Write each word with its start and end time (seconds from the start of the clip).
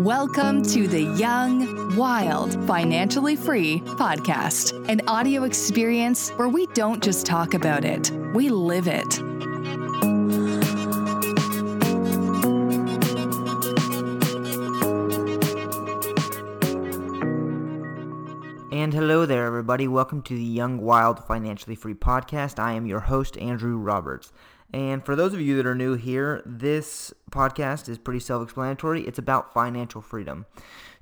Welcome 0.00 0.62
to 0.62 0.88
the 0.88 1.02
Young, 1.02 1.94
Wild, 1.94 2.54
Financially 2.66 3.36
Free 3.36 3.80
podcast, 3.80 4.72
an 4.88 5.02
audio 5.06 5.44
experience 5.44 6.30
where 6.30 6.48
we 6.48 6.64
don't 6.68 7.04
just 7.04 7.26
talk 7.26 7.52
about 7.52 7.84
it, 7.84 8.10
we 8.32 8.48
live 8.48 8.86
it. 8.88 9.18
And 18.72 18.94
hello 18.94 19.26
there, 19.26 19.44
everybody. 19.44 19.86
Welcome 19.86 20.22
to 20.22 20.34
the 20.34 20.42
Young, 20.42 20.80
Wild, 20.80 21.22
Financially 21.26 21.76
Free 21.76 21.92
podcast. 21.92 22.58
I 22.58 22.72
am 22.72 22.86
your 22.86 23.00
host, 23.00 23.36
Andrew 23.36 23.76
Roberts. 23.76 24.32
And 24.72 25.04
for 25.04 25.16
those 25.16 25.34
of 25.34 25.40
you 25.40 25.56
that 25.56 25.66
are 25.66 25.74
new 25.74 25.94
here, 25.94 26.42
this 26.46 27.12
podcast 27.30 27.88
is 27.88 27.98
pretty 27.98 28.20
self 28.20 28.42
explanatory. 28.42 29.02
It's 29.02 29.18
about 29.18 29.52
financial 29.52 30.00
freedom. 30.00 30.46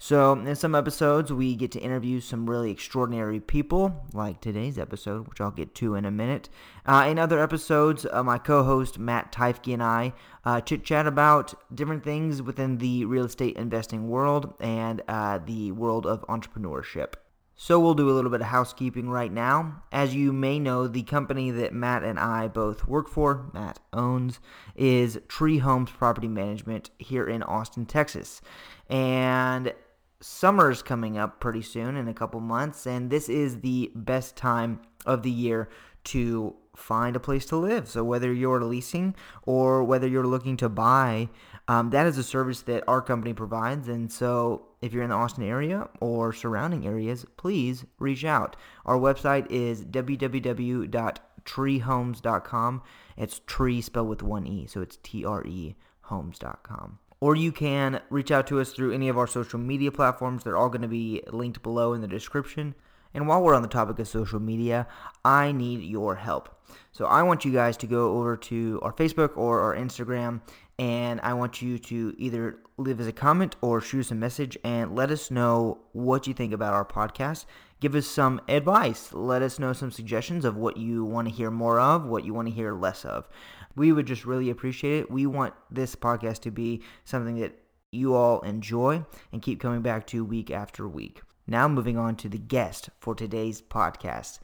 So, 0.00 0.32
in 0.32 0.54
some 0.54 0.76
episodes, 0.76 1.32
we 1.32 1.56
get 1.56 1.72
to 1.72 1.80
interview 1.80 2.20
some 2.20 2.48
really 2.48 2.70
extraordinary 2.70 3.40
people, 3.40 4.06
like 4.12 4.40
today's 4.40 4.78
episode, 4.78 5.26
which 5.28 5.40
I'll 5.40 5.50
get 5.50 5.74
to 5.76 5.96
in 5.96 6.04
a 6.04 6.10
minute. 6.10 6.48
Uh, 6.86 7.06
in 7.10 7.18
other 7.18 7.40
episodes, 7.40 8.06
uh, 8.10 8.22
my 8.22 8.38
co 8.38 8.62
host 8.62 8.98
Matt 8.98 9.32
Teifke 9.32 9.74
and 9.74 9.82
I 9.82 10.12
uh, 10.44 10.60
chit 10.60 10.84
chat 10.84 11.06
about 11.06 11.52
different 11.74 12.04
things 12.04 12.40
within 12.40 12.78
the 12.78 13.04
real 13.06 13.24
estate 13.24 13.56
investing 13.56 14.08
world 14.08 14.54
and 14.60 15.02
uh, 15.08 15.38
the 15.44 15.72
world 15.72 16.06
of 16.06 16.22
entrepreneurship. 16.28 17.14
So 17.60 17.80
we'll 17.80 17.94
do 17.94 18.08
a 18.08 18.14
little 18.14 18.30
bit 18.30 18.40
of 18.40 18.46
housekeeping 18.46 19.10
right 19.10 19.32
now. 19.32 19.82
As 19.90 20.14
you 20.14 20.32
may 20.32 20.60
know, 20.60 20.86
the 20.86 21.02
company 21.02 21.50
that 21.50 21.74
Matt 21.74 22.04
and 22.04 22.16
I 22.16 22.46
both 22.46 22.86
work 22.86 23.08
for, 23.08 23.50
Matt 23.52 23.80
owns, 23.92 24.38
is 24.76 25.18
Tree 25.26 25.58
Homes 25.58 25.90
Property 25.90 26.28
Management 26.28 26.90
here 26.98 27.26
in 27.26 27.42
Austin, 27.42 27.84
Texas. 27.84 28.40
And 28.88 29.74
summer's 30.20 30.82
coming 30.82 31.18
up 31.18 31.40
pretty 31.40 31.62
soon 31.62 31.96
in 31.96 32.06
a 32.06 32.14
couple 32.14 32.38
months, 32.38 32.86
and 32.86 33.10
this 33.10 33.28
is 33.28 33.60
the 33.60 33.90
best 33.92 34.36
time 34.36 34.80
of 35.04 35.24
the 35.24 35.30
year 35.30 35.68
to 36.04 36.54
find 36.76 37.16
a 37.16 37.20
place 37.20 37.44
to 37.46 37.56
live. 37.56 37.88
So 37.88 38.04
whether 38.04 38.32
you're 38.32 38.62
leasing 38.62 39.16
or 39.42 39.82
whether 39.82 40.06
you're 40.06 40.28
looking 40.28 40.56
to 40.58 40.68
buy, 40.68 41.28
um, 41.66 41.90
that 41.90 42.06
is 42.06 42.18
a 42.18 42.22
service 42.22 42.62
that 42.62 42.84
our 42.86 43.02
company 43.02 43.34
provides. 43.34 43.88
And 43.88 44.12
so 44.12 44.67
if 44.80 44.92
you're 44.92 45.02
in 45.02 45.10
the 45.10 45.16
Austin 45.16 45.42
area 45.44 45.88
or 46.00 46.32
surrounding 46.32 46.86
areas, 46.86 47.26
please 47.36 47.84
reach 47.98 48.24
out. 48.24 48.54
Our 48.86 48.96
website 48.96 49.50
is 49.50 49.84
www.treehomes.com. 49.84 52.82
It's 53.16 53.40
tree 53.46 53.80
spelled 53.80 54.08
with 54.08 54.22
one 54.22 54.46
E, 54.46 54.66
so 54.66 54.80
it's 54.80 54.98
T 55.02 55.24
R 55.24 55.44
E 55.44 55.74
homes.com. 56.02 56.98
Or 57.20 57.34
you 57.34 57.50
can 57.50 58.00
reach 58.10 58.30
out 58.30 58.46
to 58.46 58.60
us 58.60 58.72
through 58.72 58.92
any 58.92 59.08
of 59.08 59.18
our 59.18 59.26
social 59.26 59.58
media 59.58 59.90
platforms. 59.90 60.44
They're 60.44 60.56
all 60.56 60.68
going 60.68 60.82
to 60.82 60.88
be 60.88 61.22
linked 61.32 61.62
below 61.62 61.92
in 61.92 62.00
the 62.00 62.06
description. 62.06 62.74
And 63.12 63.26
while 63.26 63.42
we're 63.42 63.54
on 63.54 63.62
the 63.62 63.68
topic 63.68 63.98
of 63.98 64.06
social 64.06 64.38
media, 64.38 64.86
I 65.24 65.52
need 65.52 65.82
your 65.82 66.16
help. 66.16 66.54
So 66.92 67.06
I 67.06 67.22
want 67.22 67.44
you 67.44 67.52
guys 67.52 67.76
to 67.78 67.86
go 67.86 68.18
over 68.18 68.36
to 68.36 68.78
our 68.82 68.92
Facebook 68.92 69.36
or 69.36 69.60
our 69.60 69.74
Instagram, 69.74 70.42
and 70.78 71.20
I 71.22 71.34
want 71.34 71.60
you 71.60 71.78
to 71.78 72.14
either 72.18 72.58
leave 72.76 73.00
us 73.00 73.06
a 73.06 73.12
comment 73.12 73.56
or 73.60 73.80
shoot 73.80 74.00
us 74.00 74.10
a 74.12 74.14
message 74.14 74.56
and 74.62 74.94
let 74.94 75.10
us 75.10 75.30
know 75.30 75.78
what 75.92 76.26
you 76.26 76.34
think 76.34 76.52
about 76.52 76.74
our 76.74 76.84
podcast. 76.84 77.46
Give 77.80 77.94
us 77.94 78.06
some 78.06 78.40
advice. 78.48 79.12
Let 79.12 79.42
us 79.42 79.58
know 79.58 79.72
some 79.72 79.90
suggestions 79.90 80.44
of 80.44 80.56
what 80.56 80.76
you 80.76 81.04
want 81.04 81.28
to 81.28 81.34
hear 81.34 81.50
more 81.50 81.80
of, 81.80 82.04
what 82.04 82.24
you 82.24 82.32
want 82.32 82.48
to 82.48 82.54
hear 82.54 82.74
less 82.74 83.04
of. 83.04 83.28
We 83.74 83.92
would 83.92 84.06
just 84.06 84.24
really 84.24 84.50
appreciate 84.50 85.00
it. 85.00 85.10
We 85.10 85.26
want 85.26 85.54
this 85.70 85.96
podcast 85.96 86.40
to 86.40 86.50
be 86.50 86.82
something 87.04 87.40
that 87.40 87.58
you 87.90 88.14
all 88.14 88.40
enjoy 88.40 89.04
and 89.32 89.42
keep 89.42 89.60
coming 89.60 89.82
back 89.82 90.06
to 90.08 90.24
week 90.24 90.50
after 90.50 90.86
week. 90.88 91.22
Now, 91.46 91.66
moving 91.66 91.96
on 91.96 92.16
to 92.16 92.28
the 92.28 92.38
guest 92.38 92.90
for 93.00 93.14
today's 93.14 93.62
podcast, 93.62 94.38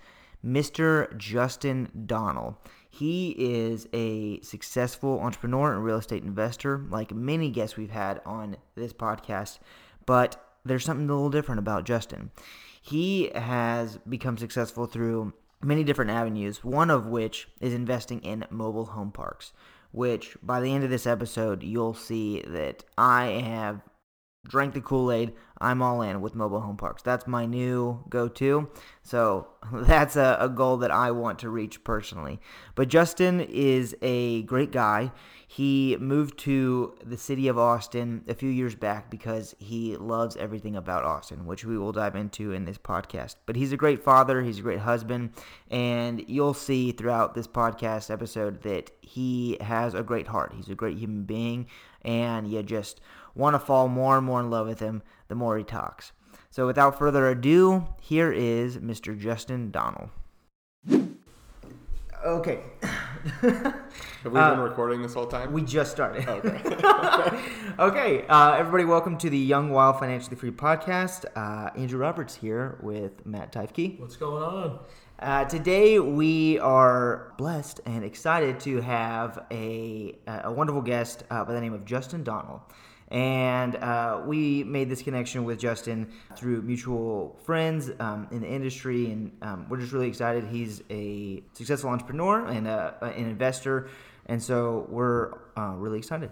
Mr. 0.44 1.14
Justin 1.16 1.90
Donald. 2.06 2.54
He 2.94 3.30
is 3.36 3.88
a 3.92 4.40
successful 4.42 5.18
entrepreneur 5.18 5.72
and 5.74 5.82
real 5.82 5.98
estate 5.98 6.22
investor, 6.22 6.86
like 6.90 7.12
many 7.12 7.50
guests 7.50 7.76
we've 7.76 7.90
had 7.90 8.20
on 8.24 8.56
this 8.76 8.92
podcast, 8.92 9.58
but 10.06 10.36
there's 10.64 10.84
something 10.84 11.10
a 11.10 11.12
little 11.12 11.28
different 11.28 11.58
about 11.58 11.86
Justin. 11.86 12.30
He 12.80 13.32
has 13.34 13.98
become 14.08 14.38
successful 14.38 14.86
through 14.86 15.32
many 15.60 15.82
different 15.82 16.12
avenues, 16.12 16.62
one 16.62 16.88
of 16.88 17.06
which 17.06 17.48
is 17.60 17.74
investing 17.74 18.20
in 18.20 18.44
mobile 18.48 18.86
home 18.86 19.10
parks, 19.10 19.52
which 19.90 20.36
by 20.40 20.60
the 20.60 20.72
end 20.72 20.84
of 20.84 20.90
this 20.90 21.06
episode, 21.06 21.64
you'll 21.64 21.94
see 21.94 22.42
that 22.46 22.84
I 22.96 23.24
have 23.44 23.80
drank 24.46 24.74
the 24.74 24.80
Kool 24.80 25.10
Aid. 25.10 25.32
I'm 25.58 25.82
all 25.82 26.02
in 26.02 26.20
with 26.20 26.34
mobile 26.34 26.60
home 26.60 26.76
parks. 26.76 27.02
That's 27.02 27.26
my 27.26 27.46
new 27.46 28.04
go 28.08 28.28
to. 28.28 28.68
So 29.02 29.48
that's 29.72 30.16
a, 30.16 30.36
a, 30.40 30.48
goal 30.48 30.76
that 30.78 30.90
I 30.90 31.10
want 31.10 31.38
to 31.40 31.48
reach 31.48 31.84
personally. 31.84 32.40
But 32.74 32.88
Justin 32.88 33.40
is 33.40 33.96
a 34.02 34.42
great 34.42 34.72
guy. 34.72 35.12
He 35.46 35.96
moved 36.00 36.38
to 36.40 36.96
the 37.04 37.16
city 37.16 37.46
of 37.46 37.56
Austin 37.56 38.24
a 38.26 38.34
few 38.34 38.50
years 38.50 38.74
back 38.74 39.08
because 39.08 39.54
he 39.58 39.96
loves 39.96 40.36
everything 40.36 40.74
about 40.74 41.04
Austin, 41.04 41.46
which 41.46 41.64
we 41.64 41.78
will 41.78 41.92
dive 41.92 42.16
into 42.16 42.52
in 42.52 42.64
this 42.64 42.78
podcast. 42.78 43.36
But 43.46 43.54
he's 43.54 43.72
a 43.72 43.76
great 43.76 44.02
father, 44.02 44.42
he's 44.42 44.58
a 44.58 44.62
great 44.62 44.80
husband, 44.80 45.30
and 45.70 46.24
you'll 46.28 46.54
see 46.54 46.90
throughout 46.90 47.34
this 47.34 47.46
podcast 47.46 48.10
episode 48.10 48.62
that 48.62 48.90
he 49.00 49.56
has 49.60 49.94
a 49.94 50.02
great 50.02 50.26
heart. 50.26 50.52
He's 50.56 50.68
a 50.68 50.74
great 50.74 50.98
human 50.98 51.22
being, 51.22 51.68
and 52.02 52.50
you 52.50 52.62
just 52.64 53.00
want 53.34 53.54
to 53.54 53.58
fall 53.58 53.88
more 53.88 54.16
and 54.16 54.26
more 54.26 54.40
in 54.40 54.50
love 54.50 54.66
with 54.66 54.80
him 54.80 55.02
the 55.28 55.34
more 55.34 55.58
he 55.58 55.64
talks. 55.64 56.12
So 56.50 56.66
without 56.66 56.98
further 56.98 57.28
ado, 57.28 57.86
here 58.00 58.32
is 58.32 58.78
Mr. 58.78 59.18
Justin 59.18 59.70
Donald. 59.70 60.10
Okay. 62.24 62.60
Have 63.42 63.74
we 64.24 64.30
been 64.30 64.38
uh, 64.38 64.62
recording 64.62 65.02
this 65.02 65.12
whole 65.12 65.26
time? 65.26 65.52
We 65.52 65.60
just 65.60 65.90
started. 65.90 66.26
Okay. 66.26 66.60
okay. 67.78 68.26
Uh, 68.28 68.52
everybody, 68.52 68.84
welcome 68.84 69.18
to 69.18 69.28
the 69.28 69.36
Young 69.36 69.70
Wild 69.70 69.98
Financially 69.98 70.36
Free 70.36 70.50
podcast. 70.50 71.26
Uh, 71.36 71.70
Andrew 71.76 71.98
Roberts 71.98 72.34
here 72.34 72.78
with 72.82 73.26
Matt 73.26 73.52
Teifke. 73.52 74.00
What's 74.00 74.16
going 74.16 74.42
on? 74.42 74.78
Uh, 75.18 75.44
today 75.44 75.98
we 75.98 76.58
are 76.60 77.34
blessed 77.36 77.80
and 77.84 78.02
excited 78.04 78.58
to 78.60 78.80
have 78.80 79.44
a, 79.50 80.16
a 80.26 80.50
wonderful 80.50 80.82
guest 80.82 81.24
uh, 81.30 81.44
by 81.44 81.52
the 81.52 81.60
name 81.60 81.74
of 81.74 81.84
Justin 81.84 82.24
Donald. 82.24 82.60
And 83.08 83.76
uh, 83.76 84.22
we 84.24 84.64
made 84.64 84.88
this 84.88 85.02
connection 85.02 85.44
with 85.44 85.58
Justin 85.58 86.10
through 86.36 86.62
mutual 86.62 87.38
friends 87.44 87.90
um, 88.00 88.26
in 88.30 88.40
the 88.40 88.48
industry, 88.48 89.10
and 89.10 89.30
um, 89.42 89.66
we're 89.68 89.78
just 89.78 89.92
really 89.92 90.08
excited. 90.08 90.44
He's 90.44 90.82
a 90.90 91.42
successful 91.52 91.90
entrepreneur 91.90 92.46
and 92.46 92.66
a, 92.66 92.96
an 93.02 93.26
investor, 93.26 93.88
and 94.26 94.42
so 94.42 94.86
we're 94.88 95.34
uh, 95.56 95.74
really 95.76 95.98
excited. 95.98 96.30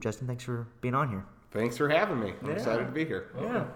Justin, 0.00 0.26
thanks 0.26 0.42
for 0.42 0.66
being 0.80 0.94
on 0.94 1.08
here. 1.10 1.24
Thanks 1.52 1.76
for 1.76 1.88
having 1.88 2.18
me. 2.18 2.34
I'm 2.42 2.48
yeah. 2.48 2.54
excited 2.54 2.86
to 2.86 2.90
be 2.90 3.04
here. 3.04 3.30
Yeah. 3.40 3.66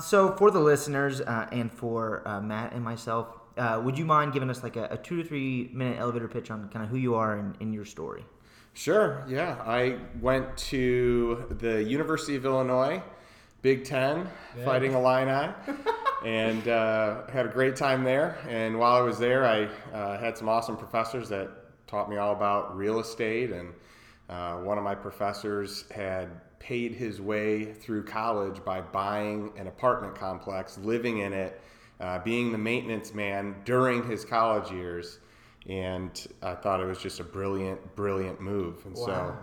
So, 0.00 0.34
for 0.36 0.50
the 0.50 0.58
listeners 0.58 1.20
uh, 1.20 1.46
and 1.52 1.72
for 1.72 2.26
uh, 2.26 2.40
Matt 2.40 2.72
and 2.72 2.82
myself, 2.82 3.28
uh, 3.56 3.80
would 3.84 3.96
you 3.96 4.04
mind 4.04 4.32
giving 4.32 4.50
us 4.50 4.64
like 4.64 4.74
a, 4.74 4.88
a, 4.90 4.96
two 4.96 5.22
to 5.22 5.28
three 5.28 5.70
minute 5.72 5.98
elevator 6.00 6.26
pitch 6.26 6.50
on 6.50 6.68
kind 6.70 6.84
of 6.84 6.90
who 6.90 6.96
you 6.96 7.14
are 7.14 7.38
and, 7.38 7.56
and 7.60 7.72
your 7.72 7.84
story? 7.84 8.24
Sure. 8.74 9.24
Yeah, 9.28 9.56
I 9.64 9.98
went 10.20 10.56
to 10.56 11.46
the 11.60 11.82
University 11.84 12.34
of 12.34 12.44
Illinois, 12.44 13.00
Big 13.62 13.84
Ten, 13.84 14.28
yeah. 14.58 14.64
Fighting 14.64 14.92
Illini, 14.94 15.54
and 16.26 16.66
uh, 16.66 17.26
had 17.28 17.46
a 17.46 17.48
great 17.48 17.76
time 17.76 18.02
there. 18.02 18.36
And 18.48 18.76
while 18.76 18.96
I 18.96 19.00
was 19.00 19.16
there, 19.16 19.46
I 19.46 19.68
uh, 19.94 20.18
had 20.18 20.36
some 20.36 20.48
awesome 20.48 20.76
professors 20.76 21.28
that 21.28 21.50
taught 21.86 22.10
me 22.10 22.16
all 22.16 22.32
about 22.32 22.76
real 22.76 22.98
estate. 22.98 23.52
And 23.52 23.72
uh, 24.28 24.56
one 24.56 24.76
of 24.76 24.82
my 24.82 24.96
professors 24.96 25.84
had 25.92 26.28
paid 26.58 26.94
his 26.94 27.20
way 27.20 27.72
through 27.72 28.02
college 28.02 28.64
by 28.64 28.80
buying 28.80 29.52
an 29.56 29.68
apartment 29.68 30.16
complex, 30.16 30.78
living 30.78 31.18
in 31.18 31.32
it, 31.32 31.60
uh, 32.00 32.18
being 32.18 32.50
the 32.50 32.58
maintenance 32.58 33.14
man 33.14 33.54
during 33.64 34.02
his 34.08 34.24
college 34.24 34.72
years 34.72 35.20
and 35.68 36.26
I 36.42 36.54
thought 36.54 36.80
it 36.80 36.86
was 36.86 36.98
just 36.98 37.20
a 37.20 37.24
brilliant, 37.24 37.96
brilliant 37.96 38.40
move. 38.40 38.84
And 38.84 38.94
wow. 38.96 39.06
so, 39.06 39.36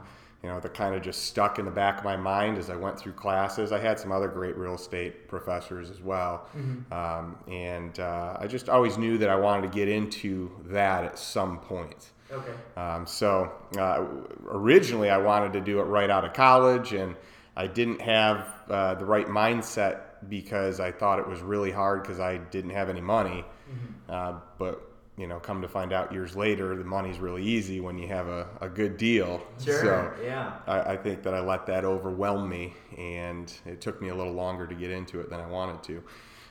you 0.44 0.50
know, 0.50 0.60
that 0.60 0.74
kind 0.74 0.96
of 0.96 1.02
just 1.02 1.26
stuck 1.26 1.60
in 1.60 1.66
the 1.66 1.72
back 1.72 2.00
of 2.00 2.04
my 2.04 2.16
mind 2.16 2.58
as 2.58 2.70
I 2.70 2.76
went 2.76 3.00
through 3.00 3.14
classes. 3.14 3.72
I 3.72 3.80
had 3.80 4.00
some 4.00 4.12
other 4.12 4.28
great 4.28 4.58
real 4.58 4.76
estate 4.76 5.28
professors 5.28 5.90
as 5.90 6.02
well, 6.02 6.48
mm-hmm. 6.58 6.92
um, 6.94 7.38
and 7.48 8.00
uh, 8.00 8.38
I 8.40 8.48
just 8.48 8.70
always 8.70 8.98
knew 8.98 9.18
that 9.20 9.30
I 9.30 9.36
wanted 9.36 9.72
to 9.72 9.76
get 9.76 9.88
into 9.88 10.52
that 10.66 11.04
at 11.04 11.18
some 11.18 11.60
point. 11.60 12.12
Okay. 12.32 12.54
Um, 12.78 13.06
so 13.06 13.52
uh, 13.78 14.06
originally, 14.48 15.10
I 15.10 15.18
wanted 15.18 15.54
to 15.54 15.62
do 15.62 15.80
it 15.80 15.84
right 15.84 16.10
out 16.10 16.24
of 16.24 16.34
college, 16.34 16.94
and 16.94 17.16
I 17.56 17.68
didn't 17.68 18.02
have 18.02 18.48
uh, 18.70 18.96
the 18.96 19.06
right 19.06 19.28
mindset 19.28 20.02
because 20.30 20.80
I 20.80 20.92
thought 20.92 21.20
it 21.20 21.28
was 21.28 21.42
really 21.42 21.72
hard 21.72 22.04
because 22.04 22.20
I 22.20 22.38
didn't 22.38 22.72
have 22.72 22.90
any 22.90 23.02
money. 23.02 23.44
Mm-hmm. 23.70 24.12
Uh, 24.12 24.40
but 24.58 24.91
you 25.22 25.28
know, 25.28 25.40
come 25.40 25.62
to 25.62 25.68
find 25.68 25.94
out 25.94 26.12
years 26.12 26.36
later, 26.36 26.76
the 26.76 26.84
money's 26.84 27.20
really 27.20 27.44
easy 27.44 27.80
when 27.80 27.96
you 27.96 28.08
have 28.08 28.28
a, 28.28 28.48
a 28.60 28.68
good 28.68 28.98
deal. 28.98 29.40
Sure. 29.64 30.16
So 30.18 30.24
yeah. 30.26 30.54
I, 30.66 30.94
I 30.94 30.98
think 30.98 31.22
that 31.22 31.36
I 31.36 31.42
let 31.42 31.68
that 31.68 31.86
overwhelm 31.86 32.50
me, 32.50 32.74
and 32.98 33.54
it 33.68 33.82
took 33.82 34.02
me 34.02 34.10
a 34.10 34.16
little 34.16 34.34
longer 34.34 34.66
to 34.66 34.74
get 34.74 34.90
into 34.90 35.20
it 35.20 35.30
than 35.30 35.40
I 35.40 35.46
wanted 35.46 35.84
to. 35.84 36.04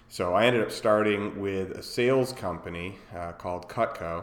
So 0.08 0.34
I 0.34 0.46
ended 0.46 0.62
up 0.62 0.70
starting 0.70 1.40
with 1.40 1.72
a 1.72 1.82
sales 1.82 2.32
company 2.32 2.96
uh, 3.12 3.32
called 3.32 3.69
Cutco, 3.69 4.22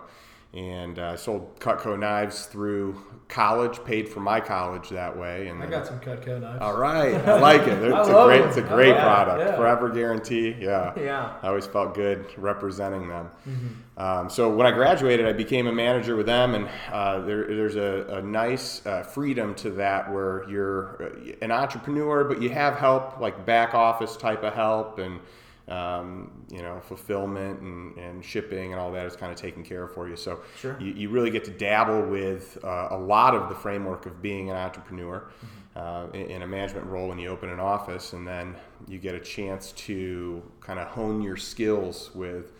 and 0.58 0.98
I 0.98 1.10
uh, 1.14 1.18
sold 1.18 1.60
Cutco 1.60 1.98
knives 2.00 2.48
through 2.48 3.00
college, 3.28 3.84
paid 3.84 4.10
for 4.10 4.22
my 4.22 4.40
college 4.40 4.90
that 4.90 5.16
way. 5.16 5.50
And 5.50 5.62
I 5.62 5.68
got 5.68 5.86
some 5.86 6.00
Cutco 6.00 6.42
knives. 6.42 6.60
All 6.62 6.76
right, 6.76 7.14
I 7.14 7.40
like 7.40 7.62
it. 7.68 7.78
It's 7.84 8.10
a 8.10 8.12
great, 8.26 8.40
them. 8.40 8.48
it's 8.48 8.58
a 8.58 8.62
great 8.64 8.96
Oh, 8.96 9.00
product. 9.00 9.40
yeah. 9.40 9.56
Forever 9.56 9.90
guarantee. 9.90 10.56
Yeah. 10.60 10.94
Yeah. 10.98 11.34
I 11.44 11.48
always 11.50 11.68
felt 11.68 11.94
good 11.94 12.26
representing 12.40 13.08
them. 13.08 13.30
Mm-hmm. 13.48 14.02
Um, 14.02 14.30
so 14.32 14.50
when 14.50 14.66
I 14.66 14.72
graduated, 14.72 15.28
I 15.28 15.34
became 15.34 15.68
a 15.68 15.72
manager 15.72 16.16
with 16.16 16.26
them, 16.26 16.56
and 16.56 16.68
uh, 16.92 17.20
there, 17.20 17.46
there's 17.46 17.76
a, 17.76 18.16
a 18.18 18.22
nice 18.24 18.84
uh, 18.86 19.04
freedom 19.04 19.54
to 19.56 19.70
that 19.72 20.12
where 20.12 20.44
you're 20.50 21.04
uh, 21.04 21.34
an 21.44 21.52
entrepreneur, 21.52 22.24
but 22.24 22.42
you 22.42 22.50
have 22.50 22.78
help, 22.78 23.20
like 23.20 23.46
back 23.46 23.76
office 23.76 24.18
type 24.18 24.42
of 24.44 24.54
help, 24.54 24.98
and 24.98 25.20
um, 25.68 26.32
you 26.50 26.62
know 26.62 26.80
fulfillment 26.82 27.60
and, 27.60 27.98
and 27.98 28.24
shipping 28.24 28.72
and 28.72 28.80
all 28.80 28.92
that 28.92 29.06
is 29.06 29.16
kind 29.16 29.32
of 29.32 29.38
taken 29.38 29.64
care 29.64 29.84
of 29.84 29.94
for 29.94 30.08
you. 30.08 30.16
So 30.16 30.42
Sure. 30.60 30.78
you, 30.80 30.94
you 30.94 31.10
really 31.10 31.30
get 31.30 31.44
to 31.46 31.52
dabble 31.52 32.04
with 32.04 32.58
uh, 32.64 32.88
a 32.92 32.98
lot 32.98 33.36
of 33.36 33.50
the 33.50 33.56
framework 33.56 34.06
of 34.06 34.22
being 34.22 34.50
an 34.50 34.56
entrepreneur 34.56 35.30
uh, 35.76 36.08
in, 36.14 36.22
in 36.32 36.42
a 36.44 36.48
management 36.48 36.86
role 36.88 37.10
when 37.10 37.20
you 37.20 37.28
open 37.30 37.50
an 37.50 37.60
office, 37.60 38.14
and 38.14 38.26
then 38.28 38.56
you 38.88 38.98
get 38.98 39.14
a 39.14 39.20
chance 39.20 39.74
to 39.74 40.42
kind 40.62 40.80
of 40.80 40.88
hone 40.88 41.22
your 41.22 41.38
skills 41.38 42.12
with 42.16 42.54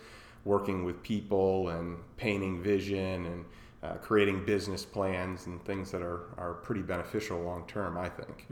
working 0.44 0.84
with 0.84 1.02
people 1.02 1.68
and 1.70 1.96
painting 2.16 2.62
vision 2.62 3.26
and 3.26 3.44
uh, 3.82 3.94
creating 3.94 4.44
business 4.44 4.84
plans 4.84 5.46
and 5.46 5.64
things 5.64 5.90
that 5.90 6.02
are, 6.02 6.22
are 6.36 6.54
pretty 6.54 6.82
beneficial 6.82 7.40
long 7.40 7.64
term, 7.66 7.96
I 7.96 8.08
think. 8.08 8.46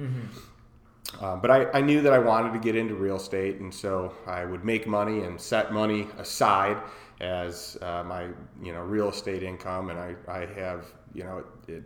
Uh, 1.21 1.37
but 1.37 1.51
I, 1.51 1.71
I 1.73 1.81
knew 1.81 2.03
that 2.03 2.13
I 2.13 2.19
wanted 2.19 2.53
to 2.53 2.59
get 2.59 2.77
into 2.77 2.95
real 2.95 3.17
estate, 3.17 3.61
and 3.61 3.73
so 3.73 4.13
I 4.27 4.45
would 4.45 4.65
make 4.65 4.87
money 4.87 5.21
and 5.21 5.41
set 5.41 5.73
money 5.73 6.09
aside 6.19 6.79
as 7.21 7.79
uh, 7.81 8.03
my 8.05 8.25
you 8.63 8.73
know 8.73 8.81
real 8.81 9.09
estate 9.09 9.43
income, 9.43 9.91
and 9.91 9.99
I, 9.99 10.15
I 10.29 10.47
have 10.47 10.87
you 11.15 11.25
know 11.25 11.45
at, 11.69 11.75
at 11.75 11.83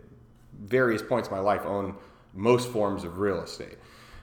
various 0.63 1.01
points 1.01 1.29
in 1.29 1.35
my 1.35 1.39
life 1.39 1.65
own 1.65 1.95
most 2.33 2.69
forms 2.69 3.03
of 3.03 3.19
real 3.19 3.41
estate. 3.41 3.77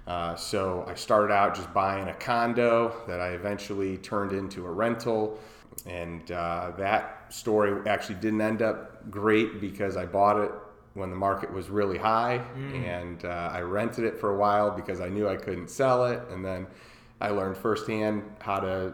Uh, 0.07 0.35
so 0.35 0.85
I 0.89 0.95
started 0.95 1.33
out 1.33 1.55
just 1.55 1.73
buying 1.75 2.09
a 2.09 2.15
condo 2.15 2.95
that 3.07 3.21
I 3.21 3.31
eventually 3.31 3.99
turned 3.99 4.33
into 4.33 4.67
a 4.67 4.71
rental, 4.71 5.39
and 5.87 6.31
uh, 6.33 6.73
that 6.79 7.27
story 7.29 7.89
actually 7.89 8.17
didn't 8.17 8.41
end 8.41 8.63
up 8.63 9.11
great 9.11 9.61
because 9.61 9.97
I 9.97 10.07
bought 10.07 10.39
it 10.41 10.51
when 10.99 11.11
the 11.11 11.17
market 11.17 11.53
was 11.53 11.71
really 11.71 11.97
high, 11.99 12.45
and 12.75 13.25
uh, 13.25 13.51
I 13.53 13.61
rented 13.61 14.05
it 14.05 14.19
for 14.19 14.31
a 14.31 14.37
while 14.37 14.71
because 14.71 15.01
I 15.01 15.09
knew 15.09 15.29
I 15.29 15.37
couldn't 15.37 15.71
sell 15.71 16.07
it, 16.07 16.21
and 16.31 16.45
then 16.45 16.67
I 17.21 17.31
learned 17.31 17.57
firsthand 17.57 18.23
how 18.41 18.61
to, 18.61 18.93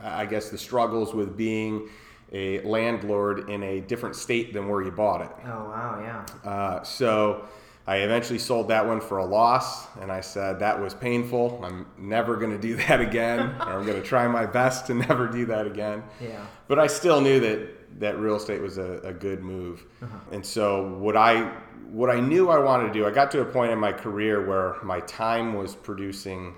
I 0.00 0.26
guess, 0.26 0.50
the 0.50 0.58
struggles 0.58 1.14
with 1.14 1.36
being 1.36 1.88
a 2.32 2.60
landlord 2.62 3.48
in 3.50 3.62
a 3.62 3.80
different 3.80 4.16
state 4.16 4.52
than 4.52 4.68
where 4.68 4.82
you 4.82 4.90
bought 4.90 5.20
it. 5.22 5.30
Oh 5.44 5.64
wow. 5.64 6.00
Yeah. 6.44 6.50
Uh, 6.50 6.82
so 6.82 7.44
I 7.86 7.98
eventually 7.98 8.38
sold 8.38 8.68
that 8.68 8.86
one 8.86 9.00
for 9.00 9.18
a 9.18 9.24
loss, 9.26 9.86
and 10.00 10.10
I 10.10 10.20
said 10.20 10.58
that 10.60 10.80
was 10.80 10.94
painful. 10.94 11.60
I'm 11.62 11.86
never 11.98 12.36
going 12.36 12.50
to 12.50 12.58
do 12.58 12.76
that 12.88 13.00
again, 13.00 13.40
or 13.40 13.78
I'm 13.78 13.86
going 13.86 14.00
to 14.00 14.06
try 14.06 14.26
my 14.26 14.46
best 14.46 14.86
to 14.86 14.94
never 14.94 15.28
do 15.28 15.46
that 15.46 15.66
again. 15.66 16.02
Yeah. 16.20 16.44
But 16.66 16.78
I 16.78 16.86
still 16.86 17.20
knew 17.20 17.40
that 17.40 17.68
that 17.98 18.18
real 18.18 18.36
estate 18.36 18.60
was 18.60 18.78
a, 18.78 19.00
a 19.04 19.12
good 19.12 19.42
move, 19.42 19.84
and 20.32 20.44
so 20.44 20.94
what 20.98 21.16
I 21.16 21.52
what 21.90 22.10
I 22.10 22.18
knew 22.18 22.50
I 22.50 22.58
wanted 22.58 22.88
to 22.88 22.92
do, 22.92 23.06
I 23.06 23.10
got 23.10 23.30
to 23.32 23.40
a 23.40 23.44
point 23.44 23.70
in 23.70 23.78
my 23.78 23.92
career 23.92 24.44
where 24.44 24.82
my 24.82 25.00
time 25.00 25.54
was 25.54 25.76
producing 25.76 26.54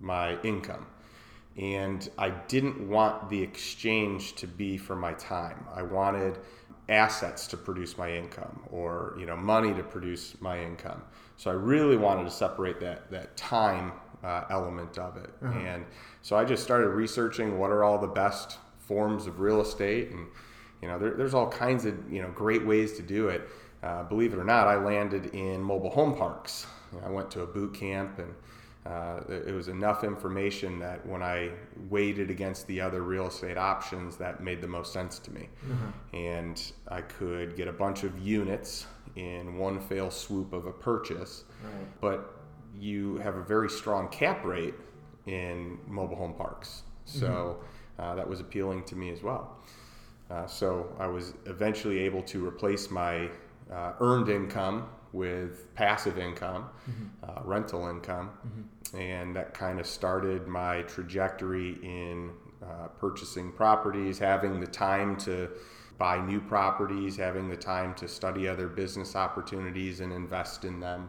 my 0.00 0.40
income 0.42 0.86
and 1.58 2.08
I 2.16 2.30
didn't 2.30 2.88
want 2.88 3.28
the 3.28 3.42
exchange 3.42 4.36
to 4.36 4.46
be 4.46 4.78
for 4.78 4.94
my 4.94 5.12
time. 5.14 5.64
I 5.74 5.82
wanted 5.82 6.38
assets 6.88 7.46
to 7.48 7.56
produce 7.56 7.98
my 7.98 8.10
income 8.10 8.62
or 8.70 9.14
you 9.18 9.26
know 9.26 9.36
money 9.36 9.74
to 9.74 9.82
produce 9.82 10.40
my 10.40 10.62
income. 10.62 11.02
So 11.36 11.50
I 11.50 11.54
really 11.54 11.96
wanted 11.96 12.24
to 12.24 12.30
separate 12.30 12.80
that 12.80 13.10
that 13.10 13.36
time 13.36 13.92
uh, 14.22 14.44
element 14.50 14.98
of 14.98 15.16
it. 15.16 15.30
And 15.42 15.84
so 16.22 16.36
I 16.36 16.44
just 16.44 16.62
started 16.62 16.88
researching 16.88 17.58
what 17.58 17.70
are 17.70 17.84
all 17.84 17.98
the 17.98 18.06
best 18.06 18.58
forms 18.78 19.26
of 19.26 19.40
real 19.40 19.60
estate 19.60 20.10
and 20.10 20.26
you 20.82 20.88
know 20.88 20.98
there, 20.98 21.10
there's 21.14 21.34
all 21.34 21.48
kinds 21.48 21.84
of 21.84 21.94
you 22.12 22.22
know 22.22 22.30
great 22.30 22.64
ways 22.66 22.94
to 22.96 23.02
do 23.02 23.28
it. 23.28 23.48
Uh, 23.82 24.02
believe 24.04 24.32
it 24.32 24.38
or 24.38 24.44
not, 24.44 24.66
I 24.66 24.76
landed 24.76 25.26
in 25.34 25.62
mobile 25.62 25.90
home 25.90 26.16
parks. 26.16 26.66
You 26.92 27.00
know, 27.00 27.06
I 27.06 27.10
went 27.10 27.30
to 27.32 27.42
a 27.42 27.46
boot 27.46 27.74
camp 27.74 28.18
and 28.18 28.34
uh, 28.86 29.20
it 29.28 29.54
was 29.54 29.68
enough 29.68 30.02
information 30.02 30.78
that 30.80 31.04
when 31.06 31.22
I 31.22 31.50
weighed 31.90 32.18
it 32.18 32.30
against 32.30 32.66
the 32.66 32.80
other 32.80 33.02
real 33.02 33.26
estate 33.28 33.56
options, 33.58 34.16
that 34.16 34.42
made 34.42 34.60
the 34.62 34.66
most 34.66 34.92
sense 34.92 35.18
to 35.20 35.30
me. 35.32 35.48
And 36.12 36.60
I 36.88 37.02
could 37.02 37.54
get 37.56 37.68
a 37.68 37.72
bunch 37.72 38.02
of 38.02 38.18
units 38.18 38.86
in 39.16 39.58
one 39.58 39.78
fell 39.80 40.10
swoop 40.10 40.52
of 40.52 40.66
a 40.66 40.72
purchase, 40.72 41.44
Right. 41.62 42.00
but 42.00 42.34
you 42.74 43.18
have 43.18 43.36
a 43.36 43.42
very 43.42 43.68
strong 43.68 44.08
cap 44.08 44.44
rate 44.44 44.74
in 45.26 45.78
mobile 45.86 46.16
home 46.16 46.34
parks. 46.34 46.82
So 47.04 47.58
uh, 47.98 48.14
that 48.14 48.28
was 48.28 48.40
appealing 48.40 48.84
to 48.84 48.96
me 48.96 49.10
as 49.10 49.22
well. 49.22 49.56
Uh, 50.30 50.46
so 50.46 50.94
I 50.98 51.06
was 51.06 51.34
eventually 51.46 52.00
able 52.00 52.22
to 52.22 52.46
replace 52.46 52.90
my 52.90 53.28
uh, 53.72 53.92
earned 54.00 54.28
income 54.28 54.88
with 55.12 55.74
passive 55.74 56.18
income, 56.18 56.68
uh, 57.22 57.40
rental 57.44 57.88
income, 57.88 58.30
and 58.94 59.34
that 59.36 59.54
kind 59.54 59.80
of 59.80 59.86
started 59.86 60.46
my 60.46 60.82
trajectory 60.82 61.78
in 61.82 62.30
uh, 62.62 62.88
purchasing 62.98 63.52
properties, 63.52 64.18
having 64.18 64.60
the 64.60 64.66
time 64.66 65.16
to 65.16 65.48
buy 65.96 66.20
new 66.24 66.40
properties, 66.40 67.16
having 67.16 67.48
the 67.48 67.56
time 67.56 67.94
to 67.94 68.06
study 68.06 68.46
other 68.46 68.68
business 68.68 69.16
opportunities 69.16 70.00
and 70.00 70.12
invest 70.12 70.64
in 70.64 70.78
them. 70.78 71.08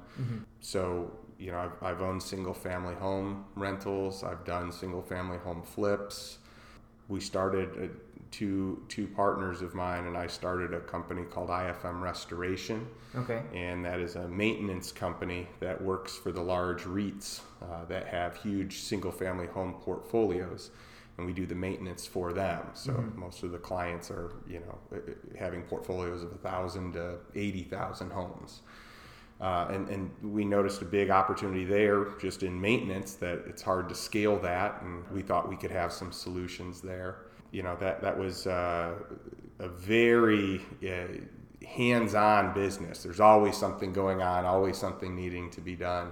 So, 0.62 1.12
you 1.38 1.51
know, 1.51 1.60
I've, 1.60 1.83
I've 1.83 2.01
owned 2.01 2.24
single 2.24 2.54
family 2.54 2.95
home 2.95 3.45
rentals, 3.56 4.24
I've 4.24 4.45
done 4.45 4.71
single 4.71 5.01
family 5.01 5.38
home 5.38 5.62
flips. 5.62 6.39
We 7.07 7.19
started, 7.19 7.69
uh, 7.83 7.88
two, 8.31 8.83
two 8.87 9.07
partners 9.07 9.61
of 9.61 9.73
mine 9.73 10.05
and 10.05 10.15
I 10.17 10.27
started 10.27 10.73
a 10.73 10.79
company 10.79 11.23
called 11.23 11.49
IFM 11.49 12.01
Restoration 12.01 12.87
Okay. 13.15 13.41
and 13.53 13.83
that 13.85 13.99
is 13.99 14.15
a 14.15 14.27
maintenance 14.27 14.91
company 14.91 15.47
that 15.59 15.81
works 15.81 16.15
for 16.15 16.31
the 16.31 16.41
large 16.41 16.83
REITs 16.83 17.41
uh, 17.61 17.85
that 17.85 18.07
have 18.07 18.35
huge 18.37 18.79
single 18.79 19.11
family 19.11 19.47
home 19.47 19.73
portfolios. 19.81 20.71
And 21.18 21.25
we 21.25 21.33
do 21.33 21.45
the 21.45 21.56
maintenance 21.56 22.06
for 22.06 22.31
them. 22.31 22.61
So 22.73 22.94
most 23.15 23.44
of 23.44 23.51
the 23.51 23.57
clients 23.57 24.09
are, 24.09 24.31
you 24.47 24.61
know, 24.61 24.77
uh, 24.94 24.95
uh, 24.95 25.37
having 25.37 25.63
portfolios 25.63 26.23
of 26.23 26.31
a 26.31 26.37
thousand 26.37 26.94
to 26.94 27.18
eighty 27.35 27.63
thousand 27.63 28.11
homes. 28.11 28.61
Uh, 29.42 29.68
and, 29.69 29.89
and 29.89 30.11
we 30.21 30.45
noticed 30.45 30.81
a 30.81 30.85
big 30.85 31.09
opportunity 31.09 31.65
there 31.65 32.06
just 32.21 32.44
in 32.44 32.59
maintenance 32.59 33.13
that 33.15 33.39
it's 33.47 33.61
hard 33.61 33.89
to 33.89 33.95
scale 33.95 34.37
that. 34.39 34.81
And 34.81 35.06
we 35.11 35.21
thought 35.21 35.49
we 35.49 35.57
could 35.57 35.71
have 35.71 35.92
some 35.92 36.11
solutions 36.13 36.80
there. 36.80 37.25
You 37.51 37.63
know, 37.63 37.75
that, 37.77 38.01
that 38.01 38.18
was 38.18 38.47
uh, 38.47 38.94
a 39.59 39.68
very 39.68 40.61
uh, 40.87 41.65
hands 41.65 42.15
on 42.15 42.53
business. 42.53 43.03
There's 43.03 43.19
always 43.19 43.57
something 43.57 43.94
going 43.94 44.21
on, 44.21 44.45
always 44.45 44.77
something 44.77 45.15
needing 45.15 45.49
to 45.51 45.61
be 45.61 45.75
done, 45.75 46.11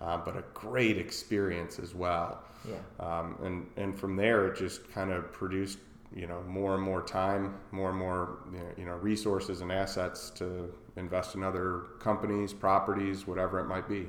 uh, 0.00 0.18
but 0.18 0.36
a 0.36 0.44
great 0.52 0.98
experience 0.98 1.78
as 1.78 1.94
well. 1.94 2.42
Yeah. 2.68 2.76
Um, 3.00 3.36
and, 3.42 3.66
and 3.76 3.98
from 3.98 4.16
there, 4.16 4.46
it 4.46 4.56
just 4.56 4.90
kind 4.90 5.12
of 5.12 5.32
produced, 5.32 5.78
you 6.14 6.26
know, 6.26 6.42
more 6.42 6.74
and 6.74 6.82
more 6.82 7.02
time, 7.02 7.56
more 7.72 7.90
and 7.90 7.98
more, 7.98 8.38
you 8.78 8.84
know, 8.84 8.94
resources 8.94 9.60
and 9.60 9.70
assets 9.72 10.30
to 10.36 10.72
invest 10.96 11.34
in 11.34 11.42
other 11.42 11.82
companies, 11.98 12.52
properties, 12.52 13.26
whatever 13.26 13.60
it 13.60 13.66
might 13.66 13.88
be. 13.88 14.06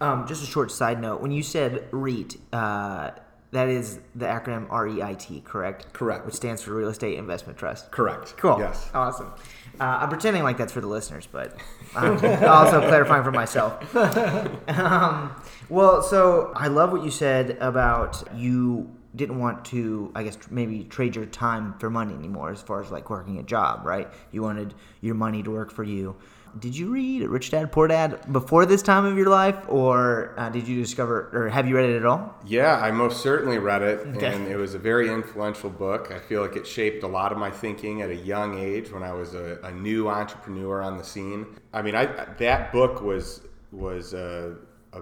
Um, 0.00 0.26
just 0.26 0.42
a 0.42 0.46
short 0.46 0.70
side 0.70 1.00
note. 1.00 1.20
When 1.20 1.30
you 1.30 1.42
said 1.42 1.88
REIT, 1.92 2.36
uh, 2.52 3.12
that 3.52 3.68
is 3.68 4.00
the 4.14 4.26
acronym 4.26 4.68
REIT, 4.70 5.44
correct? 5.44 5.92
Correct. 5.92 6.26
Which 6.26 6.34
stands 6.34 6.62
for 6.62 6.74
Real 6.74 6.88
Estate 6.88 7.18
Investment 7.18 7.58
Trust. 7.58 7.90
Correct. 7.90 8.34
Cool. 8.38 8.58
Yes. 8.58 8.90
Awesome. 8.94 9.32
Uh, 9.78 9.98
I'm 10.00 10.08
pretending 10.08 10.42
like 10.42 10.56
that's 10.56 10.72
for 10.72 10.80
the 10.80 10.86
listeners, 10.86 11.28
but 11.30 11.56
I'm 11.94 12.12
also 12.44 12.80
clarifying 12.80 13.24
for 13.24 13.30
myself. 13.30 13.94
um, 14.68 15.34
well, 15.68 16.02
so 16.02 16.52
I 16.54 16.68
love 16.68 16.92
what 16.92 17.04
you 17.04 17.10
said 17.10 17.58
about 17.60 18.22
you 18.34 18.90
didn't 19.14 19.38
want 19.38 19.64
to, 19.66 20.10
I 20.14 20.22
guess, 20.22 20.38
maybe 20.50 20.84
trade 20.84 21.14
your 21.14 21.26
time 21.26 21.74
for 21.78 21.90
money 21.90 22.14
anymore 22.14 22.50
as 22.50 22.62
far 22.62 22.82
as 22.82 22.90
like 22.90 23.10
working 23.10 23.38
a 23.38 23.42
job, 23.42 23.84
right? 23.84 24.08
You 24.30 24.42
wanted 24.42 24.74
your 25.02 25.14
money 25.14 25.42
to 25.42 25.50
work 25.50 25.70
for 25.70 25.84
you. 25.84 26.16
Did 26.58 26.76
you 26.76 26.90
read 26.92 27.22
Rich 27.22 27.50
Dad 27.50 27.72
Poor 27.72 27.88
Dad 27.88 28.32
before 28.32 28.66
this 28.66 28.82
time 28.82 29.04
of 29.04 29.16
your 29.16 29.28
life, 29.28 29.56
or 29.68 30.34
uh, 30.36 30.48
did 30.50 30.68
you 30.68 30.80
discover, 30.80 31.30
or 31.32 31.48
have 31.48 31.66
you 31.66 31.76
read 31.76 31.90
it 31.90 31.96
at 31.96 32.04
all? 32.06 32.34
Yeah, 32.46 32.76
I 32.76 32.90
most 32.90 33.22
certainly 33.22 33.58
read 33.58 33.82
it, 33.82 34.00
Okay. 34.16 34.34
and 34.34 34.46
it 34.48 34.56
was 34.56 34.74
a 34.74 34.78
very 34.78 35.08
influential 35.10 35.70
book. 35.70 36.12
I 36.12 36.18
feel 36.18 36.42
like 36.42 36.56
it 36.56 36.66
shaped 36.66 37.02
a 37.02 37.08
lot 37.08 37.32
of 37.32 37.38
my 37.38 37.50
thinking 37.50 38.02
at 38.02 38.10
a 38.10 38.16
young 38.16 38.58
age 38.58 38.90
when 38.92 39.02
I 39.02 39.12
was 39.12 39.34
a, 39.34 39.58
a 39.62 39.72
new 39.72 40.08
entrepreneur 40.08 40.82
on 40.82 40.98
the 40.98 41.04
scene. 41.04 41.46
I 41.72 41.82
mean, 41.82 41.94
I 41.94 42.06
that 42.38 42.72
book 42.72 43.00
was 43.00 43.42
was 43.70 44.12
a, 44.12 44.56
a 44.92 45.00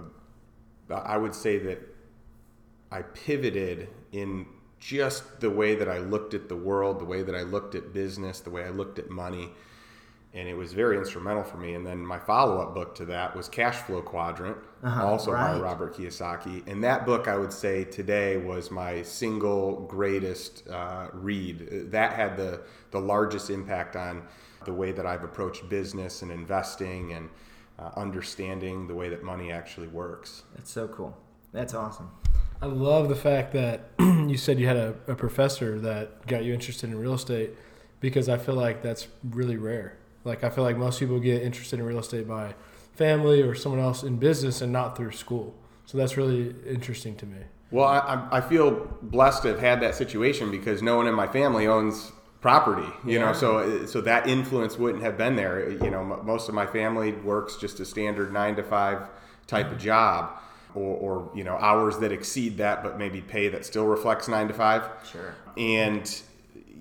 I 0.93 1.17
would 1.17 1.35
say 1.35 1.57
that 1.59 1.79
I 2.91 3.01
pivoted 3.01 3.89
in 4.11 4.45
just 4.79 5.39
the 5.39 5.49
way 5.49 5.75
that 5.75 5.87
I 5.87 5.99
looked 5.99 6.33
at 6.33 6.49
the 6.49 6.55
world, 6.55 6.99
the 6.99 7.05
way 7.05 7.21
that 7.23 7.35
I 7.35 7.43
looked 7.43 7.75
at 7.75 7.93
business, 7.93 8.39
the 8.39 8.49
way 8.49 8.63
I 8.63 8.69
looked 8.69 8.99
at 8.99 9.09
money. 9.09 9.51
And 10.33 10.47
it 10.47 10.53
was 10.53 10.71
very 10.71 10.97
instrumental 10.97 11.43
for 11.43 11.57
me. 11.57 11.73
And 11.73 11.85
then 11.85 12.05
my 12.05 12.17
follow 12.17 12.61
up 12.61 12.73
book 12.73 12.95
to 12.95 13.05
that 13.05 13.35
was 13.35 13.49
Cash 13.49 13.77
Flow 13.77 14.01
Quadrant, 14.01 14.57
also 14.83 15.33
by. 15.33 15.59
Robert 15.59 15.95
Kiyosaki. 15.95 16.65
And 16.67 16.81
that 16.85 17.05
book, 17.05 17.27
I 17.27 17.35
would 17.35 17.51
say 17.51 17.83
today, 17.83 18.37
was 18.37 18.71
my 18.71 19.01
single 19.01 19.81
greatest 19.87 20.67
uh, 20.69 21.07
read. 21.11 21.91
That 21.91 22.13
had 22.13 22.37
the, 22.37 22.61
the 22.91 22.99
largest 22.99 23.49
impact 23.49 23.97
on 23.97 24.23
the 24.63 24.71
way 24.71 24.93
that 24.93 25.05
I've 25.05 25.23
approached 25.23 25.67
business 25.67 26.21
and 26.21 26.31
investing 26.31 27.11
and 27.13 27.29
uh, 27.77 27.89
understanding 27.97 28.87
the 28.87 28.95
way 28.95 29.09
that 29.09 29.23
money 29.23 29.51
actually 29.51 29.87
works. 29.87 30.43
That's 30.55 30.71
so 30.71 30.87
cool. 30.87 31.17
That's 31.51 31.73
awesome. 31.73 32.09
I 32.61 32.67
love 32.67 33.09
the 33.09 33.15
fact 33.15 33.53
that 33.53 33.89
you 33.99 34.37
said 34.37 34.59
you 34.59 34.67
had 34.67 34.77
a, 34.77 34.95
a 35.07 35.15
professor 35.15 35.79
that 35.79 36.27
got 36.27 36.43
you 36.43 36.53
interested 36.53 36.89
in 36.89 36.97
real 36.97 37.15
estate 37.15 37.51
because 37.99 38.29
I 38.29 38.37
feel 38.37 38.55
like 38.55 38.83
that's 38.83 39.07
really 39.23 39.57
rare. 39.57 39.97
Like 40.23 40.43
I 40.43 40.49
feel 40.49 40.63
like 40.63 40.77
most 40.77 40.99
people 40.99 41.19
get 41.19 41.41
interested 41.41 41.79
in 41.79 41.85
real 41.85 41.99
estate 41.99 42.27
by 42.27 42.53
family 42.95 43.41
or 43.41 43.55
someone 43.55 43.81
else 43.81 44.03
in 44.03 44.17
business 44.17 44.61
and 44.61 44.71
not 44.71 44.95
through 44.97 45.11
school. 45.11 45.55
So 45.85 45.97
that's 45.97 46.15
really 46.17 46.53
interesting 46.67 47.15
to 47.17 47.25
me. 47.25 47.37
Well, 47.71 47.85
I, 47.87 47.99
I- 47.99 48.37
I 48.37 48.41
feel 48.41 48.71
blessed 49.01 49.43
to 49.43 49.49
have 49.49 49.59
had 49.59 49.81
that 49.81 49.95
situation 49.95 50.51
because 50.51 50.81
no 50.81 50.97
one 50.97 51.07
in 51.07 51.15
my 51.15 51.27
family 51.27 51.67
owns 51.67 52.11
property. 52.41 52.87
You 53.05 53.19
know, 53.19 53.33
so 53.33 53.85
so 53.85 54.01
that 54.01 54.27
influence 54.27 54.77
wouldn't 54.77 55.03
have 55.03 55.17
been 55.17 55.35
there. 55.35 55.69
You 55.71 55.89
know, 55.89 56.01
m- 56.01 56.25
most 56.25 56.49
of 56.49 56.55
my 56.55 56.65
family 56.65 57.11
works 57.13 57.55
just 57.57 57.79
a 57.79 57.85
standard 57.85 58.31
nine 58.33 58.55
to 58.57 58.63
five 58.63 59.07
type 59.47 59.71
of 59.71 59.77
job, 59.77 60.39
or, 60.75 60.95
or 60.97 61.31
you 61.35 61.43
know 61.43 61.55
hours 61.57 61.97
that 61.99 62.11
exceed 62.11 62.57
that, 62.57 62.83
but 62.83 62.97
maybe 62.97 63.21
pay 63.21 63.47
that 63.49 63.65
still 63.65 63.85
reflects 63.85 64.27
nine 64.27 64.47
to 64.47 64.53
five. 64.53 64.83
Sure. 65.11 65.35
And 65.57 66.21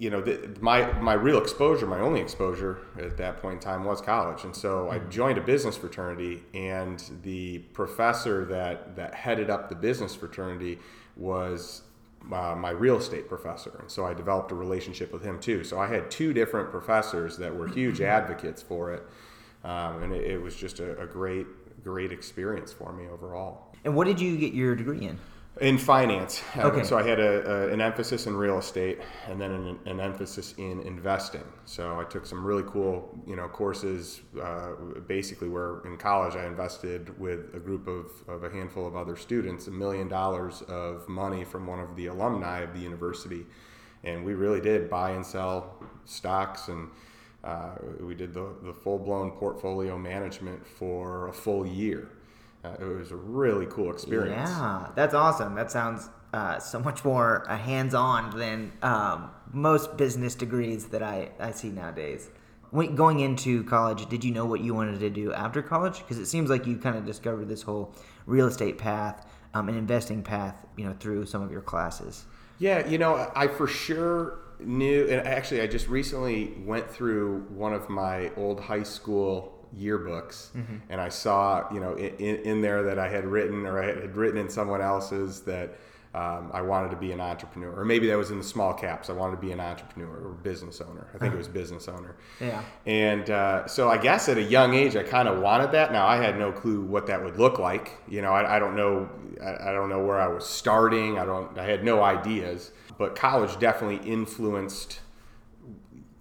you 0.00 0.08
know, 0.08 0.22
the, 0.22 0.56
my 0.62 0.90
my 0.94 1.12
real 1.12 1.36
exposure, 1.36 1.86
my 1.86 2.00
only 2.00 2.22
exposure 2.22 2.78
at 2.98 3.18
that 3.18 3.36
point 3.42 3.56
in 3.56 3.60
time 3.60 3.84
was 3.84 4.00
college, 4.00 4.44
and 4.44 4.56
so 4.56 4.88
I 4.88 4.98
joined 4.98 5.36
a 5.36 5.42
business 5.42 5.76
fraternity, 5.76 6.42
and 6.54 7.04
the 7.22 7.58
professor 7.74 8.46
that 8.46 8.96
that 8.96 9.14
headed 9.14 9.50
up 9.50 9.68
the 9.68 9.74
business 9.74 10.14
fraternity 10.14 10.78
was 11.18 11.82
uh, 12.32 12.54
my 12.56 12.70
real 12.70 12.96
estate 12.96 13.28
professor, 13.28 13.76
and 13.78 13.90
so 13.90 14.06
I 14.06 14.14
developed 14.14 14.50
a 14.52 14.54
relationship 14.54 15.12
with 15.12 15.22
him 15.22 15.38
too. 15.38 15.64
So 15.64 15.78
I 15.78 15.86
had 15.86 16.10
two 16.10 16.32
different 16.32 16.70
professors 16.70 17.36
that 17.36 17.54
were 17.54 17.68
huge 17.68 18.00
advocates 18.00 18.62
for 18.62 18.94
it, 18.94 19.02
um, 19.64 20.02
and 20.02 20.14
it, 20.14 20.30
it 20.30 20.40
was 20.40 20.56
just 20.56 20.80
a, 20.80 20.98
a 20.98 21.06
great 21.06 21.46
great 21.84 22.10
experience 22.10 22.72
for 22.72 22.90
me 22.94 23.06
overall. 23.06 23.66
And 23.84 23.94
what 23.94 24.06
did 24.06 24.18
you 24.18 24.38
get 24.38 24.54
your 24.54 24.74
degree 24.74 25.06
in? 25.06 25.18
In 25.60 25.78
finance. 25.78 26.42
Uh, 26.56 26.68
Okay. 26.68 26.84
So 26.84 26.96
I 26.96 27.02
had 27.02 27.18
a, 27.20 27.68
a, 27.68 27.72
an 27.72 27.80
emphasis 27.80 28.26
in 28.26 28.36
real 28.36 28.58
estate 28.58 29.00
and 29.28 29.40
then 29.40 29.50
an, 29.50 29.78
an 29.84 30.00
emphasis 30.00 30.54
in 30.58 30.80
investing. 30.82 31.42
So 31.64 32.00
I 32.00 32.04
took 32.04 32.24
some 32.24 32.46
really 32.46 32.62
cool, 32.66 33.18
you 33.26 33.36
know, 33.36 33.48
courses. 33.48 34.20
Uh, 34.40 34.72
basically, 35.06 35.48
where 35.48 35.80
in 35.84 35.98
college 35.98 36.34
I 36.36 36.46
invested 36.46 37.18
with 37.18 37.54
a 37.54 37.58
group 37.60 37.88
of, 37.88 38.06
of 38.28 38.44
a 38.44 38.50
handful 38.50 38.86
of 38.86 38.96
other 38.96 39.16
students 39.16 39.66
a 39.66 39.70
million 39.70 40.08
dollars 40.08 40.62
of 40.62 41.06
money 41.08 41.44
from 41.44 41.66
one 41.66 41.80
of 41.80 41.94
the 41.96 42.06
alumni 42.06 42.60
of 42.60 42.72
the 42.72 42.80
university, 42.80 43.44
and 44.04 44.24
we 44.24 44.34
really 44.34 44.60
did 44.60 44.88
buy 44.88 45.10
and 45.10 45.26
sell 45.26 45.82
stocks 46.04 46.68
and. 46.68 46.88
Uh, 47.42 47.70
we 48.00 48.14
did 48.14 48.34
the, 48.34 48.52
the 48.62 48.74
full 48.74 48.98
blown 48.98 49.30
portfolio 49.30 49.96
management 49.96 50.66
for 50.66 51.28
a 51.28 51.32
full 51.32 51.66
year. 51.66 52.10
Uh, 52.64 52.74
it 52.78 52.84
was 52.84 53.10
a 53.10 53.16
really 53.16 53.66
cool 53.66 53.90
experience. 53.90 54.50
Yeah, 54.50 54.88
that's 54.94 55.14
awesome. 55.14 55.54
That 55.54 55.70
sounds 55.70 56.10
uh, 56.34 56.58
so 56.58 56.78
much 56.78 57.04
more 57.04 57.50
uh, 57.50 57.56
hands-on 57.56 58.36
than 58.36 58.72
um, 58.82 59.30
most 59.52 59.96
business 59.96 60.34
degrees 60.34 60.86
that 60.86 61.02
I, 61.02 61.30
I 61.38 61.52
see 61.52 61.70
nowadays. 61.70 62.28
When, 62.70 62.94
going 62.94 63.20
into 63.20 63.64
college, 63.64 64.08
did 64.08 64.22
you 64.22 64.32
know 64.32 64.44
what 64.44 64.60
you 64.60 64.74
wanted 64.74 65.00
to 65.00 65.10
do 65.10 65.32
after 65.32 65.62
college? 65.62 65.98
Because 65.98 66.18
it 66.18 66.26
seems 66.26 66.50
like 66.50 66.66
you 66.66 66.76
kind 66.76 66.96
of 66.96 67.04
discovered 67.04 67.48
this 67.48 67.62
whole 67.62 67.94
real 68.26 68.46
estate 68.46 68.78
path 68.78 69.26
um, 69.54 69.68
and 69.68 69.76
investing 69.76 70.22
path, 70.22 70.66
you 70.76 70.84
know, 70.84 70.94
through 71.00 71.26
some 71.26 71.42
of 71.42 71.50
your 71.50 71.62
classes. 71.62 72.26
Yeah, 72.58 72.86
you 72.86 72.98
know, 72.98 73.30
I 73.34 73.48
for 73.48 73.66
sure 73.66 74.38
knew, 74.60 75.08
and 75.08 75.26
actually, 75.26 75.62
I 75.62 75.66
just 75.66 75.88
recently 75.88 76.54
went 76.64 76.88
through 76.88 77.46
one 77.48 77.72
of 77.72 77.88
my 77.88 78.30
old 78.36 78.60
high 78.60 78.82
school 78.82 79.59
yearbooks, 79.78 80.48
and 80.88 81.00
I 81.00 81.08
saw, 81.08 81.72
you 81.72 81.80
know, 81.80 81.94
in, 81.96 82.36
in 82.36 82.60
there 82.60 82.82
that 82.84 82.98
I 82.98 83.08
had 83.08 83.24
written 83.24 83.66
or 83.66 83.82
I 83.82 83.86
had 83.86 84.16
written 84.16 84.38
in 84.38 84.48
someone 84.48 84.80
else's 84.80 85.40
that 85.42 85.78
um, 86.12 86.50
I 86.52 86.60
wanted 86.60 86.90
to 86.90 86.96
be 86.96 87.12
an 87.12 87.20
entrepreneur, 87.20 87.72
or 87.72 87.84
maybe 87.84 88.08
that 88.08 88.18
was 88.18 88.32
in 88.32 88.38
the 88.38 88.44
small 88.44 88.74
caps. 88.74 89.08
I 89.08 89.12
wanted 89.12 89.36
to 89.36 89.40
be 89.40 89.52
an 89.52 89.60
entrepreneur 89.60 90.08
or 90.08 90.30
business 90.30 90.80
owner. 90.80 91.06
I 91.14 91.18
think 91.18 91.32
it 91.32 91.36
was 91.36 91.46
business 91.46 91.86
owner. 91.86 92.16
Yeah. 92.40 92.64
And 92.84 93.30
uh, 93.30 93.68
so 93.68 93.88
I 93.88 93.96
guess 93.96 94.28
at 94.28 94.36
a 94.36 94.42
young 94.42 94.74
age, 94.74 94.96
I 94.96 95.04
kind 95.04 95.28
of 95.28 95.40
wanted 95.40 95.70
that. 95.70 95.92
Now 95.92 96.08
I 96.08 96.16
had 96.16 96.36
no 96.36 96.50
clue 96.50 96.80
what 96.80 97.06
that 97.06 97.22
would 97.22 97.38
look 97.38 97.60
like. 97.60 97.92
You 98.08 98.22
know, 98.22 98.32
I, 98.32 98.56
I 98.56 98.58
don't 98.58 98.74
know. 98.74 99.08
I, 99.40 99.70
I 99.70 99.72
don't 99.72 99.88
know 99.88 100.04
where 100.04 100.20
I 100.20 100.26
was 100.26 100.44
starting. 100.44 101.16
I 101.16 101.24
don't. 101.24 101.56
I 101.56 101.64
had 101.64 101.84
no 101.84 102.02
ideas. 102.02 102.72
But 102.98 103.14
college 103.14 103.58
definitely 103.60 104.06
influenced 104.10 104.98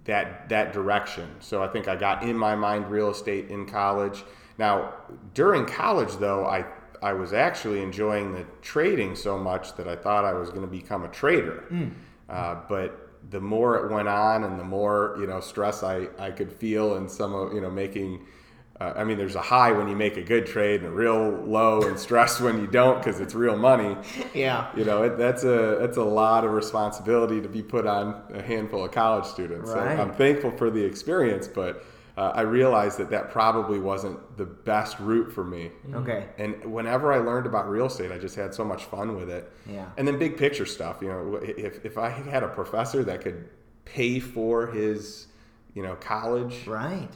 that 0.09 0.49
that 0.49 0.73
direction. 0.73 1.27
So 1.39 1.63
I 1.63 1.67
think 1.67 1.87
I 1.87 1.95
got 1.95 2.23
in 2.23 2.37
my 2.37 2.55
mind 2.55 2.89
real 2.91 3.09
estate 3.09 3.49
in 3.49 3.65
college. 3.65 4.23
Now 4.57 4.93
during 5.33 5.65
college, 5.65 6.17
though, 6.17 6.45
I 6.45 6.65
I 7.01 7.13
was 7.13 7.31
actually 7.31 7.81
enjoying 7.81 8.33
the 8.33 8.45
trading 8.61 9.15
so 9.15 9.37
much 9.37 9.75
that 9.77 9.87
I 9.87 9.95
thought 9.95 10.25
I 10.25 10.33
was 10.33 10.49
going 10.49 10.61
to 10.61 10.67
become 10.67 11.05
a 11.05 11.07
trader. 11.09 11.63
Uh, 12.27 12.55
but 12.67 13.09
the 13.29 13.39
more 13.39 13.77
it 13.77 13.91
went 13.91 14.07
on, 14.07 14.43
and 14.43 14.59
the 14.59 14.63
more 14.63 15.15
you 15.19 15.27
know 15.27 15.39
stress 15.39 15.83
I 15.83 16.07
I 16.17 16.31
could 16.31 16.51
feel, 16.51 16.95
and 16.95 17.09
some 17.09 17.33
of 17.33 17.53
you 17.53 17.61
know 17.61 17.71
making. 17.71 18.25
Uh, 18.79 18.93
I 18.95 19.03
mean, 19.03 19.17
there's 19.17 19.35
a 19.35 19.41
high 19.41 19.71
when 19.71 19.89
you 19.89 19.95
make 19.95 20.15
a 20.15 20.21
good 20.21 20.45
trade, 20.45 20.81
and 20.81 20.87
a 20.87 20.91
real 20.91 21.31
low 21.31 21.81
and 21.81 21.99
stress 21.99 22.39
when 22.39 22.59
you 22.61 22.67
don't, 22.67 22.97
because 22.99 23.19
it's 23.19 23.35
real 23.35 23.57
money 23.57 23.97
Yeah. 24.33 24.71
you 24.75 24.85
know 24.85 25.03
it, 25.03 25.17
that's 25.17 25.43
a 25.43 25.77
that's 25.81 25.97
a 25.97 26.03
lot 26.03 26.45
of 26.45 26.51
responsibility 26.51 27.41
to 27.41 27.49
be 27.49 27.61
put 27.61 27.85
on 27.85 28.21
a 28.33 28.41
handful 28.41 28.85
of 28.85 28.91
college 28.91 29.25
students. 29.25 29.69
Right. 29.71 29.97
So 29.97 30.01
I'm 30.03 30.13
thankful 30.13 30.51
for 30.51 30.69
the 30.69 30.81
experience, 30.83 31.47
but 31.47 31.83
uh, 32.17 32.31
I 32.35 32.41
realized 32.41 32.97
that 32.99 33.09
that 33.11 33.31
probably 33.31 33.79
wasn't 33.79 34.17
the 34.37 34.45
best 34.45 34.99
route 34.99 35.31
for 35.31 35.43
me. 35.43 35.71
Okay. 35.93 36.25
And 36.37 36.63
whenever 36.65 37.13
I 37.13 37.17
learned 37.19 37.45
about 37.47 37.69
real 37.69 37.85
estate, 37.85 38.11
I 38.11 38.17
just 38.17 38.35
had 38.35 38.53
so 38.53 38.65
much 38.65 38.85
fun 38.85 39.15
with 39.15 39.29
it. 39.29 39.51
Yeah. 39.69 39.85
And 39.97 40.05
then 40.07 40.17
big 40.19 40.37
picture 40.37 40.65
stuff. 40.65 40.97
You 41.01 41.07
know, 41.09 41.35
if 41.41 41.83
if 41.85 41.97
I 41.97 42.09
had 42.09 42.43
a 42.43 42.49
professor 42.49 43.03
that 43.05 43.21
could 43.21 43.49
pay 43.85 44.19
for 44.19 44.67
his, 44.67 45.27
you 45.73 45.83
know, 45.83 45.95
college 45.95 46.65
Right. 46.67 47.09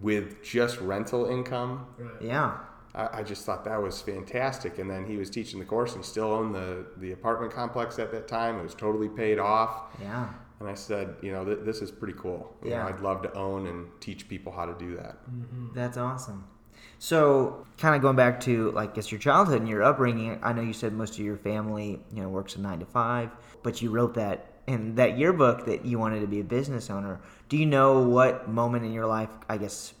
With 0.00 0.42
just 0.42 0.80
rental 0.80 1.26
income, 1.26 1.86
Yeah. 2.20 2.56
I, 2.94 3.18
I 3.18 3.22
just 3.22 3.44
thought 3.46 3.64
that 3.66 3.80
was 3.80 4.00
fantastic. 4.02 4.78
And 4.78 4.90
then 4.90 5.06
he 5.06 5.16
was 5.16 5.30
teaching 5.30 5.60
the 5.60 5.64
course 5.66 5.94
and 5.94 6.04
still 6.04 6.32
owned 6.32 6.54
the, 6.54 6.86
the 6.96 7.12
apartment 7.12 7.52
complex 7.52 7.98
at 7.98 8.10
that 8.12 8.26
time. 8.26 8.58
It 8.58 8.62
was 8.64 8.74
totally 8.74 9.08
paid 9.08 9.38
off. 9.38 9.96
Yeah. 10.00 10.28
And 10.58 10.68
I 10.68 10.74
said, 10.74 11.14
you 11.22 11.30
know, 11.32 11.44
th- 11.44 11.60
this 11.62 11.82
is 11.82 11.90
pretty 11.90 12.14
cool. 12.18 12.52
You 12.64 12.70
know, 12.70 12.76
Yeah. 12.76 12.86
I'd 12.88 13.00
love 13.00 13.22
to 13.22 13.32
own 13.34 13.66
and 13.66 13.86
teach 14.00 14.28
people 14.28 14.50
how 14.52 14.64
to 14.66 14.74
do 14.78 14.96
that. 14.96 15.16
Mm-hmm. 15.30 15.68
That's 15.74 15.96
awesome. 15.96 16.44
So, 16.98 17.64
kind 17.78 17.94
of 17.94 18.02
going 18.02 18.16
back 18.16 18.40
to, 18.40 18.70
like, 18.72 18.94
guess 18.94 19.10
your 19.10 19.18
childhood 19.20 19.60
and 19.60 19.68
your 19.68 19.82
upbringing. 19.82 20.38
I 20.42 20.52
know 20.52 20.60
you 20.62 20.72
said 20.74 20.92
most 20.92 21.18
of 21.18 21.24
your 21.24 21.36
family, 21.38 22.00
you 22.12 22.22
know, 22.22 22.28
works 22.28 22.56
a 22.56 22.60
nine 22.60 22.78
to 22.80 22.86
five, 22.86 23.30
but 23.62 23.80
you 23.80 23.90
wrote 23.90 24.14
that 24.14 24.49
in 24.70 24.94
that 24.94 25.18
yearbook 25.18 25.66
that 25.66 25.84
you 25.84 25.98
wanted 25.98 26.20
to 26.20 26.26
be 26.26 26.40
a 26.40 26.44
business 26.44 26.90
owner. 26.90 27.20
Do 27.48 27.56
you 27.56 27.66
know 27.66 28.00
what 28.02 28.48
moment 28.48 28.84
in 28.84 28.92
your 28.92 29.06
life, 29.06 29.30
I 29.48 29.56
guess, 29.58 29.92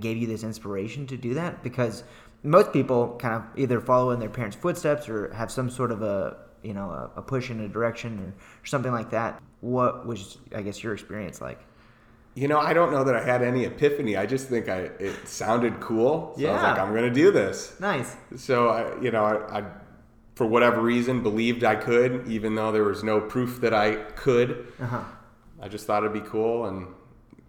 gave 0.00 0.16
you 0.16 0.26
this 0.26 0.42
inspiration 0.44 1.06
to 1.08 1.16
do 1.16 1.34
that? 1.34 1.62
Because 1.62 2.04
most 2.42 2.72
people 2.72 3.16
kind 3.18 3.34
of 3.34 3.42
either 3.58 3.80
follow 3.80 4.10
in 4.12 4.20
their 4.20 4.28
parents' 4.28 4.56
footsteps 4.56 5.08
or 5.08 5.32
have 5.34 5.50
some 5.50 5.68
sort 5.70 5.90
of 5.90 6.02
a, 6.02 6.36
you 6.62 6.74
know, 6.74 6.90
a, 6.90 7.10
a 7.16 7.22
push 7.22 7.50
in 7.50 7.60
a 7.60 7.68
direction 7.68 8.18
or, 8.20 8.28
or 8.62 8.66
something 8.66 8.92
like 8.92 9.10
that. 9.10 9.42
What 9.60 10.06
was, 10.06 10.38
I 10.54 10.62
guess, 10.62 10.82
your 10.82 10.92
experience 10.94 11.40
like? 11.40 11.60
You 12.36 12.48
know, 12.48 12.58
I 12.58 12.72
don't 12.74 12.90
know 12.90 13.04
that 13.04 13.14
I 13.14 13.22
had 13.22 13.42
any 13.42 13.64
epiphany. 13.64 14.16
I 14.16 14.26
just 14.26 14.48
think 14.48 14.68
I 14.68 14.90
it 14.98 15.28
sounded 15.28 15.78
cool. 15.80 16.34
So 16.36 16.46
I 16.48 16.52
was 16.52 16.62
Yeah. 16.62 16.70
like, 16.70 16.78
I'm 16.80 16.90
going 16.90 17.04
to 17.04 17.10
do 17.14 17.30
this. 17.30 17.78
Nice. 17.80 18.16
So, 18.36 18.68
I, 18.68 19.00
you 19.00 19.10
know, 19.12 19.24
I, 19.24 19.60
I, 19.60 19.64
for 20.34 20.46
whatever 20.46 20.80
reason, 20.80 21.22
believed 21.22 21.64
I 21.64 21.76
could, 21.76 22.26
even 22.28 22.54
though 22.54 22.72
there 22.72 22.84
was 22.84 23.04
no 23.04 23.20
proof 23.20 23.60
that 23.60 23.74
I 23.74 23.94
could. 23.94 24.72
Uh 24.80 24.86
huh. 24.86 25.04
I 25.60 25.68
just 25.68 25.86
thought 25.86 26.02
it'd 26.02 26.12
be 26.12 26.28
cool, 26.28 26.66
and 26.66 26.88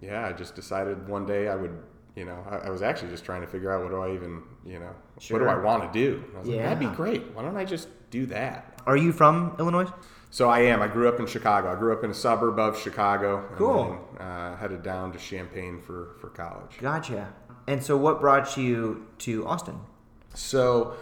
yeah, 0.01 0.25
I 0.25 0.33
just 0.33 0.55
decided 0.55 1.07
one 1.07 1.25
day 1.25 1.47
I 1.47 1.55
would 1.55 1.77
you 2.15 2.23
know, 2.23 2.45
I, 2.49 2.67
I, 2.67 2.69
was 2.69 2.81
actually 2.81 3.09
just 3.09 3.25
trying 3.25 3.41
to 3.41 3.47
figure 3.47 3.71
out 3.71 3.83
what 3.83 3.89
do 3.89 3.99
I 4.01 4.13
even, 4.13 4.41
you 4.65 4.79
know, 4.79 4.95
sure. 5.19 5.37
what 5.37 5.45
do 5.45 5.51
I 5.51 5.61
want 5.61 5.91
to 5.91 5.99
do? 5.99 6.23
I 6.35 6.39
was 6.39 6.47
yeah. 6.47 6.55
like, 6.55 6.63
that'd 6.63 6.79
be 6.79 6.95
great. 6.95 7.23
Why 7.33 7.41
don't 7.41 7.57
I 7.57 7.65
just 7.65 7.89
do 8.09 8.25
that? 8.27 8.81
Are 8.85 8.95
you 8.95 9.11
from 9.11 9.55
Illinois? 9.59 9.91
So 10.29 10.49
I 10.49 10.61
am. 10.61 10.81
I 10.81 10.87
grew 10.87 11.09
up 11.09 11.19
in 11.19 11.27
Chicago. 11.27 11.71
I 11.71 11.75
grew 11.75 11.93
up 11.93 12.03
in 12.03 12.11
a 12.11 12.13
suburb 12.13 12.57
of 12.57 12.79
Chicago. 12.79 13.47
Cool. 13.57 13.99
Then, 14.17 14.27
uh, 14.27 14.57
headed 14.57 14.81
down 14.81 15.11
to 15.11 15.19
Champaign 15.19 15.81
for, 15.81 16.15
for 16.19 16.29
college. 16.29 16.77
Gotcha. 16.79 17.33
And 17.67 17.83
so, 17.83 17.97
what 17.97 18.19
brought 18.19 18.57
you 18.57 19.07
to 19.19 19.47
Austin? 19.47 19.79
So, 20.33 20.95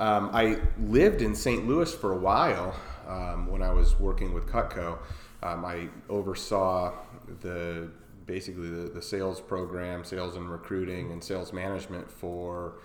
um, 0.00 0.30
I 0.32 0.58
lived 0.80 1.20
in 1.20 1.34
St. 1.34 1.68
Louis 1.68 1.94
for 1.94 2.12
a 2.12 2.18
while 2.18 2.74
um, 3.06 3.46
when 3.46 3.62
I 3.62 3.70
was 3.70 4.00
working 4.00 4.32
with 4.32 4.46
Cutco. 4.46 4.98
Um, 5.42 5.64
I 5.64 5.88
oversaw 6.08 6.94
the 7.42 7.90
basically 8.24 8.70
the, 8.70 8.88
the 8.88 9.02
sales 9.02 9.40
program, 9.40 10.02
sales 10.02 10.36
and 10.36 10.50
recruiting, 10.50 11.12
and 11.12 11.22
sales 11.22 11.52
management 11.52 12.10
for 12.10 12.78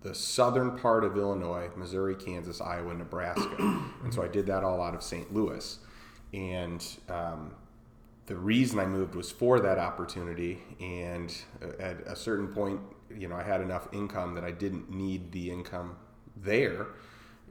the 0.00 0.14
southern 0.14 0.78
part 0.78 1.04
of 1.04 1.18
Illinois, 1.18 1.68
Missouri, 1.76 2.14
Kansas, 2.14 2.60
Iowa, 2.60 2.94
Nebraska. 2.94 3.56
and 4.02 4.12
so 4.12 4.22
I 4.22 4.28
did 4.28 4.46
that 4.46 4.64
all 4.64 4.80
out 4.80 4.94
of 4.94 5.02
St. 5.02 5.34
Louis. 5.34 5.78
And 6.32 6.84
um, 7.10 7.54
the 8.26 8.36
reason 8.36 8.78
I 8.78 8.86
moved 8.86 9.14
was 9.14 9.30
for 9.30 9.60
that 9.60 9.78
opportunity. 9.78 10.62
And 10.80 11.34
at 11.78 12.00
a 12.06 12.16
certain 12.16 12.48
point, 12.48 12.80
you 13.14 13.28
know, 13.28 13.36
I 13.36 13.42
had 13.42 13.60
enough 13.60 13.88
income 13.92 14.34
that 14.34 14.44
I 14.44 14.50
didn't 14.50 14.90
need 14.90 15.30
the 15.32 15.50
income 15.50 15.96
there. 16.44 16.86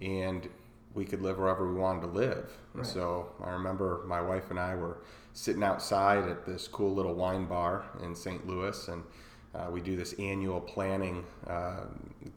And 0.02 0.48
we 0.94 1.06
could 1.06 1.22
live 1.22 1.38
wherever 1.38 1.68
we 1.68 1.80
wanted 1.80 2.02
to 2.02 2.08
live. 2.08 2.52
Right. 2.74 2.86
So 2.86 3.32
I 3.44 3.52
remember 3.52 4.04
my 4.08 4.22
wife 4.22 4.50
and 4.50 4.60
I 4.60 4.76
were 4.76 4.98
sitting 5.34 5.64
outside 5.64 6.28
at 6.28 6.46
this 6.46 6.68
cool 6.68 6.94
little 6.94 7.16
wine 7.16 7.46
bar 7.46 7.86
in 8.04 8.16
St. 8.16 8.46
Louis, 8.48 8.88
and 8.88 9.04
uh, 9.56 9.70
we 9.72 9.82
do 9.82 9.96
this 9.96 10.14
annual 10.14 10.60
planning 10.60 11.24
uh, 11.48 11.82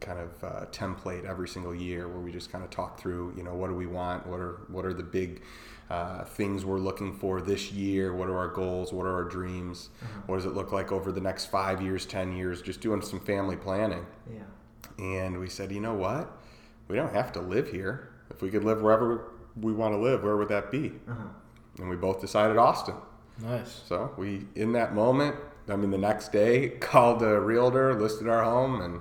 kind 0.01 0.19
of 0.19 0.45
uh, 0.45 0.67
template 0.67 1.25
every 1.25 1.49
single 1.49 1.75
year 1.75 2.09
where 2.09 2.21
we 2.21 2.31
just 2.31 2.53
kind 2.53 2.63
of 2.63 2.71
talk 2.71 2.99
through, 2.99 3.33
you 3.37 3.43
know, 3.43 3.55
what 3.55 3.69
do 3.69 3.75
we 3.75 3.87
want? 3.87 4.27
What 4.27 4.41
are 4.41 4.61
what 4.69 4.85
are 4.85 4.93
the 4.93 5.03
big 5.03 5.43
uh, 5.89 6.25
things 6.25 6.65
we're 6.65 6.79
looking 6.79 7.15
for 7.15 7.41
this 7.41 7.73
year? 7.73 8.15
What 8.15 8.29
are 8.29 8.37
our 8.37 8.49
goals? 8.49 8.93
What 8.93 9.07
are 9.07 9.15
our 9.15 9.25
dreams? 9.25 9.89
Uh-huh. 10.03 10.21
What 10.27 10.37
does 10.37 10.45
it 10.45 10.55
look 10.55 10.73
like 10.73 10.93
over 10.93 11.11
the 11.11 11.21
next 11.21 11.47
five 11.47 11.81
years, 11.81 12.05
ten 12.05 12.37
years? 12.37 12.61
Just 12.61 12.81
doing 12.81 13.01
some 13.01 13.21
family 13.21 13.57
planning. 13.57 14.05
Yeah. 14.31 14.43
And 14.99 15.39
we 15.39 15.49
said, 15.49 15.73
you 15.73 15.81
know 15.81 15.95
what? 15.95 16.36
We 16.89 16.97
don't 16.97 17.13
have 17.13 17.33
to 17.33 17.41
live 17.41 17.71
here. 17.71 18.11
If 18.31 18.43
we 18.43 18.51
could 18.51 18.65
live 18.65 18.83
wherever 18.83 19.33
we 19.61 19.73
want 19.73 19.95
to 19.95 19.99
live, 19.99 20.23
where 20.23 20.37
would 20.37 20.49
that 20.49 20.71
be? 20.71 20.93
Uh-huh. 21.09 21.29
And 21.79 21.89
we 21.89 21.97
both 21.97 22.21
decided 22.21 22.57
Austin. 22.57 22.95
Nice. 23.43 23.83
So 23.87 24.15
we, 24.17 24.47
in 24.55 24.73
that 24.73 24.95
moment, 24.95 25.37
I 25.69 25.77
mean, 25.77 25.91
the 25.91 25.99
next 25.99 26.33
day, 26.33 26.69
called 26.81 27.23
a 27.23 27.41
realtor, 27.41 28.01
listed 28.01 28.29
our 28.29 28.45
home, 28.45 28.81
and 28.81 29.01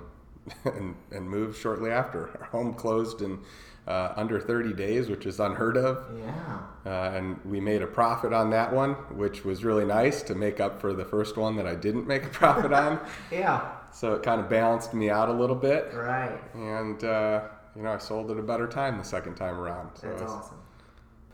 and, 0.64 0.94
and 1.10 1.28
moved 1.28 1.58
shortly 1.58 1.90
after. 1.90 2.28
Our 2.38 2.46
home 2.46 2.74
closed 2.74 3.22
in 3.22 3.40
uh, 3.86 4.12
under 4.16 4.40
30 4.40 4.72
days, 4.74 5.08
which 5.08 5.26
is 5.26 5.38
unheard 5.40 5.76
of. 5.76 6.04
Yeah. 6.18 6.58
Uh, 6.84 7.16
and 7.16 7.40
we 7.44 7.60
made 7.60 7.82
a 7.82 7.86
profit 7.86 8.32
on 8.32 8.50
that 8.50 8.72
one, 8.72 8.92
which 9.16 9.44
was 9.44 9.64
really 9.64 9.84
nice 9.84 10.22
to 10.22 10.34
make 10.34 10.60
up 10.60 10.80
for 10.80 10.92
the 10.92 11.04
first 11.04 11.36
one 11.36 11.56
that 11.56 11.66
I 11.66 11.74
didn't 11.74 12.06
make 12.06 12.24
a 12.24 12.28
profit 12.30 12.72
on. 12.72 13.00
yeah. 13.30 13.72
So 13.92 14.14
it 14.14 14.22
kind 14.22 14.40
of 14.40 14.48
balanced 14.50 14.92
me 14.92 15.08
out 15.08 15.28
a 15.28 15.32
little 15.32 15.56
bit. 15.56 15.92
Right. 15.94 16.38
And, 16.54 17.02
uh, 17.02 17.42
you 17.76 17.82
know, 17.82 17.92
I 17.92 17.98
sold 17.98 18.30
at 18.30 18.38
a 18.38 18.42
better 18.42 18.66
time 18.66 18.98
the 18.98 19.04
second 19.04 19.34
time 19.34 19.58
around. 19.58 19.96
So 19.96 20.08
That's 20.08 20.22
awesome. 20.22 20.58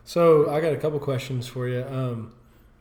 So 0.03 0.49
I 0.49 0.59
got 0.59 0.73
a 0.73 0.77
couple 0.77 0.99
questions 0.99 1.47
for 1.47 1.67
you. 1.67 1.83
Um, 1.83 2.33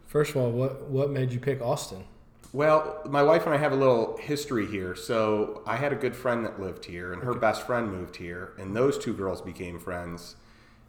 first 0.07 0.31
of 0.31 0.39
all, 0.39 0.51
what 0.51 0.89
what 0.89 1.11
made 1.11 1.33
you 1.33 1.39
pick 1.39 1.63
Austin? 1.63 2.05
Well, 2.53 3.01
my 3.07 3.23
wife 3.23 3.47
and 3.47 3.55
I 3.55 3.59
have 3.59 3.73
a 3.73 3.77
little 3.77 4.19
history 4.19 4.67
here. 4.67 4.95
So 4.95 5.63
I 5.67 5.77
had 5.77 5.93
a 5.93 5.97
good 5.97 6.15
friend 6.15 6.45
that 6.45 6.61
lived 6.61 6.85
here, 6.85 7.13
and 7.13 7.23
her 7.23 7.31
okay. 7.31 7.39
best 7.39 7.67
friend 7.67 7.91
moved 7.91 8.17
here, 8.17 8.53
and 8.59 8.77
those 8.77 8.99
two 8.99 9.15
girls 9.15 9.41
became 9.41 9.79
friends. 9.79 10.37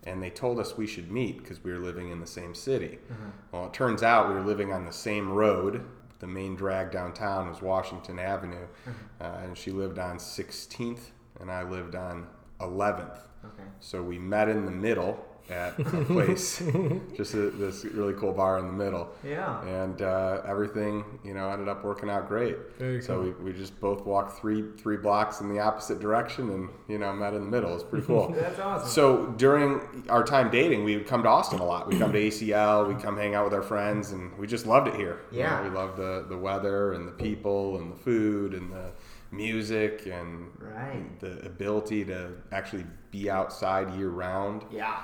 And 0.06 0.22
they 0.22 0.30
told 0.30 0.60
us 0.60 0.76
we 0.76 0.86
should 0.86 1.10
meet 1.10 1.38
because 1.38 1.64
we 1.64 1.72
were 1.72 1.80
living 1.80 2.10
in 2.10 2.20
the 2.20 2.28
same 2.28 2.54
city. 2.54 3.00
Uh-huh. 3.10 3.32
Well, 3.54 3.66
it 3.68 3.74
turns 3.74 4.04
out 4.04 4.28
we 4.28 4.34
were 4.34 4.42
living 4.42 4.74
on 4.74 4.84
the 4.84 4.92
same 4.92 5.32
road. 5.32 5.86
The 6.20 6.28
main 6.28 6.56
drag 6.56 6.92
downtown 6.92 7.48
was 7.48 7.62
Washington 7.62 8.20
Avenue, 8.20 8.68
uh-huh. 8.86 9.26
uh, 9.26 9.44
and 9.44 9.58
she 9.58 9.72
lived 9.72 10.00
on 10.00 10.18
16th, 10.18 11.12
and 11.40 11.50
I 11.50 11.64
lived 11.64 11.96
on 11.96 12.28
11th. 12.60 13.20
Okay. 13.46 13.64
So 13.80 14.02
we 14.02 14.18
met 14.18 14.50
in 14.50 14.66
the 14.66 14.72
middle 14.72 15.24
at 15.50 15.78
a 15.78 16.06
place, 16.06 16.60
just 17.18 17.34
a, 17.34 17.50
this 17.52 17.84
really 17.86 18.14
cool 18.14 18.32
bar 18.32 18.60
in 18.60 18.68
the 18.68 18.72
middle. 18.74 19.10
Yeah. 19.24 19.62
And 19.66 20.02
uh, 20.02 20.42
everything, 20.48 21.04
you 21.24 21.34
know, 21.34 21.50
ended 21.50 21.68
up 21.68 21.84
working 21.84 22.10
out 22.10 22.28
great. 22.28 22.56
So 22.80 23.00
cool. 23.02 23.24
we, 23.24 23.32
we 23.32 23.54
just 23.54 23.80
both 23.80 24.06
walked 24.06 24.40
three 24.40 24.64
three 24.78 24.98
blocks 24.98 25.42
in 25.42 25.50
the 25.50 25.60
opposite 25.60 26.00
direction 26.00 26.50
and 26.50 26.70
you 26.88 26.98
know 26.98 27.12
met 27.14 27.34
in 27.34 27.42
the 27.42 27.50
middle. 27.50 27.74
It's 27.76 27.84
pretty 27.84 28.06
cool. 28.06 28.32
That's 28.36 28.60
awesome. 28.60 28.90
So 28.90 29.28
during 29.38 30.06
our 30.10 30.24
time 30.24 30.50
dating, 30.50 30.84
we 30.84 30.96
would 30.96 31.08
come 31.08 31.24
to 31.24 31.30
Austin 31.30 31.60
a 31.60 31.66
lot. 31.66 31.88
We'd 31.88 32.00
come 32.00 32.14
to 32.14 32.20
ACL. 32.20 32.88
We'd 32.88 33.02
come 33.02 33.18
hang 33.18 33.36
out 33.36 33.44
with 33.44 33.54
our 33.54 33.64
friends, 33.64 34.12
and 34.12 34.38
we 34.38 34.48
just 34.48 34.66
loved 34.66 34.88
it 34.88 34.96
here. 34.96 35.22
Yeah. 35.32 35.58
You 35.58 35.64
know, 35.66 35.70
we 35.70 35.76
loved 35.76 35.98
the 35.98 36.26
the 36.30 36.38
weather 36.38 36.94
and 36.94 37.08
the 37.08 37.12
people 37.12 37.78
and 37.78 37.92
the 37.92 37.98
food 37.98 38.54
and 38.54 38.72
the 38.72 38.92
music 39.32 40.06
and 40.06 40.52
right. 40.60 41.20
the 41.20 41.44
ability 41.44 42.06
to 42.06 42.32
actually 42.52 42.86
be 43.10 43.30
outside 43.30 43.94
year 43.96 44.10
round. 44.10 44.64
Yeah 44.72 45.02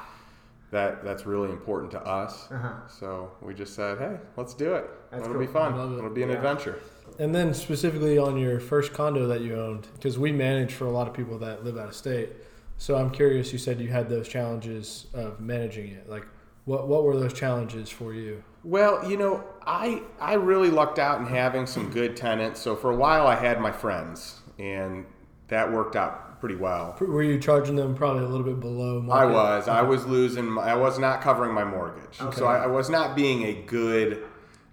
that 0.71 1.03
that's 1.03 1.25
really 1.25 1.49
important 1.49 1.91
to 1.91 2.01
us. 2.01 2.47
Uh-huh. 2.51 2.87
So 2.87 3.31
we 3.41 3.53
just 3.53 3.73
said, 3.73 3.97
hey, 3.97 4.17
let's 4.37 4.53
do 4.53 4.75
it. 4.75 4.89
That's 5.11 5.23
It'll 5.23 5.33
cool. 5.33 5.45
be 5.45 5.51
fun. 5.51 5.73
It. 5.73 5.97
It'll 5.97 6.09
be 6.09 6.23
an 6.23 6.29
yeah. 6.29 6.35
adventure. 6.35 6.79
And 7.17 7.33
then 7.33 7.53
specifically 7.53 8.17
on 8.17 8.37
your 8.37 8.59
first 8.59 8.93
condo 8.93 9.27
that 9.27 9.41
you 9.41 9.59
owned, 9.59 9.87
because 9.95 10.19
we 10.19 10.31
manage 10.31 10.73
for 10.73 10.85
a 10.85 10.91
lot 10.91 11.07
of 11.07 11.13
people 11.13 11.37
that 11.39 11.65
live 11.65 11.77
out 11.77 11.89
of 11.89 11.95
state. 11.95 12.29
So 12.77 12.95
I'm 12.95 13.09
curious. 13.09 13.51
You 13.51 13.59
said 13.59 13.81
you 13.81 13.89
had 13.89 14.07
those 14.07 14.27
challenges 14.27 15.07
of 15.13 15.39
managing 15.39 15.91
it. 15.91 16.09
Like, 16.09 16.25
what 16.65 16.87
what 16.87 17.03
were 17.03 17.17
those 17.17 17.33
challenges 17.33 17.89
for 17.89 18.13
you? 18.13 18.43
Well, 18.63 19.09
you 19.09 19.17
know, 19.17 19.43
I 19.65 20.03
I 20.21 20.35
really 20.35 20.69
lucked 20.69 20.99
out 20.99 21.19
in 21.19 21.27
having 21.27 21.65
some 21.65 21.89
good 21.89 22.15
tenants. 22.15 22.61
So 22.61 22.75
for 22.75 22.91
a 22.91 22.95
while, 22.95 23.27
I 23.27 23.35
had 23.35 23.59
my 23.59 23.71
friends, 23.71 24.39
and 24.57 25.05
that 25.47 25.69
worked 25.71 25.95
out 25.95 26.28
pretty 26.39 26.55
well. 26.55 26.95
Were 26.99 27.23
you 27.23 27.39
charging 27.39 27.75
them 27.75 27.95
probably 27.95 28.23
a 28.23 28.27
little 28.27 28.45
bit 28.45 28.59
below 28.59 29.01
market? 29.01 29.29
I 29.29 29.31
was. 29.31 29.67
I 29.67 29.81
was 29.81 30.05
losing. 30.05 30.49
My, 30.49 30.71
I 30.71 30.75
was 30.75 30.97
not 30.99 31.21
covering 31.21 31.53
my 31.53 31.63
mortgage. 31.63 32.19
Okay. 32.19 32.37
So 32.37 32.45
I, 32.45 32.63
I, 32.63 32.67
was 32.67 32.89
not 32.89 33.15
being 33.15 33.43
a 33.43 33.53
good. 33.53 34.23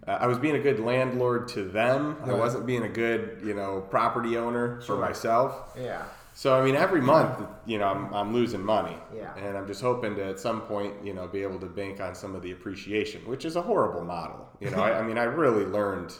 Uh, 0.07 0.18
I 0.20 0.26
was 0.26 0.38
being 0.38 0.55
a 0.55 0.61
good 0.61 0.81
landlord 0.81 1.48
to 1.48 1.64
them. 1.64 2.16
Right. 2.20 2.31
I 2.31 2.35
wasn't 2.35 2.66
being 2.66 2.85
a 2.85 2.88
good, 2.88 3.40
you 3.44 3.55
know, 3.55 3.81
property 3.90 4.37
owner 4.37 4.81
sure. 4.81 4.96
for 4.96 5.00
myself. 5.00 5.76
Yeah. 5.79 6.05
So 6.35 6.55
I 6.55 6.64
mean, 6.64 6.76
every 6.76 7.00
month, 7.00 7.46
you 7.64 7.79
know, 7.79 7.87
I'm, 7.87 8.12
I'm 8.12 8.33
losing 8.35 8.62
money. 8.62 8.96
Yeah. 9.14 9.35
And 9.37 9.57
I'm 9.57 9.66
just 9.66 9.81
hoping 9.81 10.16
to 10.16 10.24
at 10.24 10.38
some 10.38 10.61
point, 10.62 10.94
you 11.02 11.14
know, 11.14 11.26
be 11.26 11.42
able 11.42 11.59
to 11.61 11.66
bank 11.66 12.00
on 12.00 12.14
some 12.14 12.35
of 12.35 12.42
the 12.42 12.52
appreciation, 12.52 13.22
which 13.26 13.44
is 13.44 13.57
a 13.57 13.62
horrible 13.62 14.05
model. 14.05 14.48
You 14.61 14.70
know, 14.70 14.79
I, 14.79 14.98
I, 14.98 15.02
mean, 15.02 15.16
I 15.16 15.24
really 15.24 15.64
learned 15.64 16.12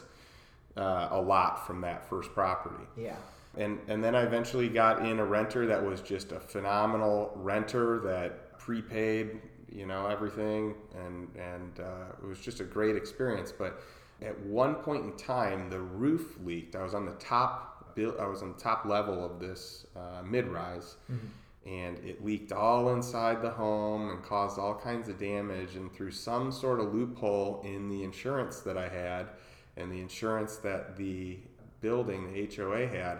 uh, 0.75 1.09
a 1.11 1.21
lot 1.21 1.67
from 1.67 1.81
that 1.81 2.09
first 2.09 2.33
property. 2.33 2.83
Yeah 2.97 3.15
and 3.57 3.79
and 3.87 4.03
then 4.03 4.15
I 4.15 4.23
eventually 4.23 4.69
got 4.69 5.05
in 5.05 5.19
a 5.19 5.25
renter 5.25 5.65
that 5.67 5.83
was 5.83 6.01
just 6.01 6.31
a 6.31 6.39
phenomenal 6.39 7.31
renter 7.35 7.99
that 7.99 8.57
prepaid, 8.57 9.41
you 9.71 9.85
know, 9.85 10.07
everything, 10.07 10.75
and 10.95 11.27
and 11.35 11.79
uh, 11.79 12.13
it 12.21 12.27
was 12.27 12.39
just 12.39 12.59
a 12.59 12.63
great 12.63 12.95
experience. 12.95 13.51
But 13.51 13.81
at 14.21 14.39
one 14.41 14.75
point 14.75 15.05
in 15.05 15.15
time, 15.17 15.69
the 15.69 15.79
roof 15.79 16.37
leaked. 16.43 16.75
I 16.75 16.83
was 16.83 16.93
on 16.93 17.05
the 17.05 17.13
top. 17.13 17.73
I 17.97 18.27
was 18.27 18.43
on 18.43 18.53
the 18.53 18.59
top 18.59 18.85
level 18.85 19.25
of 19.25 19.39
this 19.39 19.87
uh, 19.95 20.21
mid-rise. 20.23 20.97
Mm-hmm 21.11 21.27
and 21.67 21.97
it 22.05 22.23
leaked 22.23 22.53
all 22.53 22.93
inside 22.93 23.41
the 23.41 23.49
home 23.49 24.09
and 24.09 24.23
caused 24.23 24.57
all 24.57 24.73
kinds 24.73 25.09
of 25.09 25.19
damage. 25.19 25.75
And 25.75 25.93
through 25.93 26.11
some 26.11 26.51
sort 26.51 26.79
of 26.79 26.93
loophole 26.93 27.61
in 27.65 27.89
the 27.89 28.03
insurance 28.03 28.61
that 28.61 28.77
I 28.77 28.87
had 28.87 29.27
and 29.75 29.91
the 29.91 29.99
insurance 29.99 30.57
that 30.57 30.95
the 30.95 31.37
building, 31.81 32.31
the 32.33 32.55
HOA 32.55 32.87
had, 32.87 33.19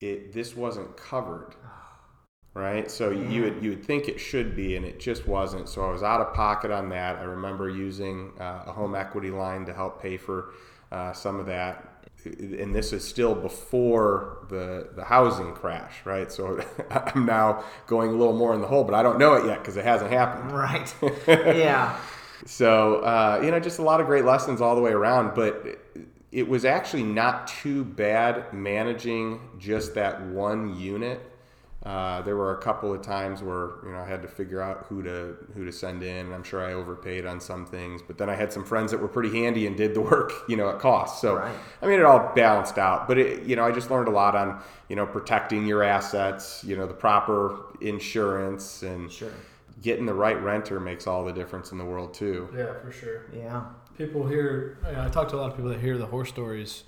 it 0.00 0.32
this 0.32 0.56
wasn't 0.56 0.96
covered 0.96 1.54
right? 2.54 2.90
So 2.90 3.10
yeah. 3.10 3.28
you 3.28 3.42
would 3.42 3.62
you 3.62 3.70
would 3.70 3.84
think 3.84 4.08
it 4.08 4.18
should 4.18 4.56
be 4.56 4.76
and 4.76 4.84
it 4.84 4.98
just 4.98 5.26
wasn't. 5.28 5.68
So 5.68 5.84
i 5.86 5.90
was 5.92 6.02
out 6.02 6.20
of 6.20 6.32
pocket 6.34 6.70
on 6.70 6.88
that. 6.88 7.16
I 7.16 7.24
remember 7.24 7.68
using 7.68 8.32
uh, 8.40 8.64
a 8.66 8.72
home 8.72 8.94
equity 8.94 9.30
line 9.30 9.66
to 9.66 9.74
help 9.74 10.00
pay 10.00 10.16
for 10.16 10.54
uh, 10.90 11.12
some 11.12 11.38
of 11.38 11.46
that. 11.46 11.92
And 12.24 12.74
this 12.74 12.92
is 12.92 13.06
still 13.06 13.34
before 13.34 14.46
the 14.48 14.88
the 14.96 15.04
housing 15.04 15.52
crash 15.52 15.94
right? 16.04 16.32
So 16.32 16.60
i'm 16.90 17.26
now 17.26 17.62
going 17.86 18.10
a 18.10 18.14
little 18.14 18.36
more 18.36 18.54
in 18.54 18.60
the 18.60 18.66
hole 18.66 18.84
but 18.84 18.94
i 18.94 19.02
don't 19.02 19.18
know 19.18 19.34
it 19.34 19.46
yet 19.46 19.58
because 19.58 19.76
it 19.76 19.84
hasn't 19.84 20.10
happened. 20.10 20.52
Right. 20.52 20.94
Yeah. 21.28 21.96
So 22.46 22.96
uh, 22.96 23.40
you 23.44 23.50
know 23.50 23.60
just 23.60 23.78
a 23.78 23.82
lot 23.82 24.00
of 24.00 24.06
great 24.06 24.24
lessons 24.24 24.60
all 24.60 24.74
the 24.74 24.80
way 24.82 24.92
around 24.92 25.34
but 25.34 25.78
it 26.40 26.46
was 26.48 26.64
actually 26.64 27.02
not 27.22 27.34
too 27.48 27.80
bad 27.84 28.52
managing 28.52 29.40
just 29.58 29.94
that 29.94 30.14
one 30.44 30.62
unit 30.78 31.20
Uh, 31.94 32.20
there 32.26 32.36
were 32.42 32.52
a 32.58 32.62
couple 32.68 32.92
of 32.96 33.00
times 33.00 33.36
where 33.48 33.66
you 33.84 33.92
know 33.92 34.00
I 34.06 34.08
had 34.14 34.20
to 34.22 34.28
figure 34.40 34.60
out 34.68 34.76
who 34.88 34.96
to 35.04 35.16
who 35.54 35.64
to 35.64 35.72
send 35.72 36.02
in. 36.02 36.22
and 36.26 36.34
I'm 36.36 36.42
sure 36.42 36.60
I 36.70 36.72
overpaid 36.82 37.22
on 37.32 37.38
some 37.40 37.64
things, 37.64 38.02
but 38.08 38.14
then 38.18 38.28
I 38.28 38.34
had 38.42 38.50
some 38.56 38.64
friends 38.72 38.88
that 38.92 39.00
were 39.04 39.12
pretty 39.16 39.32
handy 39.40 39.62
and 39.68 39.76
did 39.76 39.94
the 39.94 40.00
work, 40.12 40.30
you 40.48 40.56
know, 40.56 40.68
at 40.72 40.78
cost. 40.80 41.12
So 41.20 41.30
Right. 41.36 41.54
I 41.82 41.84
mean, 41.86 42.00
it 42.00 42.04
all 42.04 42.22
balanced 42.34 42.76
out. 42.88 43.00
But 43.08 43.16
it, 43.18 43.44
you 43.48 43.54
know, 43.56 43.64
I 43.68 43.70
just 43.80 43.88
learned 43.92 44.08
a 44.08 44.16
lot 44.22 44.34
on 44.42 44.48
you 44.90 44.96
know 44.98 45.06
protecting 45.06 45.62
your 45.72 45.82
assets, 45.84 46.64
you 46.68 46.76
know, 46.76 46.86
the 46.92 46.98
proper 47.06 47.38
insurance 47.80 48.82
and 48.82 49.02
Sure. 49.12 49.30
getting 49.88 50.06
the 50.06 50.14
right 50.26 50.40
renter 50.42 50.80
makes 50.80 51.06
all 51.06 51.24
the 51.24 51.32
difference 51.40 51.70
in 51.72 51.78
the 51.78 51.84
world 51.92 52.10
too. 52.14 52.38
Yeah, 52.56 52.72
for 52.82 52.90
sure. 53.00 53.18
Yeah. 53.32 53.62
People 53.96 54.26
hear 54.26 54.78
I 54.84 55.08
talk 55.08 55.28
to 55.30 55.36
a 55.36 55.38
lot 55.38 55.50
of 55.50 55.56
people 55.56 55.70
that 55.70 55.80
hear 55.80 55.98
the 55.98 56.06
horror 56.06 56.24
stories 56.24 56.84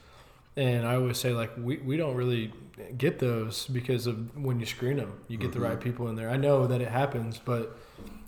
and 0.56 0.86
I 0.86 0.96
always 0.96 1.18
say 1.18 1.32
like 1.32 1.52
we, 1.56 1.78
we 1.78 1.96
don't 1.96 2.14
really 2.14 2.52
get 2.96 3.18
those 3.18 3.66
because 3.66 4.06
of 4.06 4.36
when 4.36 4.60
you 4.60 4.66
screen 4.66 4.96
them 4.96 5.20
you 5.28 5.38
get 5.38 5.52
the 5.52 5.58
mm-hmm. 5.58 5.68
right 5.68 5.80
people 5.80 6.08
in 6.08 6.16
there. 6.16 6.30
I 6.30 6.36
know 6.36 6.66
that 6.66 6.80
it 6.80 6.88
happens 6.88 7.40
but 7.44 7.78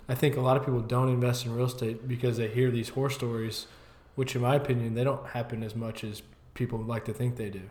I 0.08 0.14
think 0.14 0.36
a 0.36 0.40
lot 0.40 0.56
of 0.56 0.64
people 0.64 0.80
don't 0.80 1.08
invest 1.08 1.46
in 1.46 1.54
real 1.54 1.66
estate 1.66 2.08
because 2.08 2.36
they 2.36 2.48
hear 2.48 2.70
these 2.70 2.90
horror 2.90 3.10
stories 3.10 3.66
which 4.14 4.34
in 4.34 4.42
my 4.42 4.56
opinion 4.56 4.94
they 4.94 5.04
don't 5.04 5.28
happen 5.28 5.62
as 5.62 5.74
much 5.74 6.04
as 6.04 6.22
people 6.54 6.78
like 6.78 7.04
to 7.04 7.12
think 7.12 7.36
they 7.36 7.50
do 7.50 7.62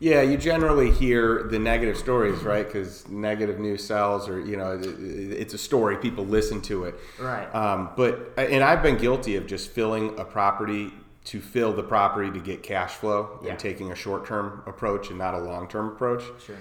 Yeah, 0.00 0.22
you 0.22 0.36
generally 0.36 0.90
hear 0.90 1.44
the 1.44 1.58
negative 1.58 1.96
stories, 1.96 2.42
right? 2.42 2.66
Because 2.66 3.08
negative 3.08 3.58
news 3.58 3.84
sells, 3.84 4.28
or 4.28 4.40
you 4.40 4.56
know, 4.56 4.72
it- 4.72 4.84
it- 4.84 5.32
it's 5.40 5.54
a 5.54 5.58
story. 5.58 5.96
People 5.96 6.26
listen 6.26 6.60
to 6.62 6.84
it. 6.84 6.94
Right. 7.20 7.46
Um, 7.54 7.90
but 7.96 8.32
and 8.36 8.62
I've 8.62 8.82
been 8.82 8.96
guilty 8.98 9.36
of 9.36 9.46
just 9.46 9.70
filling 9.70 10.18
a 10.18 10.24
property 10.24 10.92
to 11.26 11.40
fill 11.40 11.72
the 11.72 11.82
property 11.82 12.30
to 12.30 12.38
get 12.40 12.62
cash 12.62 12.92
flow 12.94 13.38
Yeah. 13.42 13.50
and 13.52 13.58
taking 13.58 13.90
a 13.92 13.94
short 13.94 14.26
term 14.26 14.62
approach 14.66 15.08
and 15.08 15.18
not 15.18 15.32
a 15.34 15.38
long 15.38 15.68
term 15.68 15.88
approach. 15.88 16.22
Sure. 16.44 16.56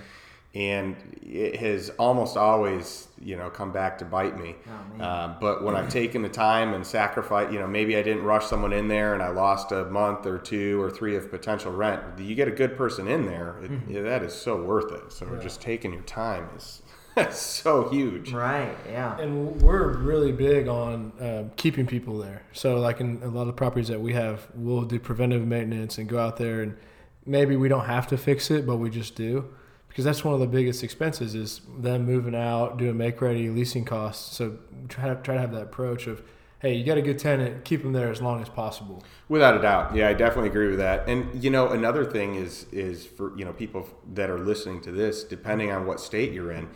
And 0.55 0.95
it 1.23 1.55
has 1.55 1.89
almost 1.97 2.37
always, 2.37 3.07
you 3.19 3.35
know, 3.35 3.49
come 3.49 3.71
back 3.71 3.97
to 3.97 4.05
bite 4.05 4.39
me. 4.39 4.55
Oh, 4.67 4.97
man. 4.97 5.01
Um, 5.01 5.35
but 5.41 5.63
when 5.63 5.75
I've 5.75 5.89
taken 5.89 6.21
the 6.21 6.29
time 6.29 6.75
and 6.75 6.85
sacrificed 6.85 7.51
you 7.51 7.57
know, 7.57 7.65
maybe 7.65 7.97
I 7.97 8.03
didn't 8.03 8.21
rush 8.23 8.45
someone 8.45 8.71
in 8.71 8.87
there 8.87 9.15
and 9.15 9.23
I 9.23 9.29
lost 9.29 9.71
a 9.71 9.85
month 9.85 10.27
or 10.27 10.37
two 10.37 10.79
or 10.79 10.91
three 10.91 11.15
of 11.15 11.31
potential 11.31 11.71
rent. 11.71 12.03
You 12.19 12.35
get 12.35 12.47
a 12.47 12.51
good 12.51 12.77
person 12.77 13.07
in 13.07 13.25
there, 13.25 13.55
it, 13.63 13.71
Mm-hmm. 13.71 13.91
yeah, 13.95 14.01
that 14.03 14.21
is 14.21 14.33
so 14.33 14.61
worth 14.61 14.91
it. 14.91 15.11
So 15.11 15.25
just 15.41 15.59
taking 15.59 15.91
your 15.91 16.03
time 16.03 16.47
is 16.55 16.83
so 17.31 17.89
huge. 17.89 18.31
Right. 18.31 18.75
Yeah. 18.87 19.17
And 19.19 19.59
we're 19.59 19.97
really 19.97 20.31
big 20.31 20.67
on 20.67 21.13
um, 21.19 21.51
keeping 21.55 21.87
people 21.87 22.19
there. 22.19 22.43
So, 22.53 22.75
like 22.79 22.99
in 22.99 23.21
a 23.23 23.27
lot 23.27 23.47
of 23.47 23.55
properties 23.55 23.87
that 23.87 24.01
we 24.01 24.13
have, 24.13 24.47
we'll 24.53 24.83
do 24.83 24.99
preventive 24.99 25.47
maintenance 25.47 25.97
and 25.97 26.07
go 26.07 26.19
out 26.19 26.37
there 26.37 26.61
and 26.61 26.77
maybe 27.25 27.55
we 27.55 27.69
don't 27.69 27.85
have 27.85 28.05
to 28.07 28.17
fix 28.17 28.51
it, 28.51 28.67
but 28.67 28.77
we 28.77 28.91
just 28.91 29.15
do 29.15 29.45
because 29.93 30.05
that's 30.05 30.25
one 30.25 30.33
of 30.33 30.39
the 30.39 30.47
biggest 30.47 30.83
expenses 30.83 31.35
is 31.35 31.61
them 31.77 32.03
moving 32.03 32.33
out, 32.33 32.77
doing 32.77 32.97
make 32.97 33.21
ready, 33.21 33.47
leasing 33.49 33.85
costs. 33.85 34.35
So 34.35 34.57
try 34.89 35.07
to 35.07 35.15
try 35.21 35.35
to 35.35 35.41
have 35.41 35.51
that 35.51 35.61
approach 35.61 36.07
of, 36.07 36.23
hey, 36.57 36.73
you 36.73 36.83
got 36.83 36.97
a 36.97 37.01
good 37.03 37.19
tenant, 37.19 37.63
keep 37.63 37.83
them 37.83 37.93
there 37.93 38.09
as 38.09 38.19
long 38.19 38.41
as 38.41 38.49
possible. 38.49 39.03
Without 39.29 39.55
a 39.55 39.61
doubt, 39.61 39.95
yeah, 39.95 40.07
I 40.07 40.13
definitely 40.13 40.49
agree 40.49 40.69
with 40.69 40.79
that. 40.79 41.07
And 41.07 41.43
you 41.43 41.51
know, 41.51 41.69
another 41.69 42.05
thing 42.05 42.33
is 42.33 42.65
is 42.71 43.05
for 43.05 43.37
you 43.37 43.45
know 43.45 43.53
people 43.53 43.87
that 44.15 44.31
are 44.31 44.39
listening 44.39 44.81
to 44.81 44.91
this, 44.91 45.23
depending 45.23 45.69
on 45.69 45.85
what 45.85 45.99
state 45.99 46.33
you're 46.33 46.51
in, 46.51 46.69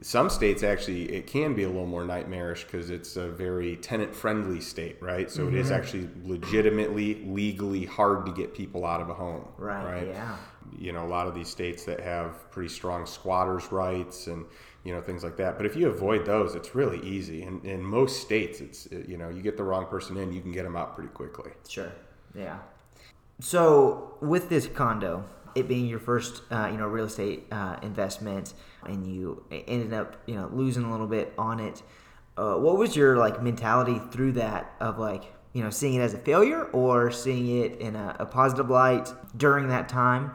some 0.00 0.30
states 0.30 0.62
actually 0.62 1.04
it 1.12 1.26
can 1.26 1.54
be 1.54 1.64
a 1.64 1.68
little 1.68 1.86
more 1.86 2.04
nightmarish 2.04 2.64
because 2.64 2.88
it's 2.90 3.16
a 3.16 3.28
very 3.28 3.76
tenant 3.76 4.14
friendly 4.14 4.60
state, 4.60 4.96
right? 5.02 5.30
So 5.30 5.48
it 5.48 5.54
is 5.54 5.70
actually 5.70 6.08
legitimately 6.24 7.24
legally 7.26 7.84
hard 7.84 8.24
to 8.26 8.32
get 8.32 8.54
people 8.54 8.84
out 8.84 9.00
of 9.00 9.08
a 9.10 9.14
home, 9.14 9.44
Right. 9.58 10.06
Yeah. 10.08 10.36
you 10.78 10.92
know 10.92 11.04
a 11.04 11.08
lot 11.08 11.26
of 11.26 11.34
these 11.34 11.48
states 11.48 11.84
that 11.84 12.00
have 12.00 12.50
pretty 12.50 12.68
strong 12.68 13.06
squatters 13.06 13.72
rights 13.72 14.26
and 14.28 14.44
you 14.84 14.94
know 14.94 15.00
things 15.00 15.24
like 15.24 15.36
that 15.38 15.56
but 15.56 15.64
if 15.66 15.74
you 15.74 15.88
avoid 15.88 16.24
those 16.26 16.54
it's 16.54 16.74
really 16.74 17.00
easy 17.06 17.42
and 17.42 17.64
in 17.64 17.82
most 17.82 18.20
states 18.20 18.60
it's 18.60 18.86
you 19.08 19.16
know 19.16 19.28
you 19.30 19.40
get 19.42 19.56
the 19.56 19.62
wrong 19.64 19.86
person 19.86 20.16
in 20.18 20.30
you 20.32 20.40
can 20.42 20.52
get 20.52 20.62
them 20.64 20.76
out 20.76 20.94
pretty 20.94 21.08
quickly 21.10 21.50
Sure. 21.68 21.90
Yeah. 22.34 22.58
So 23.40 24.14
with 24.20 24.48
this 24.48 24.66
condo, 24.66 25.24
it 25.54 25.68
being 25.68 25.86
your 25.86 25.98
first, 26.00 26.42
uh, 26.50 26.68
you 26.70 26.76
know, 26.76 26.86
real 26.86 27.06
estate 27.06 27.46
uh, 27.52 27.76
investment, 27.82 28.54
and 28.84 29.06
you 29.06 29.44
ended 29.50 29.92
up, 29.92 30.16
you 30.26 30.34
know, 30.34 30.48
losing 30.52 30.84
a 30.84 30.90
little 30.90 31.06
bit 31.06 31.32
on 31.38 31.60
it. 31.60 31.82
Uh, 32.36 32.54
what 32.54 32.78
was 32.78 32.94
your 32.94 33.16
like 33.16 33.42
mentality 33.42 34.00
through 34.10 34.32
that 34.32 34.72
of 34.80 34.98
like, 34.98 35.24
you 35.52 35.62
know, 35.62 35.70
seeing 35.70 35.94
it 35.94 36.00
as 36.00 36.14
a 36.14 36.18
failure 36.18 36.64
or 36.66 37.10
seeing 37.10 37.62
it 37.62 37.80
in 37.80 37.96
a, 37.96 38.16
a 38.20 38.26
positive 38.26 38.70
light 38.70 39.12
during 39.36 39.68
that 39.68 39.88
time? 39.88 40.32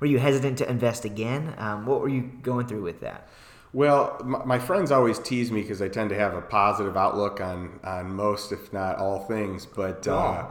Were 0.00 0.06
you 0.06 0.18
hesitant 0.18 0.58
to 0.58 0.68
invest 0.68 1.04
again? 1.04 1.54
Um, 1.56 1.86
what 1.86 2.00
were 2.00 2.08
you 2.08 2.22
going 2.42 2.66
through 2.66 2.82
with 2.82 3.00
that? 3.00 3.28
Well, 3.72 4.20
my, 4.24 4.44
my 4.44 4.58
friends 4.58 4.90
always 4.90 5.18
tease 5.18 5.50
me 5.50 5.62
because 5.62 5.82
I 5.82 5.88
tend 5.88 6.10
to 6.10 6.16
have 6.16 6.34
a 6.34 6.40
positive 6.40 6.96
outlook 6.96 7.40
on 7.40 7.78
on 7.84 8.10
most, 8.14 8.52
if 8.52 8.72
not 8.72 8.96
all 8.96 9.20
things. 9.20 9.66
But 9.66 10.08
uh, 10.08 10.46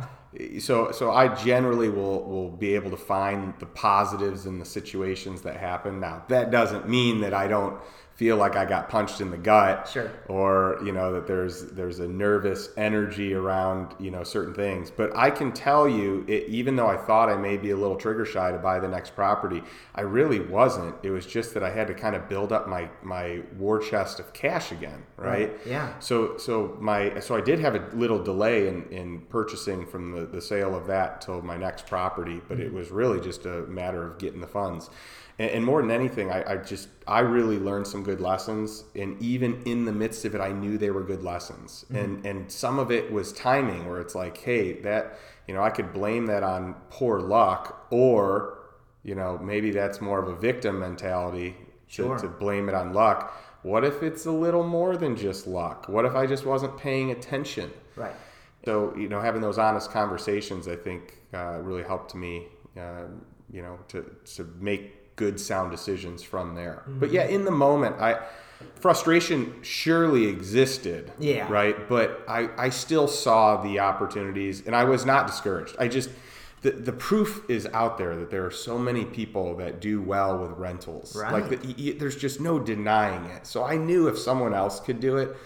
so 0.60 0.92
so 0.92 1.12
I 1.12 1.34
generally 1.34 1.90
will 1.90 2.24
will 2.24 2.50
be 2.50 2.76
able 2.76 2.92
to 2.92 2.98
find 2.98 3.54
the 3.60 3.66
positives 3.66 4.46
in 4.46 4.60
the 4.60 4.66
situations 4.66 5.42
that 5.44 5.58
happen. 5.58 6.00
Now 6.00 6.24
that 6.30 6.52
doesn't 6.52 6.90
mean 6.90 7.22
that 7.22 7.34
I 7.34 7.48
don't 7.48 7.80
feel 8.16 8.38
like 8.38 8.56
I 8.56 8.64
got 8.64 8.88
punched 8.88 9.20
in 9.20 9.30
the 9.30 9.38
gut, 9.38 9.90
Sure. 9.92 10.10
or 10.28 10.80
you 10.84 10.94
know 10.94 11.12
that 11.12 11.28
there's 11.28 11.66
there's 11.66 12.00
a 12.00 12.08
nervous 12.08 12.70
energy 12.78 13.34
around 13.34 13.94
you 14.00 14.10
know 14.10 14.24
certain 14.24 14.54
things. 14.54 14.90
But 14.90 15.16
I 15.16 15.30
can 15.30 15.52
tell 15.52 15.88
you, 15.88 16.24
it, 16.28 16.48
even 16.48 16.78
though 16.78 16.88
I 16.88 16.96
thought 16.96 17.28
I 17.30 17.36
may 17.36 17.58
be 17.58 17.72
a 17.72 17.76
little 17.76 17.98
trigger 17.98 18.26
shy 18.26 18.52
to 18.52 18.58
buy 18.58 18.80
the 18.80 18.88
next 18.88 19.16
property, 19.16 19.62
I 19.94 20.02
really 20.02 20.40
wasn't. 20.40 20.96
It 21.04 21.12
was 21.12 21.26
just 21.26 21.54
that 21.56 21.64
I 21.64 21.70
had 21.70 21.88
to 21.88 21.94
kind 21.94 22.16
of 22.16 22.30
build 22.30 22.54
up 22.54 22.70
my 22.70 22.90
my 23.04 23.42
war 23.58 23.80
chest 23.80 24.20
of 24.22 24.32
cash 24.32 24.72
again, 24.72 25.04
right? 25.18 25.54
Yeah. 25.66 26.00
So 26.00 26.38
so 26.38 26.78
my 26.80 27.20
so 27.20 27.36
I 27.36 27.42
did 27.42 27.60
have 27.60 27.76
a 27.76 27.86
little 27.94 28.24
delay 28.24 28.70
in, 28.70 28.84
in 28.92 29.22
purchasing 29.22 29.86
from 29.86 30.14
the, 30.14 30.26
the 30.26 30.42
sale 30.42 30.74
of 30.74 30.88
that 30.88 31.20
till 31.20 31.42
my 31.42 31.58
next 31.58 31.86
property, 31.86 32.42
but 32.48 32.62
it 32.62 32.68
mm-hmm. 32.68 32.78
was 32.78 32.92
really 32.92 33.20
just 33.20 33.46
a 33.46 33.64
matter 33.64 34.08
of 34.08 34.18
getting 34.20 34.40
the 34.40 34.48
funds. 34.48 34.90
And, 35.38 35.52
and 35.52 35.66
more 35.66 35.82
than 35.82 35.92
anything, 35.92 36.32
I, 36.32 36.54
I 36.54 36.58
just 36.58 36.88
I 37.08 37.20
really 37.20 37.58
learned 37.58 37.88
some 37.88 38.04
good 38.06 38.22
lessons, 38.22 38.86
and 38.96 39.22
even 39.22 39.62
in 39.66 39.86
the 39.86 39.92
midst 39.92 40.24
of 40.26 40.36
it, 40.36 40.42
I 40.42 40.52
knew 40.52 40.78
they 40.78 40.92
were 40.92 41.04
good 41.04 41.24
lessons. 41.24 41.86
And 41.94 42.26
and 42.26 42.52
some 42.52 42.80
of 42.80 42.92
it 42.92 43.12
was 43.12 43.34
timing, 43.34 43.90
where 43.90 44.00
it's 44.00 44.16
like, 44.16 44.38
hey, 44.38 44.80
that 44.82 45.18
you 45.48 45.54
know 45.54 45.64
I 45.64 45.72
could 45.72 45.92
blame 45.92 46.26
that 46.28 46.44
on 46.44 46.76
poor 46.90 47.20
luck, 47.20 47.88
or 47.92 48.60
you 49.04 49.16
know 49.16 49.38
maybe 49.40 49.72
that's 49.72 50.00
more 50.00 50.20
of 50.24 50.28
a 50.28 50.36
victim 50.36 50.80
mentality 50.80 51.56
Sure. 51.88 52.16
to, 52.18 52.24
to 52.24 52.28
blame 52.28 52.68
it 52.68 52.76
on 52.76 52.94
luck. 52.94 53.20
What 53.62 53.84
if 53.84 54.02
it's 54.04 54.26
a 54.26 54.32
little 54.32 54.64
more 54.64 54.98
than 54.98 55.16
just 55.16 55.48
luck? 55.48 55.88
What 55.88 56.06
if 56.06 56.16
I 56.16 56.26
just 56.28 56.46
wasn't 56.46 56.78
paying 56.78 57.12
attention? 57.12 57.72
Right. 57.96 58.16
So 58.66 58.96
you 58.98 59.08
know, 59.10 59.22
having 59.22 59.42
those 59.42 59.58
honest 59.58 59.92
conversations, 59.92 60.68
I 60.68 60.76
think, 60.76 61.22
uh, 61.34 61.60
really 61.62 61.84
helped 61.84 62.16
me, 62.16 62.48
uh, 62.78 63.06
you 63.52 63.62
know, 63.62 63.78
to 63.90 64.04
to 64.36 64.44
make 64.60 64.94
good, 65.16 65.40
sound 65.40 65.72
decisions 65.72 66.24
from 66.24 66.56
there. 66.56 66.84
But 66.88 67.08
mm-hmm. 67.08 67.16
yeah, 67.16 67.26
in 67.26 67.46
the 67.46 67.52
moment, 67.52 67.98
I 68.00 68.26
frustration 68.76 69.54
surely 69.62 70.28
existed. 70.28 71.12
Yeah. 71.20 71.48
Right. 71.52 71.88
But 71.88 72.24
I 72.28 72.50
I 72.58 72.70
still 72.70 73.08
saw 73.08 73.62
the 73.62 73.80
opportunities, 73.80 74.66
and 74.66 74.76
I 74.76 74.84
was 74.84 75.06
not 75.06 75.28
discouraged. 75.28 75.76
I 75.80 75.88
just 75.88 76.10
the, 76.66 76.72
the 76.72 76.94
proof 76.94 77.48
is 77.48 77.68
out 77.68 78.00
there 78.00 78.16
that 78.16 78.32
there 78.32 78.44
are 78.44 78.52
so 78.52 78.80
many 78.80 79.06
people 79.06 79.56
that 79.58 79.80
do 79.80 80.02
well 80.02 80.40
with 80.40 80.52
rentals. 80.52 81.16
Right. 81.16 81.32
Like 81.32 81.50
the, 81.50 81.58
y- 81.58 81.76
y- 81.78 81.96
there's 82.00 82.16
just 82.16 82.42
no 82.42 82.58
denying 82.58 83.26
it. 83.26 83.46
So 83.46 83.64
I 83.64 83.78
knew 83.78 84.08
if 84.08 84.18
someone 84.18 84.56
else 84.56 84.80
could 84.80 85.00
do 85.00 85.18
it, 85.18 85.38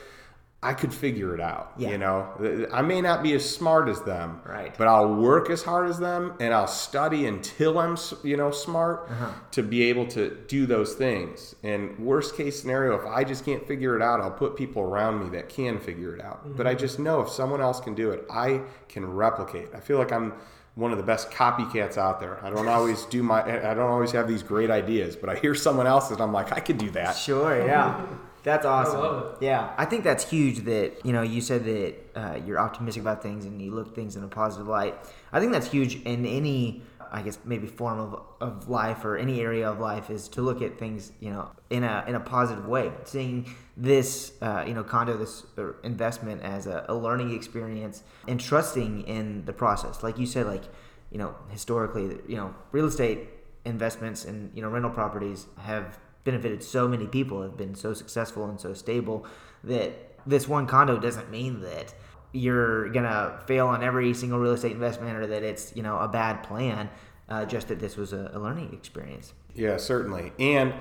I 0.62 0.74
could 0.74 0.94
figure 0.94 1.34
it 1.34 1.40
out. 1.40 1.72
Yeah. 1.78 1.92
You 1.92 1.98
know, 1.98 2.68
I 2.74 2.82
may 2.82 3.00
not 3.00 3.24
be 3.24 3.32
as 3.34 3.50
smart 3.50 3.88
as 3.88 4.02
them, 4.02 4.42
Right. 4.46 4.76
But 4.78 4.88
I'll 4.90 5.16
work 5.16 5.50
as 5.50 5.64
hard 5.64 5.90
as 5.90 6.00
them, 6.00 6.34
and 6.42 6.54
I'll 6.54 6.68
study 6.68 7.28
until 7.28 7.80
I'm, 7.80 7.96
you 8.24 8.36
know, 8.36 8.52
smart 8.52 9.08
Uh-huh. 9.10 9.28
to 9.52 9.64
be 9.64 9.84
able 9.84 10.06
to 10.08 10.32
do 10.50 10.66
those 10.66 10.96
things. 10.96 11.56
And 11.64 11.98
worst 11.98 12.36
case 12.36 12.60
scenario, 12.62 12.94
if 12.96 13.06
I 13.06 13.24
just 13.24 13.46
can't 13.46 13.66
figure 13.66 13.96
it 13.96 14.02
out, 14.02 14.20
I'll 14.20 14.32
put 14.32 14.58
people 14.58 14.82
around 14.82 15.24
me 15.24 15.30
that 15.38 15.48
can 15.48 15.80
figure 15.80 16.14
it 16.14 16.22
out. 16.22 16.58
But 16.58 16.68
I 16.68 16.72
Mm-hmm. 16.72 16.80
just 16.80 17.00
know 17.00 17.22
if 17.22 17.30
someone 17.30 17.62
else 17.62 17.80
can 17.80 17.96
do 17.96 18.12
it, 18.12 18.26
I 18.30 18.60
can 18.90 19.06
replicate. 19.06 19.70
I 19.74 19.80
feel 19.80 19.98
like 19.98 20.12
I'm 20.12 20.34
one 20.76 20.92
of 20.92 20.98
the 20.98 21.04
best 21.06 21.32
copycats 21.32 21.98
out 21.98 22.20
there. 22.20 22.38
I 22.44 22.50
don't 22.50 22.68
always 22.68 23.06
do 23.06 23.24
my, 23.24 23.42
I 23.44 23.74
don't 23.74 23.90
always 23.90 24.12
have 24.12 24.28
these 24.28 24.44
great 24.44 24.70
ideas, 24.70 25.16
but 25.16 25.30
I 25.30 25.36
hear 25.36 25.56
someone 25.56 25.88
else's, 25.88 26.12
and 26.12 26.22
I'm 26.22 26.34
like, 26.34 26.52
I 26.52 26.60
could 26.60 26.78
do 26.78 26.90
that. 26.92 27.14
Sure, 27.16 27.66
yeah. 27.66 28.06
That's 28.50 28.66
awesome. 28.66 29.00
love 29.00 29.38
Yeah, 29.42 29.74
I 29.78 29.86
think 29.86 30.04
that's 30.04 30.28
huge 30.28 30.60
that, 30.66 31.06
you 31.06 31.14
know, 31.14 31.22
you 31.22 31.40
said 31.40 31.66
that 31.66 31.96
uh, 32.16 32.40
you're 32.46 32.60
optimistic 32.60 33.02
about 33.04 33.22
things 33.22 33.46
and 33.46 33.62
you 33.62 33.72
look 33.72 33.94
things 33.94 34.16
in 34.16 34.24
a 34.24 34.28
positive 34.28 34.68
light. 34.68 34.96
I 35.32 35.40
think 35.40 35.52
that's 35.52 35.70
huge 35.70 36.02
in 36.04 36.26
any, 36.26 36.82
I 37.12 37.22
guess, 37.22 37.38
maybe 37.46 37.68
form 37.68 38.00
of, 38.00 38.22
of 38.42 38.68
life 38.68 39.06
or 39.06 39.18
any 39.18 39.40
area 39.42 39.70
of 39.70 39.80
life 39.80 40.10
is 40.10 40.28
to 40.30 40.42
look 40.42 40.62
at 40.64 40.80
things, 40.80 41.12
you 41.20 41.30
know, 41.30 41.52
in 41.70 41.84
a, 41.84 42.04
in 42.08 42.16
a 42.16 42.20
positive 42.20 42.66
way. 42.66 42.92
Seeing 43.04 43.54
this, 43.78 44.34
uh, 44.42 44.64
you 44.68 44.74
know, 44.74 44.84
condo, 44.84 45.16
this 45.16 45.46
uh, 45.58 45.74
investment 45.84 46.42
as 46.42 46.66
a, 46.66 46.86
a 46.90 46.96
learning 46.96 47.36
experience 47.36 48.04
and 48.28 48.40
trusting 48.40 49.04
in 49.04 49.46
the 49.46 49.54
process. 49.54 50.02
Like 50.02 50.18
you 50.18 50.26
said, 50.26 50.48
like, 50.48 50.64
you 51.12 51.20
know, 51.20 51.36
historically, 51.50 52.18
you 52.28 52.38
know, 52.38 52.56
real 52.72 52.88
estate 52.88 53.30
investments 53.66 54.26
and, 54.26 54.52
you 54.56 54.62
know, 54.64 54.70
rental 54.70 54.92
properties 54.92 55.46
have 55.60 56.00
benefited 56.30 56.64
so 56.64 56.88
many 56.88 57.08
people, 57.08 57.42
have 57.42 57.58
been 57.58 57.76
so 57.76 57.94
successful 57.94 58.46
and 58.46 58.60
so 58.60 58.74
stable 58.74 59.26
that 59.64 59.92
this 60.26 60.48
one 60.48 60.68
condo 60.68 61.00
doesn't 61.00 61.30
mean 61.32 61.62
that 61.62 61.94
you're 62.32 62.90
gonna 62.90 63.40
fail 63.48 63.68
on 63.68 63.84
every 63.84 64.14
single 64.14 64.40
real 64.40 64.54
estate 64.54 64.74
investment 64.74 65.18
or 65.18 65.26
that 65.26 65.44
it's 65.44 65.76
you 65.76 65.82
know 65.82 65.98
a 65.98 66.08
bad 66.08 66.44
plan. 66.44 66.90
Uh, 67.28 67.46
just 67.46 67.68
that 67.68 67.80
this 67.80 67.96
was 67.96 68.12
a, 68.12 68.32
a 68.34 68.40
learning 68.40 68.74
experience. 68.74 69.34
Yeah, 69.54 69.78
certainly. 69.78 70.32
And 70.40 70.74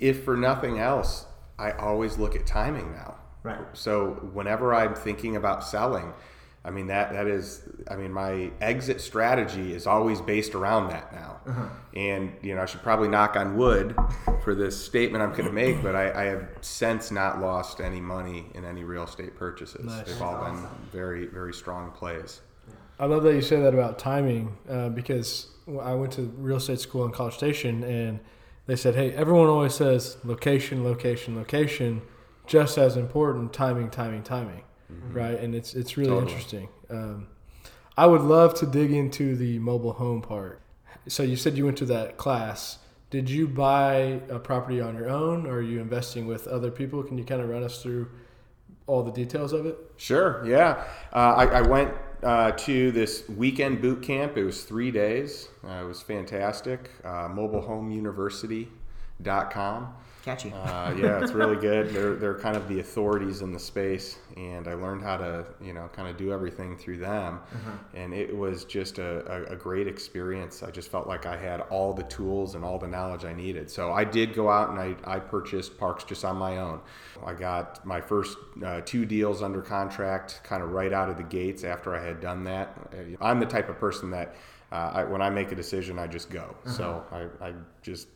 if 0.00 0.24
for 0.24 0.34
nothing 0.34 0.78
else, 0.78 1.26
I 1.58 1.72
always 1.72 2.16
look 2.16 2.34
at 2.34 2.46
timing 2.46 2.92
now. 2.92 3.16
Right. 3.42 3.58
So 3.74 4.30
whenever 4.32 4.74
I'm 4.74 4.94
thinking 4.94 5.36
about 5.36 5.62
selling, 5.62 6.14
I 6.64 6.70
mean 6.70 6.86
that 6.86 7.12
that 7.12 7.26
is 7.26 7.62
I 7.90 7.96
mean 7.96 8.12
my 8.12 8.50
exit 8.60 9.00
strategy 9.00 9.74
is 9.74 9.86
always 9.86 10.20
based 10.20 10.54
around 10.54 10.88
that 10.90 11.12
now. 11.12 11.40
Uh-huh. 11.46 11.68
And 11.94 12.32
you 12.42 12.54
know 12.54 12.62
I 12.62 12.66
should 12.66 12.82
probably 12.82 13.08
knock 13.08 13.36
on 13.36 13.56
wood 13.56 13.94
for 14.42 14.54
this 14.54 14.82
statement 14.82 15.22
I'm 15.22 15.32
going 15.32 15.44
to 15.44 15.52
make, 15.52 15.82
but 15.82 15.94
I, 15.94 16.22
I, 16.22 16.24
have 16.24 16.48
since 16.62 17.10
not 17.10 17.40
lost 17.40 17.80
any 17.80 18.00
money 18.00 18.46
in 18.54 18.64
any 18.64 18.82
real 18.82 19.04
estate 19.04 19.36
purchases. 19.36 19.84
Nice. 19.84 20.06
They've 20.06 20.22
all 20.22 20.42
been 20.44 20.66
very 20.90 21.26
very 21.26 21.52
strong 21.52 21.90
plays. 21.90 22.40
I 22.98 23.06
love 23.06 23.24
that 23.24 23.34
you 23.34 23.42
say 23.42 23.60
that 23.60 23.74
about 23.74 23.98
timing 23.98 24.56
uh, 24.70 24.88
because 24.88 25.48
I 25.82 25.94
went 25.94 26.12
to 26.14 26.22
real 26.38 26.58
estate 26.58 26.80
school 26.80 27.04
in 27.04 27.10
College 27.10 27.34
Station 27.34 27.82
and 27.82 28.20
they 28.66 28.76
said, 28.76 28.94
hey, 28.94 29.12
everyone 29.12 29.48
always 29.48 29.74
says 29.74 30.16
location, 30.24 30.84
location, 30.84 31.36
location, 31.36 32.02
just 32.46 32.78
as 32.78 32.96
important 32.96 33.52
timing, 33.52 33.90
timing, 33.90 34.22
timing, 34.22 34.62
mm-hmm. 34.92 35.12
right? 35.12 35.38
And 35.38 35.54
it's 35.54 35.74
it's 35.74 35.96
really 35.96 36.10
totally. 36.10 36.32
interesting. 36.32 36.68
Um, 36.90 37.28
I 37.96 38.06
would 38.06 38.22
love 38.22 38.54
to 38.54 38.66
dig 38.66 38.92
into 38.92 39.36
the 39.36 39.58
mobile 39.60 39.92
home 39.92 40.20
part. 40.20 40.60
So 41.06 41.22
you 41.22 41.36
said 41.36 41.56
you 41.56 41.64
went 41.64 41.78
to 41.78 41.86
that 41.86 42.16
class. 42.16 42.78
Did 43.10 43.30
you 43.30 43.46
buy 43.46 44.20
a 44.28 44.40
property 44.40 44.80
on 44.80 44.96
your 44.96 45.08
own, 45.08 45.46
or 45.46 45.58
are 45.58 45.62
you 45.62 45.80
investing 45.80 46.26
with 46.26 46.48
other 46.48 46.70
people? 46.70 47.02
Can 47.04 47.16
you 47.16 47.24
kind 47.24 47.40
of 47.40 47.48
run 47.48 47.62
us 47.62 47.82
through 47.82 48.08
all 48.86 49.02
the 49.02 49.12
details 49.12 49.52
of 49.52 49.66
it? 49.66 49.76
Sure. 49.96 50.44
Yeah, 50.44 50.84
uh, 51.12 51.34
I, 51.36 51.46
I, 51.46 51.62
went 51.62 51.92
uh, 52.22 52.52
to 52.52 52.92
this 52.92 53.28
weekend 53.28 53.80
boot 53.80 54.02
camp. 54.02 54.36
It 54.36 54.44
was 54.44 54.64
three 54.64 54.90
days. 54.90 55.48
Uh, 55.64 55.80
it 55.82 55.86
was 55.86 56.02
fantastic. 56.02 56.90
Uh, 57.04 57.28
MobileHomeUniversity.com. 57.28 59.94
Catchy. 60.24 60.52
Uh, 60.52 60.94
yeah, 60.96 61.22
it's 61.22 61.32
really 61.32 61.56
good. 61.56 61.90
They're 61.90 62.14
they're 62.14 62.38
kind 62.38 62.56
of 62.56 62.66
the 62.66 62.80
authorities 62.80 63.42
in 63.42 63.52
the 63.52 63.58
space, 63.58 64.16
and 64.38 64.66
I 64.66 64.72
learned 64.72 65.02
how 65.02 65.18
to 65.18 65.44
you 65.60 65.74
know 65.74 65.90
kind 65.92 66.08
of 66.08 66.16
do 66.16 66.32
everything 66.32 66.78
through 66.78 66.96
them, 66.96 67.40
uh-huh. 67.52 67.70
and 67.92 68.14
it 68.14 68.34
was 68.34 68.64
just 68.64 68.98
a, 68.98 69.22
a, 69.30 69.52
a, 69.52 69.56
great 69.56 69.86
experience. 69.86 70.62
I 70.62 70.70
just 70.70 70.90
felt 70.90 71.06
like 71.06 71.26
I 71.26 71.36
had 71.36 71.60
all 71.62 71.92
the 71.92 72.04
tools 72.04 72.54
and 72.54 72.64
all 72.64 72.78
the 72.78 72.88
knowledge 72.88 73.26
I 73.26 73.34
needed. 73.34 73.70
So 73.70 73.92
I 73.92 74.04
did 74.04 74.32
go 74.32 74.48
out 74.48 74.70
and 74.70 74.78
I, 74.78 74.96
I 75.04 75.18
purchased 75.18 75.76
parks 75.76 76.04
just 76.04 76.24
on 76.24 76.36
my 76.36 76.56
own. 76.56 76.80
I 77.26 77.34
got 77.34 77.84
my 77.84 78.00
first 78.00 78.38
uh, 78.64 78.80
two 78.80 79.04
deals 79.04 79.42
under 79.42 79.60
contract 79.60 80.40
kind 80.42 80.62
of 80.62 80.70
right 80.70 80.94
out 80.94 81.10
of 81.10 81.18
the 81.18 81.22
gates 81.22 81.64
after 81.64 81.94
I 81.94 82.02
had 82.02 82.22
done 82.22 82.44
that. 82.44 82.74
I'm 83.20 83.40
the 83.40 83.46
type 83.46 83.68
of 83.68 83.78
person 83.78 84.10
that 84.12 84.36
uh, 84.72 84.90
I, 84.94 85.04
when 85.04 85.20
I 85.20 85.28
make 85.28 85.52
a 85.52 85.54
decision, 85.54 85.98
I 85.98 86.06
just 86.06 86.30
go. 86.30 86.56
Uh-huh. 86.64 86.70
So 86.72 87.04
I, 87.12 87.48
I 87.48 87.52
just 87.82 88.08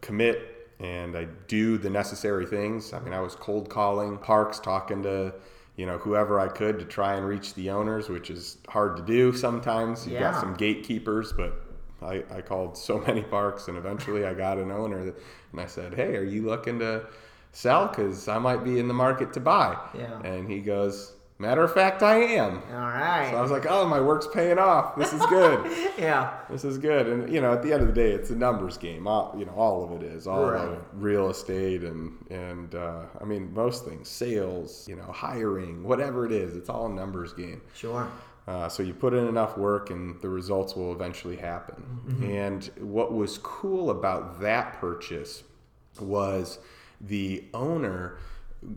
commit 0.00 0.59
and 0.80 1.16
I 1.16 1.26
do 1.46 1.78
the 1.78 1.90
necessary 1.90 2.46
things. 2.46 2.92
I 2.92 3.00
mean, 3.00 3.12
I 3.12 3.20
was 3.20 3.34
cold 3.34 3.68
calling 3.68 4.16
parks, 4.18 4.58
talking 4.58 5.02
to 5.02 5.34
you 5.76 5.86
know 5.86 5.98
whoever 5.98 6.40
I 6.40 6.48
could 6.48 6.78
to 6.78 6.84
try 6.84 7.14
and 7.14 7.26
reach 7.26 7.54
the 7.54 7.70
owners, 7.70 8.08
which 8.08 8.30
is 8.30 8.58
hard 8.68 8.96
to 8.96 9.02
do 9.02 9.32
sometimes. 9.32 10.06
You've 10.06 10.14
yeah. 10.14 10.32
got 10.32 10.40
some 10.40 10.54
gatekeepers, 10.54 11.32
but 11.32 11.62
I, 12.02 12.24
I 12.30 12.40
called 12.40 12.76
so 12.76 12.98
many 13.06 13.22
parks, 13.22 13.68
and 13.68 13.76
eventually 13.76 14.24
I 14.24 14.34
got 14.34 14.58
an 14.58 14.70
owner, 14.70 15.12
and 15.52 15.60
I 15.60 15.66
said, 15.66 15.94
"Hey, 15.94 16.16
are 16.16 16.24
you 16.24 16.42
looking 16.46 16.78
to 16.80 17.06
sell? 17.52 17.88
Because 17.88 18.28
I 18.28 18.38
might 18.38 18.64
be 18.64 18.78
in 18.78 18.88
the 18.88 18.94
market 18.94 19.32
to 19.34 19.40
buy." 19.40 19.76
Yeah. 19.94 20.20
And 20.22 20.48
he 20.48 20.60
goes, 20.60 21.12
Matter 21.40 21.64
of 21.64 21.72
fact, 21.72 22.02
I 22.02 22.16
am. 22.16 22.62
All 22.70 22.78
right. 22.80 23.30
So 23.30 23.38
I 23.38 23.40
was 23.40 23.50
like, 23.50 23.64
oh, 23.66 23.86
my 23.86 23.98
work's 23.98 24.26
paying 24.26 24.58
off. 24.58 24.94
This 24.94 25.14
is 25.14 25.24
good. 25.24 25.72
yeah. 25.98 26.34
This 26.50 26.66
is 26.66 26.76
good. 26.76 27.06
And 27.06 27.32
you 27.32 27.40
know, 27.40 27.54
at 27.54 27.62
the 27.62 27.72
end 27.72 27.80
of 27.80 27.86
the 27.86 27.94
day, 27.94 28.12
it's 28.12 28.28
a 28.28 28.36
numbers 28.36 28.76
game. 28.76 29.06
All, 29.06 29.34
you 29.38 29.46
know, 29.46 29.52
all 29.52 29.82
of 29.82 29.90
it 29.92 30.04
is. 30.04 30.26
All 30.26 30.44
right. 30.44 30.68
of 30.68 30.84
real 30.92 31.30
estate 31.30 31.82
and 31.82 32.12
and 32.28 32.74
uh, 32.74 33.04
I 33.18 33.24
mean, 33.24 33.54
most 33.54 33.86
things, 33.86 34.06
sales, 34.06 34.86
you 34.86 34.96
know, 34.96 35.10
hiring, 35.10 35.82
whatever 35.82 36.26
it 36.26 36.32
is, 36.32 36.54
it's 36.56 36.68
all 36.68 36.84
a 36.84 36.92
numbers 36.92 37.32
game. 37.32 37.62
Sure. 37.74 38.06
Uh, 38.46 38.68
so 38.68 38.82
you 38.82 38.92
put 38.92 39.14
in 39.14 39.26
enough 39.26 39.56
work, 39.56 39.88
and 39.88 40.20
the 40.20 40.28
results 40.28 40.76
will 40.76 40.92
eventually 40.92 41.36
happen. 41.36 41.82
Mm-hmm. 42.06 42.30
And 42.30 42.70
what 42.80 43.14
was 43.14 43.38
cool 43.38 43.88
about 43.88 44.42
that 44.42 44.74
purchase 44.74 45.42
was 45.98 46.58
the 47.00 47.44
owner 47.54 48.18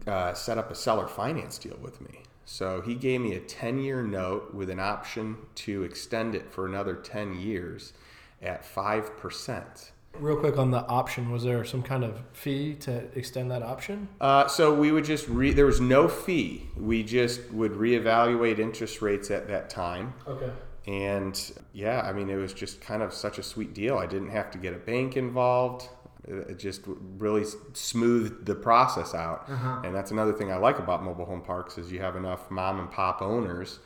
uh, 0.08 0.34
set 0.34 0.58
up 0.58 0.72
a 0.72 0.76
seller 0.76 1.08
finance 1.08 1.58
deal 1.58 1.78
with 1.82 2.00
me. 2.00 2.23
So 2.46 2.82
he 2.82 2.96
gave 2.96 3.22
me 3.22 3.36
a 3.36 3.40
10 3.40 3.80
year 3.80 4.02
note 4.02 4.54
with 4.54 4.70
an 4.70 4.80
option 4.80 5.38
to 5.56 5.84
extend 5.84 6.36
it 6.36 6.52
for 6.52 6.66
another 6.66 6.96
10 6.96 7.40
years 7.40 7.94
at 8.42 8.64
5%. 8.64 9.92
Real 10.20 10.38
quick 10.38 10.58
on 10.60 10.70
the 10.70 10.86
option, 10.86 11.32
was 11.32 11.44
there 11.44 11.66
some 11.66 11.82
kind 11.82 12.04
of 12.04 12.22
fee 12.34 12.76
to 12.76 13.06
extend 13.18 13.50
that 13.50 13.64
option? 13.64 14.08
Uh, 14.22 14.48
so 14.48 14.72
we 14.74 14.92
would 14.92 15.06
just 15.06 15.28
re- 15.28 15.54
there 15.54 15.66
was 15.66 15.82
no 15.82 16.08
fee. 16.08 16.68
We 16.78 17.02
just 17.02 17.50
would 17.52 17.72
reevaluate 17.72 18.60
interest 18.60 19.02
rates 19.02 19.32
at 19.32 19.48
that 19.48 19.72
time. 19.72 20.14
Okay. 20.28 20.52
And 20.86 21.54
yeah, 21.72 22.02
I 22.02 22.14
mean, 22.14 22.30
it 22.30 22.36
was 22.36 22.54
just 22.54 22.80
kind 22.82 23.02
of 23.02 23.12
such 23.14 23.40
a 23.40 23.44
sweet 23.44 23.74
deal. 23.74 23.98
I 23.98 24.06
didn't 24.06 24.30
have 24.30 24.52
to 24.52 24.60
get 24.60 24.74
a 24.74 24.78
bank 24.78 25.18
involved 25.18 25.90
it 26.28 26.58
just 26.58 26.82
really 27.18 27.44
smoothed 27.74 28.46
the 28.46 28.56
process 28.56 29.14
out 29.14 29.46
uh-huh. 29.50 29.82
and 29.84 29.94
that's 29.94 30.12
another 30.12 30.34
thing 30.34 30.52
i 30.52 30.58
like 30.58 30.80
about 30.80 31.04
mobile 31.04 31.26
home 31.26 31.42
parks 31.42 31.78
is 31.78 31.92
you 31.92 32.00
have 32.00 32.16
enough 32.16 32.50
mom 32.50 32.80
and 32.80 32.90
pop 32.92 33.22
owners 33.22 33.80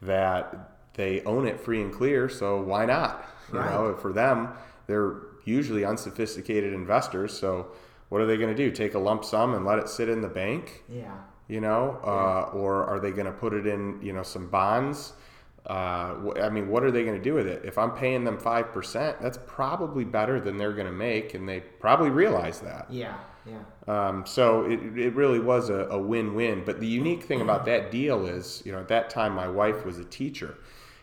that 0.00 0.78
they 0.94 1.22
own 1.22 1.46
it 1.46 1.60
free 1.60 1.82
and 1.82 1.92
clear 1.92 2.28
so 2.28 2.60
why 2.60 2.84
not 2.84 3.24
you 3.52 3.58
right. 3.58 3.70
know 3.70 3.96
for 3.96 4.12
them 4.12 4.48
they're 4.86 5.16
usually 5.44 5.84
unsophisticated 5.84 6.72
investors 6.72 7.36
so 7.36 7.68
what 8.08 8.20
are 8.20 8.26
they 8.26 8.36
going 8.36 8.54
to 8.54 8.56
do 8.56 8.70
take 8.70 8.94
a 8.94 8.98
lump 8.98 9.24
sum 9.24 9.54
and 9.54 9.64
let 9.64 9.78
it 9.78 9.88
sit 9.88 10.08
in 10.08 10.20
the 10.20 10.28
bank 10.28 10.84
yeah 10.88 11.14
you 11.48 11.60
know 11.60 12.00
yeah. 12.04 12.10
uh, 12.10 12.50
or 12.54 12.84
are 12.84 13.00
they 13.00 13.10
going 13.10 13.26
to 13.26 13.32
put 13.32 13.52
it 13.52 13.66
in 13.66 14.00
you 14.02 14.12
know 14.12 14.22
some 14.22 14.48
bonds 14.48 15.12
uh, 15.66 16.32
I 16.42 16.48
mean, 16.48 16.68
what 16.68 16.82
are 16.82 16.90
they 16.90 17.04
going 17.04 17.16
to 17.16 17.22
do 17.22 17.34
with 17.34 17.46
it? 17.46 17.64
If 17.64 17.78
I'm 17.78 17.92
paying 17.92 18.24
them 18.24 18.36
5%, 18.36 19.20
that's 19.20 19.38
probably 19.46 20.04
better 20.04 20.40
than 20.40 20.56
they're 20.56 20.72
going 20.72 20.86
to 20.86 20.92
make, 20.92 21.34
and 21.34 21.48
they 21.48 21.60
probably 21.60 22.10
realize 22.10 22.60
that. 22.60 22.86
Yeah, 22.90 23.16
yeah. 23.46 23.62
Um, 23.86 24.26
so 24.26 24.64
it, 24.64 24.80
it 24.98 25.14
really 25.14 25.38
was 25.38 25.70
a, 25.70 25.86
a 25.90 25.98
win 25.98 26.34
win. 26.34 26.64
But 26.64 26.80
the 26.80 26.86
unique 26.86 27.22
thing 27.22 27.40
about 27.40 27.64
that 27.66 27.92
deal 27.92 28.26
is, 28.26 28.62
you 28.64 28.72
know, 28.72 28.80
at 28.80 28.88
that 28.88 29.08
time, 29.08 29.34
my 29.34 29.46
wife 29.46 29.84
was 29.84 29.98
a 29.98 30.04
teacher. 30.04 30.58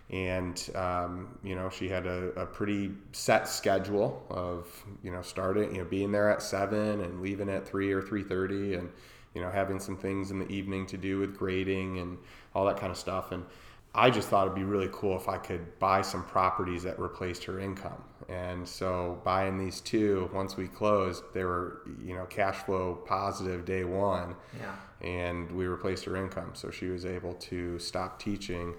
And, 0.09 0.69
um, 0.75 1.37
you 1.43 1.55
know, 1.55 1.69
she 1.69 1.87
had 1.87 2.05
a, 2.05 2.29
a 2.31 2.45
pretty 2.45 2.91
set 3.13 3.47
schedule 3.47 4.25
of, 4.29 4.67
you 5.03 5.11
know, 5.11 5.21
starting, 5.21 5.73
you 5.73 5.83
know, 5.83 5.89
being 5.89 6.11
there 6.11 6.29
at 6.29 6.41
7 6.41 6.99
and 6.99 7.21
leaving 7.21 7.47
at 7.47 7.65
3 7.65 7.91
or 7.93 8.01
3.30 8.01 8.79
and, 8.79 8.89
you 9.35 9.41
know, 9.41 9.51
having 9.51 9.79
some 9.79 9.95
things 9.95 10.31
in 10.31 10.39
the 10.39 10.47
evening 10.49 10.87
to 10.87 10.97
do 10.97 11.19
with 11.19 11.37
grading 11.37 11.99
and 11.99 12.17
all 12.55 12.65
that 12.65 12.77
kind 12.77 12.91
of 12.91 12.97
stuff. 12.97 13.31
And, 13.31 13.45
I 13.93 14.09
just 14.09 14.29
thought 14.29 14.45
it'd 14.45 14.55
be 14.55 14.63
really 14.63 14.89
cool 14.91 15.17
if 15.17 15.27
I 15.27 15.37
could 15.37 15.79
buy 15.79 16.01
some 16.01 16.23
properties 16.23 16.83
that 16.83 16.99
replaced 16.99 17.43
her 17.45 17.59
income. 17.59 18.03
And 18.27 18.67
so 18.67 19.19
buying 19.23 19.57
these 19.57 19.81
two, 19.81 20.29
once 20.31 20.55
we 20.55 20.67
closed, 20.67 21.23
they 21.33 21.43
were, 21.43 21.81
you 22.03 22.13
know, 22.13 22.25
cash 22.25 22.57
flow 22.57 22.99
positive 23.07 23.65
day 23.65 23.83
one. 23.83 24.35
Yeah. 24.59 24.75
And 25.07 25.51
we 25.51 25.65
replaced 25.65 26.05
her 26.05 26.15
income. 26.15 26.51
So 26.53 26.69
she 26.69 26.89
was 26.89 27.05
able 27.05 27.33
to 27.33 27.79
stop 27.79 28.21
teaching 28.21 28.75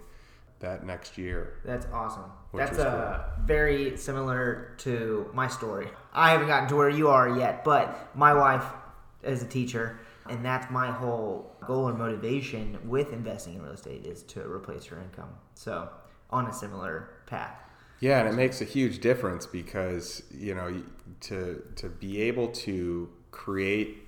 that 0.61 0.87
next 0.87 1.19
year. 1.19 1.55
That's 1.65 1.87
awesome. 1.93 2.31
That's 2.55 2.79
uh, 2.79 3.31
very 3.45 3.97
similar 3.97 4.77
to 4.79 5.29
my 5.35 5.49
story. 5.49 5.89
I 6.13 6.31
haven't 6.31 6.47
gotten 6.47 6.69
to 6.69 6.77
where 6.77 6.91
you 6.91 7.09
are 7.09 7.37
yet, 7.37 7.65
but 7.65 8.11
my 8.15 8.33
wife 8.33 8.65
is 9.23 9.43
a 9.43 9.47
teacher 9.47 9.99
and 10.31 10.45
that's 10.45 10.71
my 10.71 10.91
whole 10.91 11.50
goal 11.67 11.89
or 11.89 11.95
motivation 11.95 12.79
with 12.85 13.13
investing 13.13 13.55
in 13.55 13.63
real 13.63 13.73
estate 13.73 14.05
is 14.05 14.23
to 14.25 14.41
replace 14.41 14.91
your 14.91 15.01
income. 15.01 15.31
So 15.55 15.89
on 16.31 16.47
a 16.47 16.53
similar 16.53 17.11
path. 17.27 17.57
Yeah, 18.01 18.21
and 18.21 18.29
it 18.29 18.35
makes 18.35 18.63
a 18.63 18.65
huge 18.65 19.01
difference 19.01 19.47
because 19.47 20.23
you 20.31 20.55
know 20.55 20.83
to 21.23 21.63
to 21.77 21.89
be 21.89 22.23
able 22.23 22.49
to 22.49 23.11
create 23.31 23.99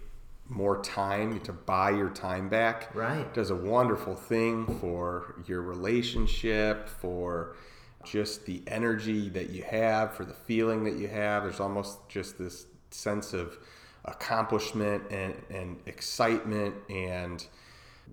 more 0.49 0.83
time 0.83 1.41
to 1.41 1.53
buy 1.53 1.91
your 1.91 2.11
time 2.11 2.49
back 2.49 2.95
right 2.95 3.33
does 3.33 3.51
a 3.51 3.55
wonderful 3.55 4.15
thing 4.15 4.67
for 4.81 5.37
your 5.47 5.62
relationship 5.62 6.88
for 6.88 7.57
just 8.05 8.45
the 8.45 8.62
energy 8.67 9.29
that 9.31 9.51
you 9.51 9.62
have 9.62 10.15
for 10.15 10.25
the 10.25 10.35
feeling 10.35 10.85
that 10.85 10.95
you 10.95 11.09
have 11.09 11.45
there's 11.45 11.61
almost 11.61 12.07
just 12.09 12.38
this 12.38 12.67
sense 12.91 13.33
of 13.33 13.57
accomplishment 14.05 15.03
and, 15.11 15.35
and 15.51 15.81
excitement 15.87 16.75
and 16.91 17.47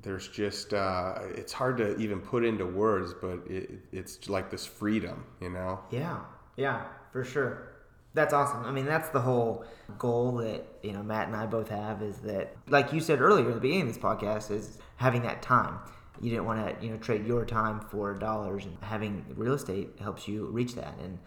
there's 0.03 0.27
just 0.27 0.73
uh, 0.73 1.15
it's 1.35 1.51
hard 1.51 1.77
to 1.77 1.97
even 1.97 2.19
put 2.19 2.45
into 2.45 2.65
words 2.65 3.13
but 3.19 3.39
it, 3.47 3.71
it's 3.91 4.29
like 4.29 4.49
this 4.51 4.65
freedom 4.65 5.25
you 5.41 5.49
know 5.49 5.79
yeah 5.91 6.19
yeah 6.57 6.83
for 7.11 7.23
sure 7.23 7.73
That's 8.15 8.33
awesome. 8.33 8.65
I 8.65 8.71
mean, 8.71 8.85
that's 8.85 9.09
the 9.09 9.21
whole 9.21 9.63
goal 9.99 10.37
that 10.37 10.65
you 10.81 10.93
know 10.93 11.03
Matt 11.03 11.27
and 11.27 11.35
I 11.35 11.45
both 11.45 11.69
have 11.69 12.01
is 12.01 12.17
that, 12.21 12.55
like 12.67 12.91
you 12.91 12.99
said 13.01 13.21
earlier 13.21 13.47
at 13.47 13.53
the 13.53 13.61
beginning 13.61 13.87
of 13.87 13.93
this 13.93 14.03
podcast, 14.03 14.49
is 14.51 14.79
having 14.95 15.21
that 15.23 15.41
time. 15.43 15.77
You 16.19 16.31
didn't 16.31 16.45
want 16.45 16.59
to 16.65 16.85
you 16.85 16.91
know 16.91 16.97
trade 16.97 17.25
your 17.27 17.45
time 17.45 17.79
for 17.79 18.13
dollars, 18.15 18.65
and 18.65 18.75
having 18.81 19.23
real 19.37 19.53
estate 19.53 19.89
helps 20.01 20.27
you 20.27 20.47
reach 20.47 20.73
that. 20.75 20.95
And 21.03 21.19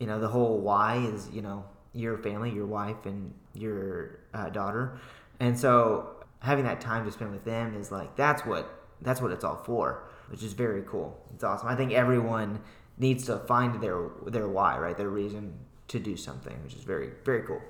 you 0.00 0.06
know 0.06 0.18
the 0.18 0.28
whole 0.28 0.58
why 0.58 0.96
is 0.96 1.28
you 1.30 1.42
know 1.42 1.64
your 1.96 2.18
family, 2.18 2.50
your 2.50 2.66
wife, 2.66 3.06
and 3.06 3.32
your 3.54 4.20
uh, 4.34 4.48
daughter, 4.50 4.98
and 5.40 5.58
so 5.58 6.12
having 6.40 6.64
that 6.64 6.80
time 6.80 7.04
to 7.04 7.10
spend 7.10 7.32
with 7.32 7.44
them 7.44 7.74
is 7.74 7.90
like 7.90 8.14
that's 8.16 8.44
what 8.44 8.64
that's 9.02 9.20
what 9.20 9.30
it's 9.32 9.44
all 9.44 9.56
for, 9.56 10.08
which 10.28 10.42
is 10.42 10.52
very 10.52 10.82
cool. 10.86 11.18
It's 11.34 11.44
awesome. 11.44 11.68
I 11.68 11.74
think 11.74 11.92
everyone 11.92 12.60
needs 12.98 13.24
to 13.26 13.38
find 13.38 13.80
their 13.82 14.08
their 14.26 14.48
why, 14.48 14.78
right? 14.78 14.96
Their 14.96 15.08
reason 15.10 15.54
to 15.88 15.98
do 15.98 16.16
something, 16.16 16.56
which 16.62 16.74
is 16.74 16.84
very 16.84 17.10
very 17.24 17.42
cool. 17.42 17.60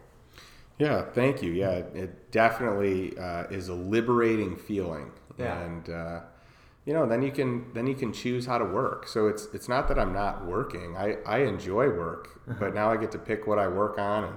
Yeah, 0.78 1.02
thank 1.14 1.42
you. 1.42 1.52
Yeah, 1.52 1.70
it 1.70 2.30
definitely 2.32 3.16
uh, 3.18 3.44
is 3.50 3.68
a 3.68 3.74
liberating 3.74 4.56
feeling, 4.56 5.10
Yeah. 5.38 5.58
and 5.62 5.88
uh, 5.88 6.20
you 6.86 6.94
know, 6.94 7.04
then 7.04 7.20
you 7.20 7.32
can 7.32 7.66
then 7.74 7.86
you 7.86 7.94
can 7.94 8.12
choose 8.12 8.46
how 8.46 8.58
to 8.58 8.64
work. 8.64 9.06
So 9.08 9.26
it's 9.26 9.48
it's 9.52 9.68
not 9.68 9.88
that 9.88 9.98
I'm 9.98 10.12
not 10.12 10.46
working. 10.46 10.96
I 10.96 11.18
I 11.26 11.38
enjoy 11.38 11.88
work, 11.90 12.40
uh-huh. 12.48 12.56
but 12.58 12.74
now 12.74 12.90
I 12.90 12.96
get 12.96 13.10
to 13.12 13.18
pick 13.18 13.46
what 13.46 13.58
I 13.58 13.68
work 13.68 13.98
on 13.98 14.24
and 14.24 14.36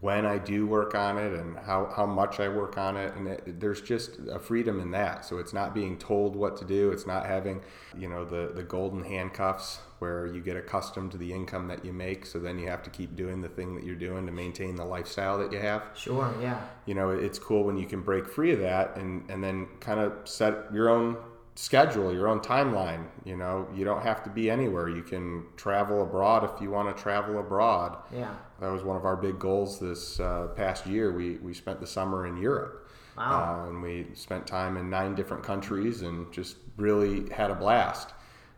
when 0.00 0.26
I 0.26 0.36
do 0.36 0.66
work 0.66 0.94
on 0.94 1.16
it 1.16 1.32
and 1.32 1.56
how, 1.58 1.90
how 1.96 2.04
much 2.04 2.38
I 2.38 2.48
work 2.48 2.76
on 2.76 2.96
it. 2.96 3.14
And 3.14 3.28
it, 3.28 3.60
there's 3.60 3.80
just 3.80 4.18
a 4.30 4.38
freedom 4.38 4.78
in 4.80 4.90
that. 4.90 5.24
So 5.24 5.38
it's 5.38 5.54
not 5.54 5.74
being 5.74 5.96
told 5.96 6.36
what 6.36 6.56
to 6.58 6.66
do. 6.66 6.90
It's 6.90 7.06
not 7.06 7.24
having, 7.24 7.62
you 7.96 8.08
know, 8.08 8.24
the, 8.24 8.52
the 8.54 8.62
golden 8.62 9.04
handcuffs 9.04 9.78
where 9.98 10.26
you 10.26 10.42
get 10.42 10.56
accustomed 10.56 11.12
to 11.12 11.18
the 11.18 11.32
income 11.32 11.68
that 11.68 11.82
you 11.82 11.94
make. 11.94 12.26
So 12.26 12.38
then 12.38 12.58
you 12.58 12.68
have 12.68 12.82
to 12.82 12.90
keep 12.90 13.16
doing 13.16 13.40
the 13.40 13.48
thing 13.48 13.74
that 13.74 13.84
you're 13.84 13.94
doing 13.96 14.26
to 14.26 14.32
maintain 14.32 14.76
the 14.76 14.84
lifestyle 14.84 15.38
that 15.38 15.50
you 15.50 15.60
have. 15.60 15.82
Sure. 15.94 16.32
Yeah. 16.42 16.60
You 16.84 16.94
know, 16.94 17.10
it's 17.10 17.38
cool 17.38 17.64
when 17.64 17.78
you 17.78 17.86
can 17.86 18.02
break 18.02 18.28
free 18.28 18.52
of 18.52 18.60
that 18.60 18.96
and, 18.96 19.28
and 19.30 19.42
then 19.42 19.66
kind 19.80 19.98
of 19.98 20.28
set 20.28 20.74
your 20.74 20.90
own 20.90 21.16
schedule, 21.56 22.12
your 22.12 22.28
own 22.28 22.40
timeline. 22.40 23.06
You 23.24 23.36
know, 23.36 23.66
you 23.74 23.84
don't 23.84 24.02
have 24.02 24.22
to 24.24 24.30
be 24.30 24.50
anywhere. 24.50 24.88
You 24.88 25.02
can 25.02 25.44
travel 25.56 26.02
abroad 26.02 26.44
if 26.44 26.60
you 26.60 26.70
want 26.70 26.94
to 26.94 27.02
travel 27.02 27.38
abroad. 27.38 27.98
Yeah. 28.14 28.34
That 28.60 28.70
was 28.70 28.82
one 28.82 28.96
of 28.96 29.04
our 29.04 29.16
big 29.16 29.38
goals 29.38 29.80
this 29.80 30.20
uh, 30.20 30.48
past 30.54 30.86
year. 30.86 31.12
We, 31.12 31.36
we 31.36 31.54
spent 31.54 31.80
the 31.80 31.86
summer 31.86 32.26
in 32.26 32.36
Europe. 32.36 32.88
Wow. 33.16 33.64
Uh, 33.64 33.70
and 33.70 33.82
we 33.82 34.06
spent 34.14 34.46
time 34.46 34.76
in 34.76 34.90
nine 34.90 35.14
different 35.14 35.42
countries 35.42 36.02
and 36.02 36.30
just 36.32 36.56
really 36.76 37.30
had 37.30 37.50
a 37.50 37.54
blast. 37.54 38.10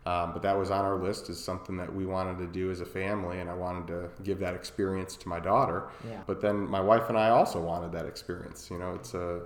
Um, 0.05 0.33
but 0.33 0.41
that 0.41 0.57
was 0.57 0.71
on 0.71 0.85
our 0.85 0.97
list 0.97 1.29
as 1.29 1.43
something 1.43 1.77
that 1.77 1.93
we 1.93 2.05
wanted 2.05 2.37
to 2.39 2.47
do 2.47 2.71
as 2.71 2.81
a 2.81 2.85
family, 2.85 3.41
and 3.41 3.49
I 3.49 3.53
wanted 3.53 3.87
to 3.87 4.09
give 4.23 4.39
that 4.39 4.55
experience 4.55 5.15
to 5.17 5.29
my 5.29 5.39
daughter. 5.39 5.89
Yeah. 6.09 6.21
But 6.25 6.41
then 6.41 6.67
my 6.67 6.79
wife 6.79 7.09
and 7.09 7.17
I 7.17 7.29
also 7.29 7.61
wanted 7.61 7.91
that 7.91 8.05
experience. 8.05 8.69
You 8.71 8.79
know, 8.79 8.95
it's 8.95 9.13
a, 9.13 9.41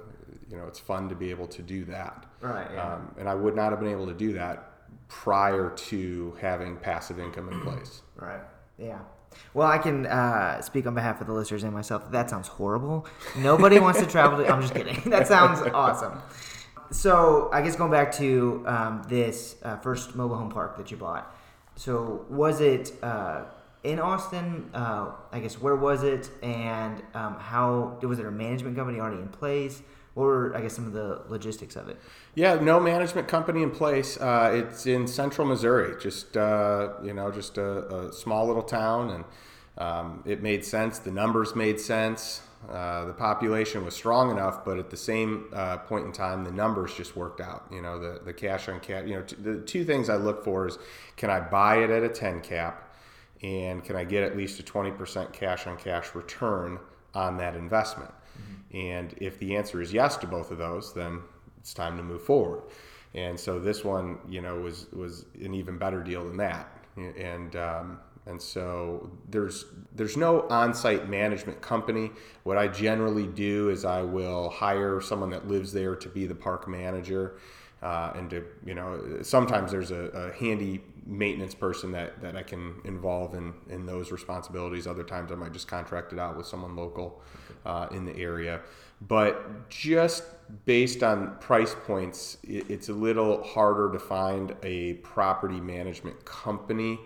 you 0.53 0.59
know, 0.59 0.67
it's 0.67 0.79
fun 0.79 1.09
to 1.09 1.15
be 1.15 1.31
able 1.31 1.47
to 1.47 1.63
do 1.63 1.83
that. 1.85 2.25
Right. 2.39 2.67
Yeah. 2.73 2.93
Um, 2.93 3.15
and 3.17 3.27
I 3.27 3.33
would 3.33 3.55
not 3.55 3.71
have 3.71 3.79
been 3.79 3.91
able 3.91 4.05
to 4.05 4.13
do 4.13 4.33
that 4.33 4.69
prior 5.07 5.71
to 5.71 6.37
having 6.39 6.77
passive 6.77 7.19
income 7.19 7.49
in 7.49 7.59
place. 7.61 8.01
Right. 8.15 8.41
Yeah. 8.77 8.99
Well, 9.55 9.67
I 9.67 9.79
can 9.79 10.05
uh, 10.05 10.61
speak 10.61 10.85
on 10.85 10.93
behalf 10.93 11.19
of 11.19 11.27
the 11.27 11.33
listeners 11.33 11.63
and 11.63 11.73
myself. 11.73 12.11
That 12.11 12.29
sounds 12.29 12.47
horrible. 12.47 13.07
Nobody 13.35 13.79
wants 13.79 13.99
to 13.99 14.05
travel. 14.05 14.37
To, 14.37 14.47
I'm 14.47 14.61
just 14.61 14.73
kidding. 14.73 15.01
That 15.09 15.27
sounds 15.27 15.59
awesome. 15.73 16.21
So, 16.91 17.49
I 17.51 17.63
guess 17.63 17.75
going 17.75 17.91
back 17.91 18.13
to 18.13 18.63
um, 18.67 19.01
this 19.09 19.55
uh, 19.63 19.77
first 19.77 20.15
mobile 20.15 20.37
home 20.37 20.51
park 20.51 20.77
that 20.77 20.91
you 20.91 20.95
bought. 20.95 21.35
So, 21.75 22.25
was 22.29 22.61
it 22.61 22.93
uh, 23.01 23.45
in 23.83 23.99
Austin? 23.99 24.69
Uh, 24.73 25.13
I 25.31 25.39
guess 25.39 25.59
where 25.59 25.75
was 25.75 26.03
it, 26.03 26.29
and 26.43 27.01
um, 27.15 27.39
how 27.39 27.97
was 28.03 28.19
it 28.19 28.25
a 28.25 28.31
management 28.31 28.77
company 28.77 28.99
already 28.99 29.21
in 29.21 29.29
place? 29.29 29.81
Were 30.15 30.55
I 30.55 30.61
guess 30.61 30.75
some 30.75 30.85
of 30.85 30.93
the 30.93 31.21
logistics 31.27 31.75
of 31.75 31.89
it? 31.89 31.97
Yeah, 32.35 32.55
no 32.55 32.79
management 32.79 33.27
company 33.27 33.63
in 33.63 33.71
place. 33.71 34.15
Uh, 34.17 34.51
it's 34.53 34.85
in 34.85 35.07
central 35.07 35.47
Missouri, 35.47 35.95
just 35.99 36.37
uh, 36.37 36.89
you 37.03 37.13
know, 37.13 37.31
just 37.31 37.57
a, 37.57 37.95
a 37.95 38.13
small 38.13 38.45
little 38.45 38.61
town, 38.61 39.09
and 39.09 39.25
um, 39.79 40.23
it 40.25 40.43
made 40.43 40.63
sense. 40.63 40.99
The 40.99 41.11
numbers 41.11 41.55
made 41.55 41.79
sense. 41.79 42.41
Uh, 42.69 43.05
the 43.05 43.13
population 43.13 43.83
was 43.83 43.95
strong 43.95 44.29
enough, 44.29 44.63
but 44.63 44.77
at 44.77 44.89
the 44.89 44.97
same 44.97 45.45
uh, 45.51 45.77
point 45.79 46.05
in 46.05 46.11
time, 46.11 46.43
the 46.43 46.51
numbers 46.51 46.93
just 46.93 47.15
worked 47.15 47.41
out. 47.41 47.65
You 47.71 47.81
know, 47.81 47.99
the 47.99 48.23
the 48.23 48.33
cash 48.33 48.69
on 48.69 48.79
cash. 48.81 49.07
You 49.07 49.15
know, 49.15 49.21
t- 49.23 49.35
the 49.35 49.61
two 49.61 49.83
things 49.83 50.09
I 50.09 50.15
look 50.15 50.45
for 50.45 50.67
is 50.67 50.77
can 51.17 51.31
I 51.31 51.39
buy 51.39 51.77
it 51.83 51.89
at 51.89 52.03
a 52.03 52.09
ten 52.09 52.39
cap, 52.39 52.93
and 53.41 53.83
can 53.83 53.95
I 53.95 54.03
get 54.03 54.23
at 54.23 54.37
least 54.37 54.59
a 54.59 54.63
twenty 54.63 54.91
percent 54.91 55.33
cash 55.33 55.65
on 55.65 55.75
cash 55.75 56.13
return 56.13 56.77
on 57.15 57.37
that 57.37 57.55
investment. 57.55 58.11
And 58.73 59.13
if 59.17 59.39
the 59.39 59.55
answer 59.55 59.81
is 59.81 59.93
yes 59.93 60.17
to 60.17 60.27
both 60.27 60.51
of 60.51 60.57
those, 60.57 60.93
then 60.93 61.21
it's 61.59 61.73
time 61.73 61.97
to 61.97 62.03
move 62.03 62.23
forward. 62.23 62.63
And 63.13 63.39
so 63.39 63.59
this 63.59 63.83
one, 63.83 64.17
you 64.27 64.41
know, 64.41 64.55
was 64.59 64.87
was 64.91 65.25
an 65.41 65.53
even 65.53 65.77
better 65.77 66.01
deal 66.01 66.25
than 66.25 66.37
that. 66.37 66.69
And 66.97 67.55
um, 67.55 67.99
and 68.25 68.41
so 68.41 69.11
there's 69.29 69.65
there's 69.95 70.17
no 70.17 70.47
on-site 70.49 71.09
management 71.09 71.61
company. 71.61 72.11
What 72.43 72.57
I 72.57 72.67
generally 72.67 73.27
do 73.27 73.69
is 73.69 73.85
I 73.85 74.01
will 74.01 74.49
hire 74.49 75.01
someone 75.01 75.29
that 75.31 75.47
lives 75.47 75.73
there 75.73 75.95
to 75.95 76.09
be 76.09 76.25
the 76.25 76.35
park 76.35 76.67
manager. 76.67 77.37
Uh, 77.81 78.13
and 78.15 78.29
to 78.29 78.45
you 78.65 78.73
know 78.73 79.19
sometimes 79.21 79.69
there's 79.69 79.91
a, 79.91 80.05
a, 80.13 80.31
handy 80.31 80.81
maintenance 81.05 81.53
person 81.53 81.91
that, 81.91 82.21
that 82.21 82.37
I 82.37 82.41
can 82.41 82.75
involve 82.85 83.35
in, 83.35 83.53
in 83.69 83.85
those 83.85 84.09
responsibilities. 84.09 84.87
Other 84.87 85.03
times 85.03 85.33
I 85.33 85.35
might 85.35 85.51
just 85.51 85.67
contract 85.67 86.13
it 86.13 86.19
out 86.19 86.37
with 86.37 86.47
someone 86.47 86.77
local 86.77 87.21
uh, 87.65 87.87
in 87.91 88.05
the 88.05 88.15
area. 88.17 88.61
But 89.07 89.69
just 89.69 90.23
based 90.65 91.03
on 91.03 91.35
price 91.37 91.75
points, 91.85 92.37
it, 92.43 92.69
it's 92.69 92.89
a 92.89 92.93
little 92.93 93.43
harder 93.43 93.91
to 93.91 93.99
find 93.99 94.55
a 94.63 94.93
property 94.95 95.59
management 95.59 96.23
company 96.25 96.99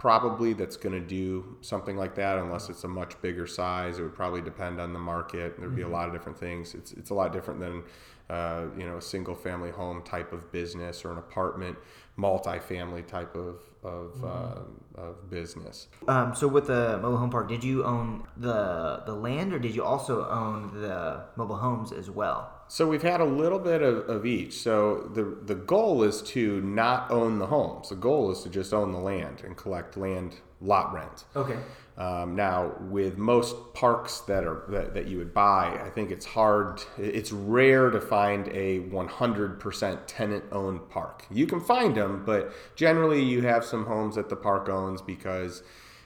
probably 0.00 0.54
that's 0.54 0.78
going 0.78 0.94
to 0.94 1.06
do 1.06 1.58
something 1.60 1.94
like 1.94 2.14
that 2.14 2.38
unless 2.38 2.70
it's 2.70 2.84
a 2.84 2.88
much 2.88 3.20
bigger 3.20 3.46
size. 3.46 3.98
It 3.98 4.02
would 4.02 4.14
probably 4.14 4.40
depend 4.40 4.80
on 4.80 4.94
the 4.94 4.98
market. 4.98 5.60
There'd 5.60 5.76
be 5.76 5.82
a 5.82 5.88
lot 5.88 6.08
of 6.08 6.14
different 6.14 6.38
things. 6.38 6.74
It's, 6.74 6.92
it's 6.92 7.10
a 7.10 7.14
lot 7.14 7.34
different 7.34 7.60
than 7.60 7.82
uh, 8.30 8.66
you 8.78 8.86
know 8.86 8.96
a 8.96 9.02
single 9.02 9.34
family 9.34 9.70
home 9.70 10.02
type 10.02 10.32
of 10.32 10.50
business 10.52 11.04
or 11.04 11.12
an 11.12 11.18
apartment 11.18 11.76
multi-family 12.20 13.02
type 13.02 13.34
of 13.34 13.56
of, 13.82 14.10
uh, 14.24 15.00
of 15.06 15.30
business 15.30 15.88
Um, 16.06 16.34
so 16.34 16.46
with 16.56 16.66
the 16.66 16.98
mobile 17.02 17.16
home 17.16 17.30
park, 17.30 17.48
did 17.48 17.64
you 17.64 17.76
own 17.84 18.26
the 18.36 19.02
the 19.06 19.14
land, 19.14 19.52
or 19.54 19.58
did 19.58 19.74
you 19.74 19.84
also 19.92 20.28
own 20.28 20.56
the 20.86 21.24
mobile 21.36 21.56
homes 21.56 21.90
as 21.92 22.10
well? 22.10 22.59
So 22.70 22.86
we've 22.86 23.02
had 23.02 23.20
a 23.20 23.24
little 23.24 23.58
bit 23.58 23.82
of, 23.82 24.08
of 24.08 24.24
each. 24.24 24.52
So 24.52 25.10
the 25.12 25.24
the 25.24 25.56
goal 25.56 26.04
is 26.04 26.22
to 26.34 26.60
not 26.60 27.10
own 27.10 27.40
the 27.40 27.46
homes. 27.46 27.88
The 27.88 27.96
goal 27.96 28.30
is 28.30 28.44
to 28.44 28.48
just 28.48 28.72
own 28.72 28.92
the 28.92 28.98
land 28.98 29.42
and 29.44 29.56
collect 29.56 29.96
land 29.96 30.36
lot 30.60 30.94
rent. 30.94 31.24
Okay. 31.34 31.58
Um, 31.98 32.36
now, 32.36 32.72
with 32.82 33.18
most 33.18 33.56
parks 33.74 34.20
that 34.20 34.44
are 34.44 34.66
that, 34.68 34.94
that 34.94 35.08
you 35.08 35.18
would 35.18 35.34
buy, 35.34 35.80
I 35.84 35.90
think 35.90 36.12
it's 36.12 36.24
hard. 36.24 36.80
It's 36.96 37.32
rare 37.32 37.90
to 37.90 38.00
find 38.00 38.46
a 38.48 38.80
100% 38.82 39.98
tenant-owned 40.06 40.88
park. 40.90 41.26
You 41.28 41.46
can 41.46 41.60
find 41.60 41.96
them, 41.96 42.22
but 42.24 42.52
generally 42.76 43.20
you 43.20 43.42
have 43.42 43.64
some 43.64 43.84
homes 43.84 44.14
that 44.14 44.28
the 44.28 44.36
park 44.36 44.68
owns 44.68 45.02
because 45.02 45.64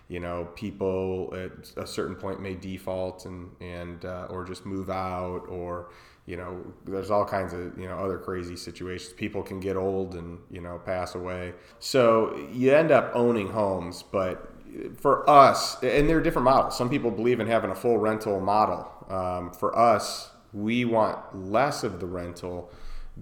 you 0.09 0.19
know 0.19 0.49
people 0.55 1.35
at 1.37 1.53
a 1.77 1.87
certain 1.87 2.15
point 2.15 2.41
may 2.41 2.55
default 2.55 3.27
and 3.27 3.51
and 3.61 4.07
uh, 4.07 4.29
or 4.31 4.45
just 4.45 4.65
move 4.65 4.89
out 4.89 5.47
or 5.49 5.91
you 6.27 6.37
know 6.37 6.65
there's 6.85 7.11
all 7.11 7.25
kinds 7.25 7.53
of 7.53 7.79
you 7.79 7.87
know 7.87 7.99
other 7.99 8.19
crazy 8.19 8.57
situations 8.57 9.13
people 9.13 9.43
can 9.43 9.61
get 9.61 9.77
old 9.77 10.15
and 10.15 10.39
you 10.51 10.61
know 10.61 10.81
pass 10.85 11.15
away 11.15 11.53
so 11.79 12.35
you 12.53 12.73
end 12.73 12.91
up 12.91 13.11
owning 13.15 13.49
homes 13.49 14.03
but 14.03 14.55
for 14.97 15.29
us, 15.29 15.83
and 15.83 16.09
there 16.09 16.19
are 16.19 16.23
different 16.23 16.45
models. 16.45 16.77
Some 16.77 16.91
people 16.91 17.11
believe 17.11 17.41
in 17.41 17.47
having 17.47 17.71
a 17.71 17.75
full 17.75 17.99
rental 17.99 18.41
model. 18.41 18.89
Um, 19.09 19.53
for 19.53 19.77
us, 19.79 20.31
we 20.53 20.85
want 20.85 21.19
less 21.35 21.85
of 21.85 22.01
the 22.01 22.07
rental 22.07 22.71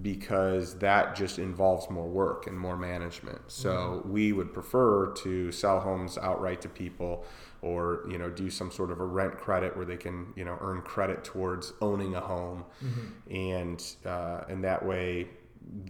because 0.01 0.79
that 0.79 1.15
just 1.15 1.37
involves 1.37 1.89
more 1.89 2.07
work 2.07 2.47
and 2.47 2.57
more 2.57 2.75
management. 2.75 3.39
So 3.47 4.01
we 4.05 4.33
would 4.33 4.51
prefer 4.51 5.11
to 5.17 5.51
sell 5.51 5.79
homes 5.81 6.17
outright 6.17 6.61
to 6.61 6.69
people 6.69 7.25
or 7.63 8.05
you 8.09 8.17
know 8.17 8.29
do 8.29 8.49
some 8.49 8.69
sort 8.71 8.91
of 8.91 8.99
a 8.99 9.05
rent 9.05 9.37
credit 9.37 9.75
where 9.75 9.85
they 9.85 9.97
can 9.97 10.33
you 10.35 10.45
know 10.45 10.57
earn 10.61 10.81
credit 10.81 11.23
towards 11.23 11.73
owning 11.81 12.15
a 12.15 12.19
home. 12.19 12.65
And 13.31 13.83
uh, 14.05 14.41
and 14.49 14.63
that 14.63 14.85
way 14.85 15.27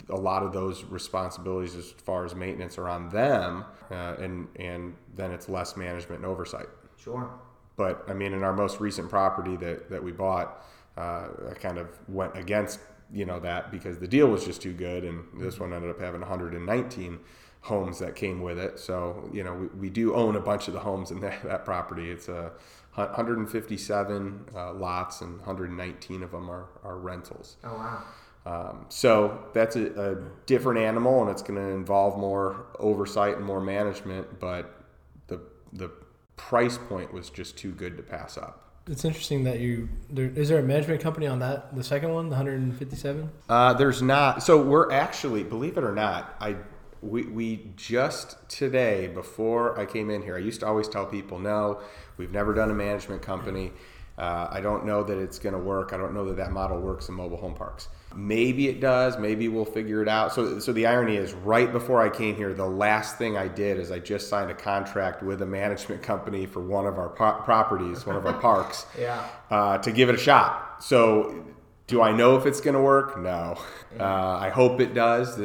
a 0.09 0.15
lot 0.15 0.43
of 0.43 0.53
those 0.53 0.83
responsibilities 0.83 1.75
as 1.75 1.91
far 1.91 2.25
as 2.25 2.35
maintenance 2.35 2.77
are 2.77 2.87
on 2.87 3.09
them 3.09 3.65
uh, 3.89 4.15
and 4.19 4.47
and 4.57 4.93
then 5.15 5.31
it's 5.31 5.49
less 5.49 5.75
management 5.75 6.21
and 6.21 6.25
oversight. 6.31 6.67
Sure. 6.97 7.29
but 7.75 8.05
I 8.07 8.13
mean, 8.13 8.33
in 8.33 8.43
our 8.43 8.53
most 8.53 8.79
recent 8.79 9.09
property 9.09 9.55
that, 9.57 9.89
that 9.89 10.01
we 10.01 10.11
bought, 10.11 10.63
uh, 10.95 11.27
I 11.51 11.53
kind 11.55 11.77
of 11.77 11.87
went 12.07 12.37
against 12.37 12.79
you 13.11 13.25
know 13.25 13.39
that 13.39 13.71
because 13.71 13.97
the 13.99 14.07
deal 14.07 14.27
was 14.27 14.45
just 14.45 14.61
too 14.61 14.73
good, 14.73 15.03
and 15.03 15.25
this 15.39 15.59
one 15.59 15.73
ended 15.73 15.89
up 15.89 15.99
having 15.99 16.21
119 16.21 17.19
homes 17.63 17.99
that 17.99 18.15
came 18.15 18.41
with 18.41 18.59
it. 18.59 18.77
So 18.77 19.29
you 19.33 19.43
know 19.43 19.53
we, 19.53 19.67
we 19.67 19.89
do 19.89 20.13
own 20.13 20.35
a 20.35 20.41
bunch 20.41 20.67
of 20.67 20.73
the 20.73 20.81
homes 20.81 21.11
in 21.11 21.19
that, 21.21 21.43
that 21.43 21.65
property. 21.65 22.11
It's 22.11 22.27
a 22.27 22.51
157 22.95 24.45
uh, 24.55 24.73
lots, 24.73 25.21
and 25.21 25.37
119 25.37 26.23
of 26.23 26.31
them 26.31 26.49
are, 26.49 26.67
are 26.83 26.97
rentals. 26.97 27.57
Oh 27.63 27.73
wow. 27.73 28.03
Um, 28.45 28.85
so 28.89 29.45
that's 29.53 29.77
a, 29.77 30.11
a, 30.11 30.15
different 30.45 30.81
animal, 30.81 31.21
and 31.21 31.31
it's 31.31 31.41
going 31.41 31.55
to 31.55 31.69
involve 31.69 32.19
more 32.19 32.65
oversight 32.77 33.37
and 33.37 33.45
more 33.45 33.61
management. 33.61 34.39
But 34.39 34.81
the 35.27 35.39
the 35.71 35.89
price 36.35 36.77
point 36.77 37.13
was 37.13 37.29
just 37.29 37.57
too 37.57 37.71
good 37.71 37.95
to 37.95 38.03
pass 38.03 38.37
up. 38.37 38.59
It's 38.87 39.05
interesting 39.05 39.45
that 39.45 39.61
you 39.61 39.87
there, 40.09 40.25
is 40.25 40.49
there 40.49 40.59
a 40.59 40.63
management 40.63 40.99
company 40.99 41.25
on 41.25 41.39
that 41.39 41.73
the 41.73 41.85
second 41.85 42.13
one, 42.13 42.27
the 42.27 42.35
157? 42.35 43.31
Uh, 43.47 43.73
there's 43.73 44.01
not. 44.01 44.43
So 44.43 44.61
we're 44.61 44.91
actually, 44.91 45.43
believe 45.43 45.77
it 45.77 45.85
or 45.85 45.93
not, 45.93 46.35
I 46.41 46.57
we, 47.03 47.23
we 47.23 47.71
just 47.75 48.37
today 48.49 49.07
before 49.07 49.79
I 49.79 49.85
came 49.85 50.09
in 50.09 50.21
here, 50.21 50.35
I 50.35 50.39
used 50.39 50.61
to 50.61 50.67
always 50.67 50.87
tell 50.87 51.05
people, 51.05 51.37
no, 51.39 51.81
we've 52.17 52.31
never 52.31 52.53
done 52.53 52.71
a 52.71 52.73
management 52.73 53.21
company. 53.21 53.71
Uh, 54.17 54.47
I 54.51 54.61
don't 54.61 54.85
know 54.85 55.03
that 55.03 55.17
it's 55.17 55.39
going 55.39 55.53
to 55.53 55.59
work. 55.59 55.91
I 55.91 55.97
don't 55.97 56.13
know 56.13 56.25
that 56.25 56.37
that 56.37 56.51
model 56.51 56.79
works 56.79 57.09
in 57.09 57.15
mobile 57.15 57.37
home 57.37 57.55
parks. 57.55 57.89
Maybe 58.15 58.67
it 58.67 58.79
does. 58.79 59.17
Maybe 59.17 59.47
we'll 59.47 59.65
figure 59.65 60.03
it 60.03 60.07
out. 60.07 60.31
So, 60.33 60.59
so 60.59 60.71
the 60.71 60.85
irony 60.85 61.15
is, 61.15 61.33
right 61.33 61.71
before 61.71 61.99
I 61.99 62.09
came 62.09 62.35
here, 62.35 62.53
the 62.53 62.67
last 62.67 63.17
thing 63.17 63.37
I 63.37 63.47
did 63.47 63.79
is 63.79 63.91
I 63.91 63.97
just 63.97 64.29
signed 64.29 64.51
a 64.51 64.53
contract 64.53 65.23
with 65.23 65.41
a 65.41 65.47
management 65.47 66.03
company 66.03 66.45
for 66.45 66.61
one 66.61 66.85
of 66.85 66.99
our 66.99 67.09
po- 67.09 67.41
properties, 67.43 68.05
one 68.05 68.15
of 68.15 68.27
our 68.27 68.33
parks, 68.39 68.85
yeah, 68.99 69.27
uh, 69.49 69.79
to 69.79 69.91
give 69.91 70.09
it 70.09 70.15
a 70.15 70.19
shot. 70.19 70.83
So, 70.83 71.43
do 71.87 72.01
I 72.01 72.11
know 72.11 72.37
if 72.37 72.45
it's 72.45 72.61
going 72.61 72.75
to 72.75 72.81
work? 72.81 73.19
No. 73.19 73.57
Uh, 73.99 74.03
I 74.03 74.49
hope 74.49 74.79
it 74.79 74.93
does. 74.93 75.39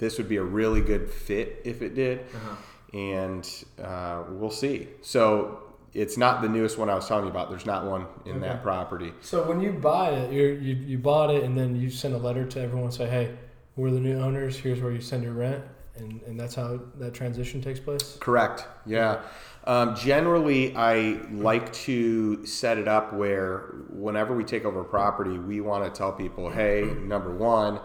This 0.00 0.16
would 0.16 0.30
be 0.30 0.36
a 0.36 0.42
really 0.42 0.80
good 0.80 1.10
fit 1.10 1.60
if 1.62 1.82
it 1.82 1.94
did, 1.94 2.20
uh-huh. 2.34 2.98
and 2.98 3.64
uh, 3.80 4.24
we'll 4.30 4.50
see. 4.50 4.88
So 5.02 5.62
it's 5.92 6.16
not 6.16 6.40
the 6.40 6.48
newest 6.48 6.78
one 6.78 6.88
I 6.88 6.94
was 6.94 7.06
telling 7.06 7.24
you 7.24 7.30
about. 7.30 7.50
There's 7.50 7.66
not 7.66 7.84
one 7.84 8.06
in 8.24 8.36
okay. 8.36 8.48
that 8.48 8.62
property. 8.62 9.12
So 9.20 9.46
when 9.46 9.60
you 9.60 9.72
buy 9.72 10.08
it, 10.10 10.32
you 10.32 10.44
you 10.60 10.74
you 10.74 10.98
bought 10.98 11.30
it, 11.30 11.44
and 11.44 11.56
then 11.56 11.76
you 11.76 11.90
send 11.90 12.14
a 12.14 12.18
letter 12.18 12.46
to 12.46 12.60
everyone 12.62 12.90
say, 12.90 13.10
"Hey, 13.10 13.36
we're 13.76 13.90
the 13.90 14.00
new 14.00 14.18
owners. 14.18 14.56
Here's 14.56 14.80
where 14.80 14.90
you 14.90 15.02
send 15.02 15.22
your 15.22 15.34
rent," 15.34 15.62
and 15.96 16.22
and 16.22 16.40
that's 16.40 16.54
how 16.54 16.80
that 16.96 17.12
transition 17.12 17.60
takes 17.60 17.78
place. 17.78 18.16
Correct. 18.20 18.66
Yeah. 18.86 19.20
Um, 19.64 19.94
generally, 19.96 20.74
I 20.74 21.20
like 21.30 21.70
to 21.84 22.46
set 22.46 22.78
it 22.78 22.88
up 22.88 23.12
where 23.12 23.74
whenever 23.90 24.34
we 24.34 24.44
take 24.44 24.64
over 24.64 24.80
a 24.80 24.84
property, 24.84 25.36
we 25.36 25.60
want 25.60 25.84
to 25.84 25.90
tell 25.90 26.10
people, 26.10 26.48
"Hey, 26.48 26.90
number 27.02 27.30
one, 27.36 27.80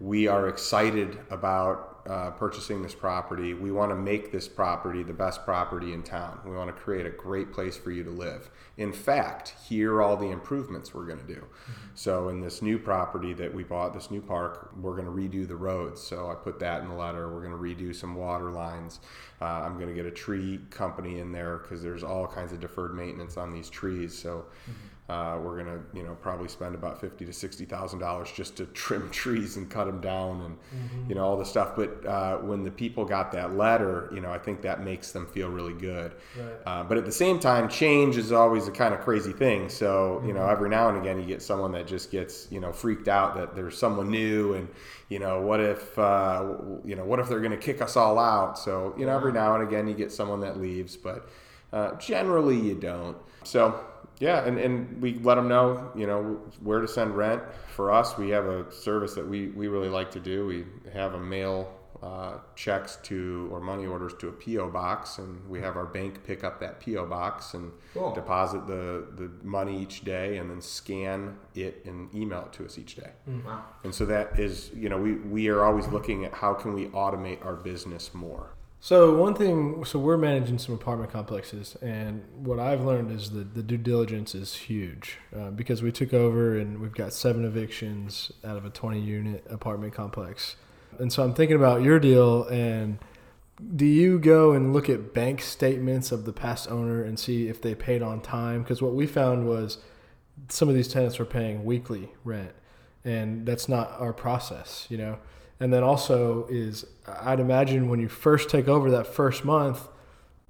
we 0.00 0.28
are 0.28 0.48
excited 0.48 1.18
about 1.30 1.88
uh, 2.08 2.30
purchasing 2.30 2.82
this 2.82 2.94
property. 2.94 3.52
We 3.52 3.70
want 3.70 3.90
to 3.90 3.96
make 3.96 4.32
this 4.32 4.48
property 4.48 5.02
the 5.02 5.12
best 5.12 5.44
property 5.44 5.92
in 5.92 6.02
town. 6.02 6.40
We 6.46 6.56
want 6.56 6.74
to 6.74 6.82
create 6.82 7.04
a 7.04 7.10
great 7.10 7.52
place 7.52 7.76
for 7.76 7.90
you 7.90 8.02
to 8.04 8.10
live. 8.10 8.48
In 8.78 8.92
fact, 8.92 9.54
here 9.68 9.94
are 9.96 10.02
all 10.02 10.16
the 10.16 10.30
improvements 10.30 10.94
we're 10.94 11.04
going 11.04 11.18
to 11.18 11.26
do. 11.26 11.40
Mm-hmm. 11.40 11.72
So, 11.94 12.28
in 12.28 12.40
this 12.40 12.62
new 12.62 12.78
property 12.78 13.34
that 13.34 13.52
we 13.52 13.62
bought, 13.62 13.92
this 13.92 14.10
new 14.10 14.22
park, 14.22 14.70
we're 14.80 14.96
going 14.96 15.04
to 15.04 15.10
redo 15.10 15.46
the 15.46 15.56
roads. 15.56 16.00
So, 16.00 16.30
I 16.30 16.34
put 16.34 16.58
that 16.60 16.80
in 16.80 16.88
the 16.88 16.94
letter. 16.94 17.28
We're 17.30 17.46
going 17.46 17.76
to 17.76 17.84
redo 17.84 17.94
some 17.94 18.14
water 18.14 18.52
lines. 18.52 19.00
Uh, 19.42 19.44
I'm 19.44 19.74
going 19.74 19.88
to 19.88 19.94
get 19.94 20.06
a 20.06 20.10
tree 20.10 20.60
company 20.70 21.18
in 21.18 21.32
there 21.32 21.58
because 21.58 21.82
there's 21.82 22.04
all 22.04 22.26
kinds 22.26 22.52
of 22.52 22.60
deferred 22.60 22.94
maintenance 22.94 23.36
on 23.36 23.52
these 23.52 23.68
trees. 23.68 24.16
So, 24.16 24.46
mm-hmm 24.62 24.72
uh, 25.08 25.38
we're 25.42 25.56
gonna, 25.56 25.80
you 25.94 26.02
know, 26.02 26.14
probably 26.20 26.48
spend 26.48 26.74
about 26.74 27.00
fifty 27.00 27.24
to 27.24 27.32
sixty 27.32 27.64
thousand 27.64 27.98
dollars 27.98 28.30
just 28.30 28.56
to 28.56 28.66
trim 28.66 29.08
trees 29.12 29.56
and 29.56 29.70
cut 29.70 29.86
them 29.86 30.02
down, 30.02 30.42
and 30.42 30.56
mm-hmm. 30.56 31.08
you 31.08 31.14
know 31.14 31.24
all 31.24 31.38
the 31.38 31.46
stuff. 31.46 31.74
But 31.74 32.04
uh, 32.04 32.36
when 32.38 32.62
the 32.62 32.70
people 32.70 33.06
got 33.06 33.32
that 33.32 33.56
letter, 33.56 34.10
you 34.12 34.20
know, 34.20 34.30
I 34.30 34.36
think 34.36 34.60
that 34.62 34.84
makes 34.84 35.12
them 35.12 35.26
feel 35.26 35.48
really 35.48 35.72
good. 35.72 36.12
Right. 36.38 36.56
Uh, 36.66 36.84
but 36.84 36.98
at 36.98 37.06
the 37.06 37.12
same 37.12 37.38
time, 37.38 37.70
change 37.70 38.18
is 38.18 38.32
always 38.32 38.68
a 38.68 38.70
kind 38.70 38.92
of 38.92 39.00
crazy 39.00 39.32
thing. 39.32 39.70
So 39.70 40.20
you 40.20 40.28
mm-hmm. 40.28 40.36
know, 40.36 40.46
every 40.46 40.68
now 40.68 40.90
and 40.90 40.98
again, 40.98 41.18
you 41.18 41.24
get 41.24 41.40
someone 41.40 41.72
that 41.72 41.86
just 41.86 42.10
gets, 42.10 42.46
you 42.50 42.60
know, 42.60 42.70
freaked 42.70 43.08
out 43.08 43.34
that 43.36 43.56
there's 43.56 43.78
someone 43.78 44.10
new, 44.10 44.52
and 44.52 44.68
you 45.08 45.20
know, 45.20 45.40
what 45.40 45.60
if, 45.60 45.98
uh, 45.98 46.52
you 46.84 46.96
know, 46.96 47.04
what 47.06 47.18
if 47.18 47.30
they're 47.30 47.40
gonna 47.40 47.56
kick 47.56 47.80
us 47.80 47.96
all 47.96 48.18
out? 48.18 48.58
So 48.58 48.94
you 48.98 49.06
know, 49.06 49.16
every 49.16 49.32
now 49.32 49.54
and 49.54 49.66
again, 49.66 49.88
you 49.88 49.94
get 49.94 50.12
someone 50.12 50.40
that 50.40 50.60
leaves, 50.60 50.98
but 50.98 51.30
uh, 51.72 51.94
generally 51.94 52.60
you 52.60 52.74
don't. 52.74 53.16
So 53.42 53.80
yeah, 54.20 54.44
and, 54.44 54.58
and 54.58 55.00
we 55.00 55.14
let 55.14 55.36
them 55.36 55.48
know, 55.48 55.90
you 55.94 56.06
know, 56.06 56.40
where 56.60 56.80
to 56.80 56.88
send 56.88 57.16
rent. 57.16 57.42
For 57.74 57.92
us, 57.92 58.18
we 58.18 58.30
have 58.30 58.46
a 58.46 58.70
service 58.72 59.14
that 59.14 59.26
we, 59.26 59.48
we 59.48 59.68
really 59.68 59.88
like 59.88 60.10
to 60.12 60.20
do. 60.20 60.46
We 60.46 60.64
have 60.92 61.14
a 61.14 61.20
mail 61.20 61.72
uh, 62.02 62.38
checks 62.54 62.96
to 63.02 63.48
or 63.50 63.60
money 63.60 63.86
orders 63.86 64.14
to 64.20 64.28
a 64.28 64.32
PO 64.32 64.70
box, 64.70 65.18
and 65.18 65.48
we 65.48 65.60
have 65.60 65.76
our 65.76 65.86
bank 65.86 66.24
pick 66.24 66.44
up 66.44 66.60
that 66.60 66.80
PO 66.80 67.06
box 67.06 67.54
and 67.54 67.72
cool. 67.94 68.14
deposit 68.14 68.66
the 68.66 69.06
the 69.16 69.30
money 69.42 69.80
each 69.80 70.04
day, 70.04 70.38
and 70.38 70.50
then 70.50 70.60
scan 70.60 71.36
it 71.54 71.82
and 71.84 72.12
email 72.14 72.42
it 72.42 72.52
to 72.52 72.64
us 72.64 72.78
each 72.78 72.96
day. 72.96 73.10
Mm. 73.28 73.44
Wow. 73.44 73.64
And 73.82 73.94
so 73.94 74.06
that 74.06 74.38
is, 74.38 74.70
you 74.74 74.88
know, 74.88 74.98
we 74.98 75.14
we 75.14 75.48
are 75.48 75.64
always 75.64 75.88
looking 75.88 76.24
at 76.24 76.34
how 76.34 76.54
can 76.54 76.72
we 76.72 76.86
automate 76.88 77.44
our 77.44 77.56
business 77.56 78.14
more. 78.14 78.50
So 78.80 79.16
one 79.16 79.34
thing, 79.34 79.84
so 79.84 79.98
we're 79.98 80.16
managing 80.16 80.58
some 80.58 80.74
apartment 80.74 81.10
complexes, 81.10 81.76
and 81.82 82.24
what 82.36 82.60
I've 82.60 82.82
learned 82.82 83.10
is 83.10 83.30
that 83.30 83.54
the 83.54 83.62
due 83.62 83.76
diligence 83.76 84.36
is 84.36 84.54
huge 84.54 85.18
uh, 85.36 85.50
because 85.50 85.82
we 85.82 85.90
took 85.90 86.14
over 86.14 86.56
and 86.56 86.80
we've 86.80 86.94
got 86.94 87.12
seven 87.12 87.44
evictions 87.44 88.30
out 88.44 88.56
of 88.56 88.64
a 88.64 88.70
20 88.70 89.00
unit 89.00 89.44
apartment 89.50 89.94
complex, 89.94 90.54
and 90.98 91.12
so 91.12 91.24
I'm 91.24 91.34
thinking 91.34 91.56
about 91.56 91.82
your 91.82 91.98
deal 91.98 92.44
and. 92.44 92.98
Do 93.74 93.86
you 93.86 94.20
go 94.20 94.52
and 94.52 94.72
look 94.72 94.88
at 94.88 95.12
bank 95.12 95.42
statements 95.42 96.12
of 96.12 96.24
the 96.24 96.32
past 96.32 96.70
owner 96.70 97.02
and 97.02 97.18
see 97.18 97.48
if 97.48 97.60
they 97.60 97.74
paid 97.74 98.02
on 98.02 98.20
time? 98.20 98.62
Because 98.62 98.80
what 98.80 98.94
we 98.94 99.04
found 99.04 99.48
was 99.48 99.78
some 100.48 100.68
of 100.68 100.76
these 100.76 100.86
tenants 100.86 101.18
were 101.18 101.24
paying 101.24 101.64
weekly 101.64 102.12
rent, 102.22 102.52
and 103.04 103.44
that's 103.46 103.68
not 103.68 103.90
our 103.98 104.12
process, 104.12 104.86
you 104.88 104.96
know. 104.96 105.18
And 105.60 105.72
then 105.72 105.82
also 105.82 106.46
is 106.48 106.86
I'd 107.06 107.40
imagine 107.40 107.88
when 107.88 108.00
you 108.00 108.08
first 108.08 108.48
take 108.48 108.68
over 108.68 108.90
that 108.90 109.06
first 109.06 109.44
month, 109.44 109.88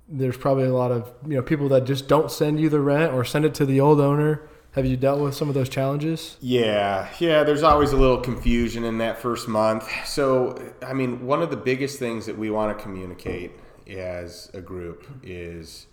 there's 0.08 0.36
probably 0.36 0.64
a 0.64 0.74
lot 0.74 0.90
of 0.90 1.12
you 1.26 1.36
know 1.36 1.42
people 1.42 1.68
that 1.70 1.84
just 1.84 2.08
don't 2.08 2.30
send 2.30 2.60
you 2.60 2.68
the 2.68 2.80
rent 2.80 3.12
or 3.12 3.24
send 3.24 3.44
it 3.44 3.54
to 3.54 3.66
the 3.66 3.80
old 3.80 4.00
owner. 4.00 4.48
Have 4.72 4.84
you 4.84 4.96
dealt 4.96 5.20
with 5.20 5.34
some 5.34 5.48
of 5.48 5.54
those 5.54 5.68
challenges? 5.68 6.36
Yeah, 6.40 7.08
yeah. 7.18 7.42
There's 7.42 7.62
always 7.62 7.92
a 7.92 7.96
little 7.96 8.18
confusion 8.18 8.84
in 8.84 8.98
that 8.98 9.18
first 9.18 9.48
month. 9.48 9.88
So, 10.06 10.72
I 10.86 10.92
mean, 10.92 11.26
one 11.26 11.42
of 11.42 11.50
the 11.50 11.56
biggest 11.56 11.98
things 11.98 12.26
that 12.26 12.36
we 12.36 12.50
want 12.50 12.76
to 12.76 12.82
communicate 12.82 13.52
as 13.88 14.50
a 14.52 14.60
group 14.60 15.06
is 15.22 15.86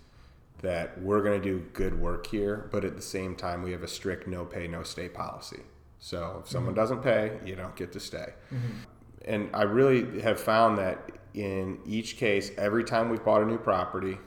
that 0.62 1.02
we're 1.02 1.24
going 1.24 1.42
to 1.42 1.44
do 1.44 1.66
good 1.74 2.00
work 2.00 2.28
here, 2.28 2.68
but 2.72 2.84
at 2.84 2.96
the 2.96 3.02
same 3.02 3.36
time, 3.36 3.64
we 3.64 3.72
have 3.72 3.82
a 3.82 3.88
strict 3.88 4.28
no 4.28 4.46
pay, 4.46 4.68
no 4.68 4.84
stay 4.84 5.08
policy. 5.08 5.62
So, 6.00 6.42
if 6.44 6.50
someone 6.52 6.74
mm-hmm. 6.74 6.82
doesn't 6.82 7.02
pay, 7.02 7.40
you 7.46 7.56
don't 7.56 7.76
get 7.76 7.94
to 7.94 8.00
stay. 8.00 8.34
Mm-hmm 8.54 8.74
and 9.26 9.50
I 9.54 9.64
really 9.64 10.22
have 10.22 10.40
found 10.40 10.78
that 10.78 11.12
in 11.34 11.80
each 11.86 12.18
case, 12.18 12.52
every 12.58 12.84
time 12.84 13.10
we've 13.10 13.24
bought 13.24 13.42
a 13.42 13.46
new 13.46 13.58
property, 13.58 14.18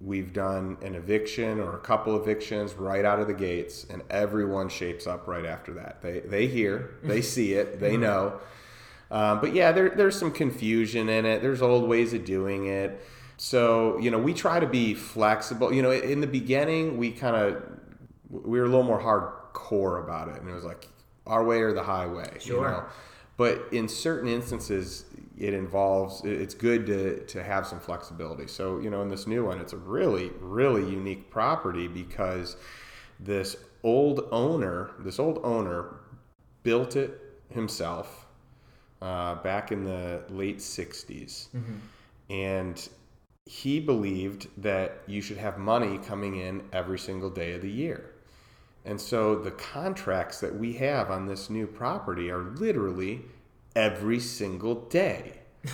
we've 0.00 0.32
done 0.32 0.76
an 0.82 0.94
eviction 0.94 1.60
or 1.60 1.76
a 1.76 1.78
couple 1.78 2.20
evictions 2.20 2.74
right 2.74 3.04
out 3.04 3.20
of 3.20 3.28
the 3.28 3.34
gates, 3.34 3.86
and 3.88 4.02
everyone 4.10 4.68
shapes 4.68 5.06
up 5.06 5.28
right 5.28 5.46
after 5.46 5.74
that. 5.74 6.02
They 6.02 6.20
they 6.20 6.46
hear, 6.46 6.96
they 7.02 7.22
see 7.34 7.54
it, 7.54 7.80
they 7.80 7.96
know. 7.96 8.40
Um, 9.10 9.40
but 9.40 9.54
yeah, 9.54 9.72
there, 9.72 9.90
there's 9.90 10.18
some 10.18 10.32
confusion 10.32 11.08
in 11.08 11.26
it. 11.26 11.42
There's 11.42 11.60
old 11.60 11.86
ways 11.88 12.14
of 12.14 12.24
doing 12.24 12.66
it. 12.66 13.04
So 13.36 13.98
you 13.98 14.10
know, 14.10 14.18
we 14.18 14.34
try 14.34 14.58
to 14.58 14.66
be 14.66 14.94
flexible. 14.94 15.72
You 15.72 15.82
know, 15.82 15.92
in 15.92 16.20
the 16.20 16.26
beginning, 16.26 16.96
we 16.96 17.12
kind 17.12 17.36
of 17.36 17.62
we 18.28 18.58
were 18.58 18.64
a 18.64 18.68
little 18.68 18.82
more 18.82 19.00
hardcore 19.00 20.02
about 20.02 20.28
it, 20.28 20.40
and 20.40 20.50
it 20.50 20.54
was 20.54 20.64
like 20.64 20.88
our 21.26 21.44
way 21.44 21.60
or 21.60 21.72
the 21.72 21.82
highway. 21.82 22.38
Sure. 22.40 22.56
You 22.56 22.62
know? 22.62 22.84
But 23.36 23.68
in 23.72 23.88
certain 23.88 24.28
instances, 24.28 25.06
it 25.38 25.54
involves 25.54 26.22
it's 26.24 26.54
good 26.54 26.86
to, 26.86 27.24
to 27.26 27.42
have 27.42 27.66
some 27.66 27.80
flexibility. 27.80 28.46
So, 28.46 28.78
you 28.78 28.90
know, 28.90 29.02
in 29.02 29.08
this 29.08 29.26
new 29.26 29.44
one, 29.44 29.58
it's 29.58 29.72
a 29.72 29.78
really, 29.78 30.30
really 30.40 30.88
unique 30.88 31.30
property 31.30 31.88
because 31.88 32.56
this 33.18 33.56
old 33.82 34.28
owner, 34.30 34.90
this 34.98 35.18
old 35.18 35.40
owner 35.42 35.96
built 36.62 36.96
it 36.96 37.20
himself 37.48 38.26
uh, 39.00 39.36
back 39.36 39.72
in 39.72 39.84
the 39.84 40.22
late 40.28 40.58
60s. 40.58 41.48
Mm-hmm. 41.48 41.74
And 42.30 42.88
he 43.44 43.80
believed 43.80 44.48
that 44.62 45.02
you 45.06 45.20
should 45.20 45.38
have 45.38 45.58
money 45.58 45.98
coming 45.98 46.36
in 46.36 46.62
every 46.72 46.98
single 46.98 47.30
day 47.30 47.54
of 47.54 47.62
the 47.62 47.70
year. 47.70 48.11
And 48.84 49.00
so 49.00 49.36
the 49.36 49.50
contracts 49.52 50.40
that 50.40 50.54
we 50.56 50.72
have 50.74 51.10
on 51.10 51.26
this 51.26 51.48
new 51.48 51.66
property 51.66 52.30
are 52.30 52.42
literally 52.42 53.22
every 53.76 54.20
single 54.20 54.74
day. 54.74 55.38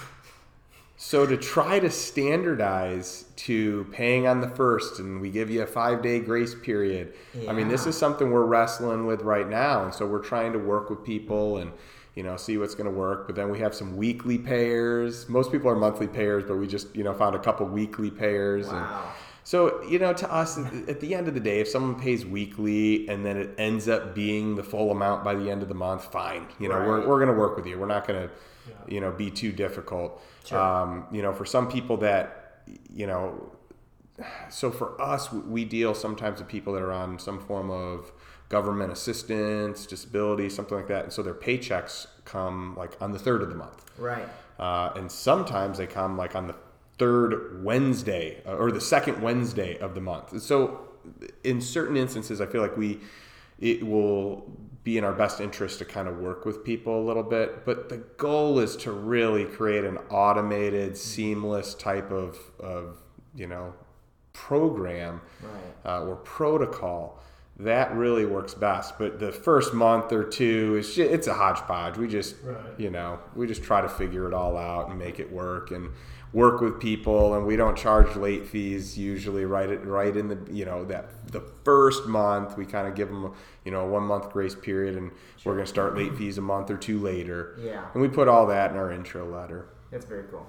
So 1.00 1.24
to 1.26 1.36
try 1.36 1.78
to 1.78 1.90
standardize 1.92 3.26
to 3.36 3.86
paying 3.92 4.26
on 4.26 4.40
the 4.40 4.48
first, 4.48 4.98
and 4.98 5.20
we 5.20 5.30
give 5.30 5.48
you 5.48 5.62
a 5.62 5.66
five 5.66 6.02
day 6.02 6.18
grace 6.18 6.56
period. 6.56 7.14
I 7.48 7.52
mean, 7.52 7.68
this 7.68 7.86
is 7.86 7.96
something 7.96 8.32
we're 8.32 8.42
wrestling 8.44 9.06
with 9.06 9.22
right 9.22 9.48
now, 9.48 9.84
and 9.84 9.94
so 9.94 10.04
we're 10.06 10.18
trying 10.24 10.52
to 10.54 10.59
work 10.59 10.90
with 10.90 11.04
people 11.04 11.59
and 11.59 11.70
you 12.16 12.24
know 12.24 12.36
see 12.36 12.59
what's 12.59 12.74
going 12.74 12.90
to 12.90 12.96
work. 12.96 13.28
But 13.28 13.36
then 13.36 13.48
we 13.48 13.61
have 13.61 13.76
some 13.76 13.96
weekly 13.96 14.38
payers. 14.38 15.28
Most 15.28 15.52
people 15.52 15.70
are 15.70 15.76
monthly 15.76 16.09
payers, 16.09 16.42
but 16.42 16.56
we 16.56 16.66
just 16.66 16.94
you 16.96 17.04
know 17.04 17.14
found 17.14 17.36
a 17.36 17.38
couple 17.38 17.64
weekly 17.66 18.11
payers. 18.11 18.66
and- 18.66 18.76
Wow. 18.78 19.12
So, 19.53 19.82
you 19.84 19.99
know, 19.99 20.12
to 20.12 20.30
us, 20.30 20.59
at- 20.59 21.01
the 21.01 21.14
end 21.14 21.26
of 21.26 21.32
the 21.32 21.40
day, 21.40 21.61
if 21.61 21.68
someone 21.68 21.99
pays 21.99 22.26
weekly 22.26 23.09
and 23.09 23.24
then 23.24 23.38
it 23.38 23.51
ends 23.57 23.88
up 23.88 24.14
being 24.14 24.57
the 24.57 24.62
full 24.62 24.90
amount 24.90 25.24
by 25.24 25.34
the 25.34 25.51
end 25.51 25.62
of 25.62 25.68
the 25.70 25.74
month, 25.74 26.05
fine. 26.12 26.44
You 26.59 26.68
know, 26.68 26.76
we're, 26.86 27.09
we're 27.09 27.16
going 27.24 27.34
to 27.34 27.40
work 27.44 27.57
with 27.57 27.66
you. 27.66 27.78
We're 27.78 27.86
not 27.86 28.07
going 28.07 28.28
to, 28.28 28.34
you 28.94 29.01
know, 29.01 29.11
be 29.11 29.30
too 29.30 29.51
difficult. 29.53 30.22
Um, 30.82 31.07
you 31.11 31.22
know, 31.22 31.32
for 31.32 31.46
some 31.46 31.66
people 31.66 31.96
that, 32.09 32.61
you 32.92 33.07
know, 33.07 33.51
so 34.51 34.70
for 34.70 35.01
us, 35.01 35.32
we- 35.32 35.40
we 35.40 35.64
deal 35.64 35.94
sometimes 35.94 36.40
with 36.40 36.49
people 36.49 36.74
that 36.74 36.82
are 36.82 36.92
on 36.92 37.18
some 37.18 37.40
form 37.40 37.70
of 37.70 38.12
government 38.51 38.92
assistance, 38.92 39.86
disability, 39.86 40.51
something 40.51 40.76
like 40.76 40.88
that. 40.88 41.05
And 41.05 41.12
so 41.12 41.22
their 41.22 41.32
paychecks 41.32 42.07
come 42.26 42.74
like 42.76 43.01
on 43.01 43.12
the 43.12 43.18
third 43.18 43.40
of 43.40 43.49
the 43.49 43.55
month. 43.55 43.82
Right. 43.96 44.28
Uh, 44.59 44.90
and 44.94 45.11
sometimes 45.11 45.78
they 45.78 45.86
come 45.86 46.18
like 46.18 46.36
on 46.36 46.49
the 46.49 46.55
third 46.99 47.62
Wednesday 47.64 48.42
uh, 48.46 48.55
or 48.57 48.70
the 48.72 48.80
second 48.80 49.20
Wednesday 49.22 49.78
of 49.78 49.94
the 49.94 50.01
month. 50.01 50.32
And 50.32 50.42
So, 50.42 50.88
in 51.44 51.61
certain 51.61 51.96
instances, 51.96 52.40
I 52.40 52.46
feel 52.46 52.61
like 52.62 52.76
we 52.76 53.01
it 53.59 53.84
will 53.86 54.51
be 54.84 54.96
in 54.99 55.05
our 55.05 55.12
best 55.12 55.40
interest 55.40 55.78
to 55.80 55.84
kind 55.84 56.07
of 56.09 56.18
work 56.18 56.44
with 56.46 56.62
people 56.64 57.01
a 57.03 57.05
little 57.05 57.22
bit. 57.24 57.64
But 57.64 57.88
the 57.88 57.96
goal 57.99 58.59
is 58.61 58.76
to 58.78 58.92
really 58.92 59.44
create 59.44 59.84
an 59.84 59.99
automated, 60.11 60.96
seamless 60.96 61.74
type 61.74 62.11
of 62.11 62.38
of 62.61 62.99
you 63.34 63.46
know 63.46 63.74
program 64.32 65.20
Right. 65.42 65.92
uh, 66.01 66.05
or 66.07 66.16
protocol 66.16 67.20
that 67.61 67.92
really 67.96 68.24
works 68.24 68.55
best 68.55 68.96
but 69.01 69.18
the 69.18 69.32
first 69.32 69.74
month 69.74 70.12
or 70.12 70.22
two 70.22 70.76
is 70.78 70.96
it's 70.96 71.26
a 71.26 71.34
hodgepodge 71.34 71.96
we 71.99 72.07
just 72.07 72.36
Right. 72.44 72.57
you 72.78 72.88
know 72.88 73.18
we 73.34 73.49
just 73.49 73.64
try 73.64 73.80
to 73.80 73.88
figure 73.88 74.28
it 74.28 74.32
all 74.34 74.57
out 74.57 74.90
and 74.90 74.99
make 74.99 75.18
it 75.18 75.30
work 75.32 75.72
and 75.72 75.90
work 76.33 76.61
with 76.61 76.79
people 76.79 77.35
and 77.35 77.47
we 77.47 77.57
don't 77.57 77.76
charge 77.76 78.14
late 78.16 78.47
fees 78.47 78.99
usually 78.99 79.45
right 79.47 79.70
at, 79.70 79.87
right 79.87 80.14
in 80.16 80.29
the 80.29 80.39
you 80.51 80.64
know 80.64 80.85
that 80.85 81.07
the 81.33 81.41
first 81.64 82.07
month 82.07 82.57
we 82.57 82.66
kind 82.66 82.87
of 82.87 82.95
give 82.95 83.09
them 83.09 83.33
you 83.64 83.70
know 83.70 83.81
a 83.81 83.87
one 83.89 84.03
month 84.03 84.31
grace 84.31 84.55
period 84.55 84.95
and 84.97 85.11
we're 85.45 85.55
going 85.55 85.64
to 85.64 85.70
start 85.70 85.97
late 85.97 86.14
fees 86.16 86.37
a 86.37 86.43
month 86.43 86.70
or 86.70 86.76
two 86.76 86.99
later 87.01 87.57
Yeah. 87.62 87.83
and 87.95 88.03
we 88.03 88.09
put 88.09 88.29
all 88.29 88.47
that 88.49 88.70
in 88.70 88.76
our 88.76 88.93
intro 88.93 89.24
letter 89.26 89.68
That's 89.91 90.05
very 90.05 90.24
cool. 90.31 90.47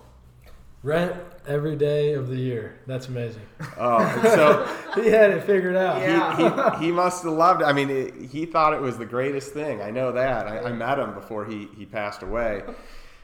Rent 0.81 1.13
every 1.45 1.75
day 1.75 2.13
of 2.13 2.29
the 2.29 2.37
year. 2.37 2.79
That's 2.87 3.09
amazing. 3.09 3.41
oh 3.77 3.99
so 4.95 5.01
He 5.01 5.09
had 5.09 5.29
it 5.31 5.43
figured 5.43 5.75
out. 5.75 6.01
Yeah. 6.01 6.37
he, 6.77 6.79
he, 6.79 6.85
he 6.85 6.91
must 6.93 7.23
have 7.23 7.33
loved 7.33 7.61
it. 7.61 7.65
I 7.65 7.73
mean, 7.73 7.89
it, 7.89 8.13
he 8.31 8.45
thought 8.45 8.73
it 8.73 8.79
was 8.79 8.97
the 8.97 9.05
greatest 9.05 9.51
thing. 9.53 9.81
I 9.81 9.91
know 9.91 10.13
that. 10.13 10.47
I, 10.47 10.69
I 10.69 10.71
met 10.71 10.97
him 10.97 11.13
before 11.13 11.43
he, 11.45 11.67
he 11.77 11.85
passed 11.85 12.21
away. 12.23 12.63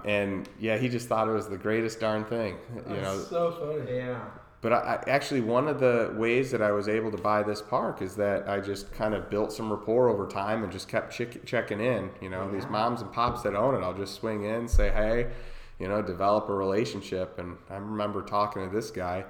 And 0.06 0.48
yeah, 0.60 0.78
he 0.78 0.88
just 0.88 1.08
thought 1.08 1.28
it 1.28 1.32
was 1.32 1.50
the 1.50 1.58
greatest 1.58 2.00
darn 2.00 2.24
thing. 2.26 2.56
You 2.90 2.96
know, 2.98 3.18
That's 3.18 3.30
so 3.30 3.52
funny. 3.52 3.98
Yeah. 3.98 4.20
but 4.62 4.72
I, 4.72 4.78
I 4.78 5.10
actually 5.10 5.42
one 5.42 5.68
of 5.68 5.80
the 5.80 6.14
ways 6.16 6.52
that 6.52 6.62
I 6.62 6.72
was 6.72 6.88
able 6.88 7.10
to 7.12 7.18
buy 7.18 7.42
this 7.44 7.62
park 7.62 8.02
is 8.04 8.16
that 8.18 8.48
I 8.48 8.60
just 8.60 8.94
kind 8.94 9.14
of 9.16 9.30
built 9.32 9.52
some 9.52 9.70
rapport 9.72 10.08
over 10.10 10.28
time 10.28 10.64
and 10.64 10.72
just 10.72 10.88
kept 10.88 11.12
check, 11.12 11.44
checking 11.46 11.82
in. 11.82 12.12
You 12.22 12.30
know, 12.30 12.50
these 12.52 12.68
moms 12.68 13.02
and 13.02 13.12
pops 13.12 13.42
that 13.42 13.56
own 13.56 13.74
it, 13.76 13.80
I'll 13.80 13.98
just 13.98 14.14
swing 14.16 14.44
in, 14.46 14.68
say 14.68 14.92
hey, 14.92 15.32
you 15.80 15.88
know, 15.88 16.02
develop 16.04 16.50
a 16.50 16.54
relationship. 16.54 17.40
And 17.40 17.58
I 17.70 17.78
remember 17.78 18.22
talking 18.22 18.70
to 18.70 18.74
this 18.74 18.92
guy. 18.92 19.26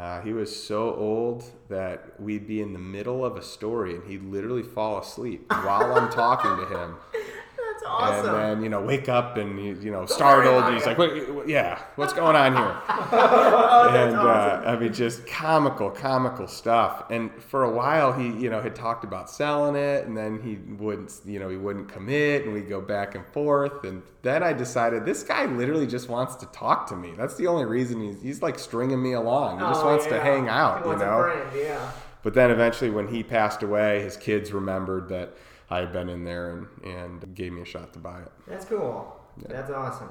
Uh, 0.00 0.20
he 0.20 0.32
was 0.32 0.54
so 0.54 0.94
old 0.94 1.44
that 1.68 2.20
we'd 2.20 2.46
be 2.46 2.60
in 2.60 2.72
the 2.72 2.78
middle 2.78 3.24
of 3.24 3.36
a 3.36 3.42
story 3.42 3.96
and 3.96 4.04
he'd 4.04 4.22
literally 4.22 4.62
fall 4.62 4.98
asleep 5.00 5.44
while 5.50 5.92
I'm 5.92 6.08
talking 6.10 6.56
to 6.56 6.66
him. 6.78 6.96
That's 7.80 7.90
awesome. 7.90 8.34
And 8.34 8.36
then, 8.36 8.62
you 8.62 8.68
know, 8.68 8.80
wake 8.80 9.08
up 9.08 9.36
and, 9.36 9.58
you, 9.64 9.78
you 9.80 9.90
know, 9.90 10.04
startled. 10.06 10.64
And 10.64 10.74
he's 10.74 10.86
like, 10.86 10.98
wait, 10.98 11.24
yeah, 11.46 11.80
what's 11.96 12.12
going 12.12 12.34
on 12.36 12.56
here? 12.56 12.76
oh, 12.88 13.90
and 13.94 14.16
awesome. 14.16 14.66
uh, 14.66 14.70
I 14.72 14.78
mean, 14.78 14.92
just 14.92 15.26
comical, 15.26 15.90
comical 15.90 16.48
stuff. 16.48 17.04
And 17.10 17.30
for 17.42 17.64
a 17.64 17.70
while, 17.70 18.12
he, 18.12 18.26
you 18.28 18.50
know, 18.50 18.60
had 18.60 18.74
talked 18.74 19.04
about 19.04 19.30
selling 19.30 19.76
it, 19.76 20.06
and 20.06 20.16
then 20.16 20.40
he 20.42 20.56
wouldn't, 20.74 21.12
you 21.24 21.38
know, 21.38 21.48
he 21.48 21.56
wouldn't 21.56 21.88
commit, 21.88 22.44
and 22.44 22.52
we'd 22.52 22.68
go 22.68 22.80
back 22.80 23.14
and 23.14 23.24
forth. 23.32 23.84
And 23.84 24.02
then 24.22 24.42
I 24.42 24.52
decided 24.52 25.04
this 25.04 25.22
guy 25.22 25.46
literally 25.46 25.86
just 25.86 26.08
wants 26.08 26.34
to 26.36 26.46
talk 26.46 26.88
to 26.88 26.96
me. 26.96 27.12
That's 27.16 27.36
the 27.36 27.46
only 27.46 27.64
reason 27.64 28.00
he's, 28.00 28.20
he's 28.22 28.42
like 28.42 28.58
stringing 28.58 29.02
me 29.02 29.12
along. 29.12 29.58
He 29.60 29.64
just 29.66 29.82
Oh, 29.82 29.86
wants 29.86 30.06
to 30.06 30.20
hang 30.20 30.48
out, 30.48 30.82
He 30.84 30.90
you 30.90 30.96
know. 30.96 31.22
Friend, 31.22 31.50
yeah. 31.56 31.92
But 32.24 32.34
then 32.34 32.50
eventually, 32.50 32.90
when 32.90 33.06
he 33.08 33.22
passed 33.22 33.62
away, 33.62 34.02
his 34.02 34.16
kids 34.16 34.52
remembered 34.52 35.08
that 35.10 35.34
I 35.70 35.78
had 35.78 35.92
been 35.92 36.08
in 36.08 36.24
there 36.24 36.50
and, 36.50 36.66
and 36.84 37.34
gave 37.34 37.52
me 37.52 37.62
a 37.62 37.64
shot 37.64 37.92
to 37.92 37.98
buy 37.98 38.22
it. 38.22 38.32
That's 38.46 38.64
cool. 38.64 39.16
That's 39.46 39.70
awesome. 39.70 40.10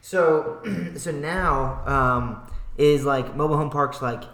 So, 0.00 0.62
so 0.96 1.10
now 1.10 1.82
um, 1.86 2.50
is 2.76 3.04
like 3.04 3.34
mobile 3.36 3.56
home 3.56 3.70
parks 3.70 4.02
like 4.02 4.24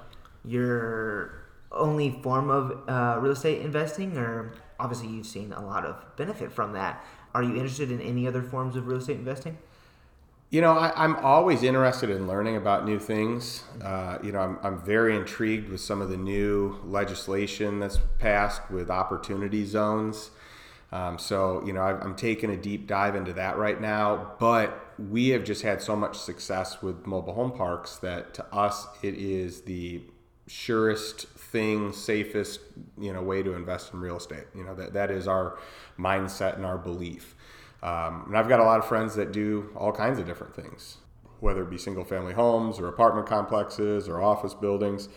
your 0.44 1.44
only 1.72 2.10
form 2.22 2.50
of 2.50 2.88
uh, 2.88 3.18
real 3.20 3.32
estate 3.32 3.62
investing, 3.62 4.16
or 4.16 4.52
obviously 4.78 5.08
you've 5.08 5.26
seen 5.26 5.52
a 5.52 5.64
lot 5.64 5.84
of 5.84 5.96
benefit 6.16 6.52
from 6.52 6.72
that. 6.72 7.04
Are 7.34 7.42
you 7.42 7.54
interested 7.56 7.90
in 7.90 8.00
any 8.00 8.26
other 8.26 8.42
forms 8.42 8.76
of 8.76 8.86
real 8.86 8.98
estate 8.98 9.18
investing? 9.18 9.58
You 10.50 10.60
know, 10.60 10.72
I, 10.72 10.92
I'm 10.94 11.16
always 11.16 11.64
interested 11.64 12.10
in 12.10 12.28
learning 12.28 12.56
about 12.56 12.84
new 12.84 13.00
things. 13.00 13.64
Uh, 13.82 14.18
you 14.22 14.30
know, 14.30 14.38
I'm, 14.38 14.58
I'm 14.62 14.78
very 14.78 15.16
intrigued 15.16 15.68
with 15.68 15.80
some 15.80 16.00
of 16.00 16.10
the 16.10 16.16
new 16.16 16.78
legislation 16.84 17.80
that's 17.80 17.98
passed 18.20 18.70
with 18.70 18.88
opportunity 18.88 19.64
zones. 19.64 20.30
Um, 20.94 21.18
so, 21.18 21.60
you 21.66 21.72
know, 21.72 21.82
I've, 21.82 22.00
I'm 22.02 22.14
taking 22.14 22.50
a 22.50 22.56
deep 22.56 22.86
dive 22.86 23.16
into 23.16 23.32
that 23.32 23.58
right 23.58 23.80
now. 23.80 24.34
But 24.38 24.94
we 24.96 25.30
have 25.30 25.42
just 25.42 25.62
had 25.62 25.82
so 25.82 25.96
much 25.96 26.16
success 26.16 26.82
with 26.82 27.04
mobile 27.04 27.34
home 27.34 27.50
parks 27.50 27.96
that 27.96 28.32
to 28.34 28.46
us, 28.54 28.86
it 29.02 29.14
is 29.14 29.62
the 29.62 30.02
surest 30.46 31.26
thing, 31.26 31.92
safest, 31.92 32.60
you 32.96 33.12
know, 33.12 33.22
way 33.22 33.42
to 33.42 33.54
invest 33.54 33.92
in 33.92 33.98
real 34.00 34.16
estate. 34.16 34.44
You 34.54 34.62
know, 34.62 34.76
that, 34.76 34.92
that 34.92 35.10
is 35.10 35.26
our 35.26 35.58
mindset 35.98 36.54
and 36.54 36.64
our 36.64 36.78
belief. 36.78 37.34
Um, 37.82 38.26
and 38.28 38.38
I've 38.38 38.48
got 38.48 38.60
a 38.60 38.64
lot 38.64 38.78
of 38.78 38.86
friends 38.86 39.16
that 39.16 39.32
do 39.32 39.70
all 39.74 39.90
kinds 39.90 40.20
of 40.20 40.26
different 40.26 40.54
things, 40.54 40.98
whether 41.40 41.62
it 41.62 41.70
be 41.70 41.76
single 41.76 42.04
family 42.04 42.34
homes 42.34 42.78
or 42.78 42.86
apartment 42.86 43.26
complexes 43.26 44.08
or 44.08 44.22
office 44.22 44.54
buildings. 44.54 45.08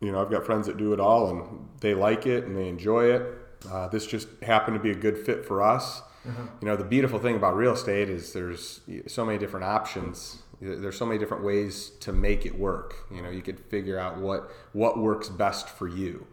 You 0.00 0.10
know, 0.10 0.22
I've 0.22 0.30
got 0.30 0.46
friends 0.46 0.66
that 0.68 0.78
do 0.78 0.94
it 0.94 1.00
all 1.00 1.28
and 1.28 1.68
they 1.80 1.94
like 1.94 2.26
it 2.26 2.44
and 2.44 2.56
they 2.56 2.66
enjoy 2.66 3.12
it. 3.12 3.41
Uh, 3.70 3.88
this 3.88 4.06
just 4.06 4.28
happened 4.42 4.76
to 4.76 4.82
be 4.82 4.90
a 4.90 4.94
good 4.94 5.18
fit 5.18 5.44
for 5.44 5.62
us. 5.62 6.02
You 6.60 6.68
know, 6.68 6.76
the 6.76 6.84
beautiful 6.84 7.18
thing 7.18 7.34
about 7.36 7.56
real 7.56 7.72
estate 7.72 8.08
is 8.08 8.32
there's 8.32 8.80
so 9.08 9.24
many 9.24 9.38
different 9.38 9.64
options. 9.64 10.38
There's 10.60 10.96
so 10.96 11.04
many 11.04 11.18
different 11.18 11.42
ways 11.42 11.90
to 12.00 12.12
make 12.12 12.46
it 12.46 12.56
work. 12.56 12.94
You 13.10 13.20
know, 13.22 13.30
you 13.30 13.42
could 13.42 13.58
figure 13.58 13.98
out 13.98 14.18
what 14.18 14.48
what 14.72 14.98
works 14.98 15.28
best 15.28 15.68
for 15.68 15.88
you. 15.88 16.24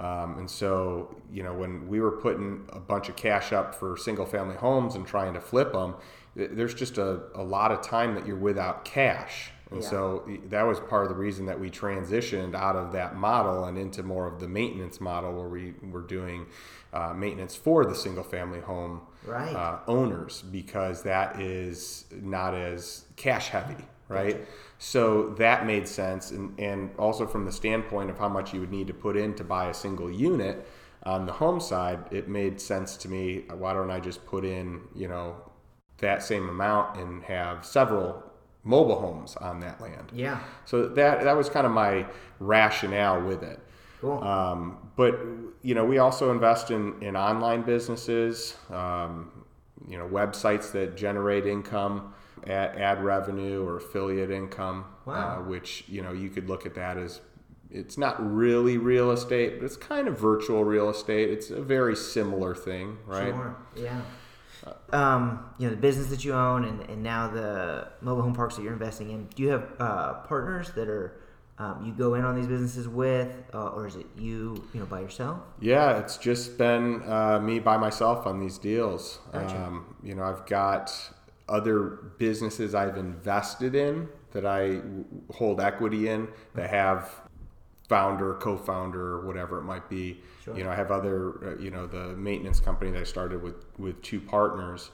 Um, 0.00 0.38
and 0.38 0.50
so, 0.50 1.14
you 1.32 1.44
know, 1.44 1.54
when 1.54 1.86
we 1.86 2.00
were 2.00 2.10
putting 2.10 2.66
a 2.72 2.80
bunch 2.80 3.08
of 3.08 3.14
cash 3.14 3.52
up 3.52 3.72
for 3.76 3.96
single 3.96 4.26
family 4.26 4.56
homes 4.56 4.96
and 4.96 5.06
trying 5.06 5.34
to 5.34 5.40
flip 5.40 5.72
them, 5.72 5.94
there's 6.34 6.74
just 6.74 6.98
a, 6.98 7.20
a 7.36 7.42
lot 7.44 7.70
of 7.70 7.82
time 7.82 8.14
that 8.16 8.26
you're 8.26 8.36
without 8.36 8.84
cash. 8.84 9.52
And 9.70 9.82
Yeah. 9.82 9.88
so 9.88 10.28
that 10.48 10.62
was 10.62 10.80
part 10.80 11.04
of 11.04 11.10
the 11.10 11.14
reason 11.16 11.46
that 11.46 11.58
we 11.58 11.70
transitioned 11.70 12.54
out 12.54 12.76
of 12.76 12.92
that 12.92 13.16
model 13.16 13.64
and 13.64 13.78
into 13.78 14.02
more 14.02 14.26
of 14.26 14.40
the 14.40 14.48
maintenance 14.48 15.00
model 15.00 15.32
where 15.32 15.48
we 15.48 15.74
were 15.90 16.00
doing 16.02 16.46
uh, 16.92 17.14
maintenance 17.14 17.54
for 17.54 17.84
the 17.84 17.94
single 17.94 18.24
family 18.24 18.60
home 18.60 19.00
Right. 19.24 19.54
uh, 19.54 19.78
owners 19.86 20.42
because 20.50 21.02
that 21.02 21.40
is 21.40 22.06
not 22.20 22.54
as 22.54 23.04
cash 23.16 23.48
heavy, 23.50 23.84
right? 24.08 24.44
So 24.78 25.30
that 25.38 25.66
made 25.66 25.86
sense. 25.86 26.30
And, 26.32 26.58
and 26.58 26.90
also 26.98 27.26
from 27.26 27.44
the 27.44 27.52
standpoint 27.52 28.10
of 28.10 28.18
how 28.18 28.28
much 28.28 28.52
you 28.52 28.60
would 28.60 28.72
need 28.72 28.86
to 28.88 28.94
put 28.94 29.16
in 29.16 29.34
to 29.34 29.44
buy 29.44 29.68
a 29.68 29.74
single 29.74 30.10
unit 30.10 30.66
on 31.04 31.26
the 31.26 31.32
home 31.32 31.60
side, 31.60 32.00
it 32.10 32.28
made 32.28 32.60
sense 32.60 32.96
to 32.98 33.08
me. 33.08 33.44
Why 33.56 33.72
don't 33.72 33.90
I 33.90 34.00
just 34.00 34.26
put 34.26 34.44
in, 34.44 34.80
you 34.94 35.06
know, 35.06 35.36
that 35.98 36.22
same 36.22 36.48
amount 36.48 36.98
and 36.98 37.22
have 37.24 37.64
several 37.64 38.22
mobile 38.64 39.00
homes 39.00 39.36
on 39.36 39.60
that 39.60 39.80
land? 39.80 40.10
Yeah. 40.12 40.40
So 40.64 40.88
that 40.88 41.22
that 41.24 41.36
was 41.36 41.48
kind 41.48 41.66
of 41.66 41.72
my 41.72 42.06
rationale 42.38 43.22
with 43.22 43.42
it. 43.42 43.60
Cool. 44.00 44.22
Um, 44.22 44.90
but 44.96 45.18
you 45.62 45.74
know, 45.74 45.84
we 45.84 45.98
also 45.98 46.30
invest 46.30 46.70
in 46.70 47.00
in 47.02 47.16
online 47.16 47.62
businesses, 47.62 48.56
um, 48.70 49.44
you 49.88 49.98
know, 49.98 50.06
websites 50.08 50.72
that 50.72 50.96
generate 50.96 51.46
income, 51.46 52.14
ad, 52.46 52.76
ad 52.78 53.02
revenue 53.04 53.64
or 53.66 53.76
affiliate 53.76 54.30
income, 54.30 54.84
Wow. 55.06 55.40
uh, 55.40 55.42
which 55.48 55.84
you 55.88 56.02
know 56.02 56.12
you 56.12 56.30
could 56.30 56.48
look 56.48 56.66
at 56.66 56.74
that 56.74 56.96
as 56.96 57.20
it's 57.70 57.96
not 57.96 58.16
really 58.34 58.78
real 58.78 59.12
estate, 59.12 59.58
but 59.60 59.64
it's 59.66 59.76
kind 59.76 60.08
of 60.08 60.18
virtual 60.18 60.64
real 60.64 60.90
estate. 60.90 61.30
It's 61.30 61.50
a 61.50 61.62
very 61.62 61.94
similar 61.94 62.52
thing, 62.54 62.98
right? 63.06 63.32
Sure. 63.32 63.56
Yeah. 63.76 64.00
Um, 64.92 65.44
you 65.58 65.66
know 65.66 65.74
the 65.74 65.80
business 65.80 66.08
that 66.08 66.24
you 66.24 66.32
own 66.32 66.64
and, 66.64 66.88
and 66.90 67.02
now 67.02 67.28
the 67.28 67.88
mobile 68.00 68.22
home 68.22 68.34
parks 68.34 68.56
that 68.56 68.62
you're 68.62 68.72
investing 68.72 69.10
in. 69.10 69.26
Do 69.34 69.42
you 69.42 69.48
have 69.50 69.68
uh, 69.78 70.14
partners 70.26 70.70
that 70.72 70.88
are 70.88 71.20
um, 71.58 71.84
you 71.84 71.92
go 71.92 72.14
in 72.14 72.24
on 72.24 72.36
these 72.36 72.46
businesses 72.46 72.88
with, 72.88 73.30
uh, 73.52 73.68
or 73.68 73.86
is 73.86 73.96
it 73.96 74.06
you 74.16 74.64
you 74.72 74.80
know 74.80 74.86
by 74.86 75.00
yourself? 75.00 75.40
Yeah, 75.60 75.98
it's 75.98 76.16
just 76.16 76.56
been 76.56 77.02
uh, 77.06 77.38
me 77.38 77.58
by 77.58 77.76
myself 77.76 78.26
on 78.26 78.40
these 78.40 78.56
deals. 78.56 79.18
Gotcha. 79.32 79.56
Um, 79.56 79.96
you 80.02 80.14
know, 80.14 80.22
I've 80.22 80.46
got 80.46 80.90
other 81.48 82.14
businesses 82.18 82.74
I've 82.74 82.96
invested 82.96 83.74
in 83.74 84.08
that 84.32 84.46
I 84.46 84.76
w- 84.76 85.04
hold 85.32 85.60
equity 85.60 86.08
in 86.08 86.28
that 86.54 86.70
have 86.70 87.10
founder, 87.90 88.34
co-founder, 88.34 89.26
whatever 89.26 89.58
it 89.58 89.64
might 89.64 89.90
be. 89.90 90.20
Sure. 90.44 90.56
You 90.56 90.62
know, 90.62 90.70
I 90.70 90.76
have 90.76 90.92
other, 90.92 91.18
uh, 91.44 91.58
you 91.60 91.72
know, 91.72 91.88
the 91.88 92.16
maintenance 92.16 92.60
company 92.60 92.92
that 92.92 93.00
I 93.00 93.04
started 93.04 93.42
with 93.42 93.56
with 93.78 94.00
two 94.00 94.20
partners. 94.20 94.90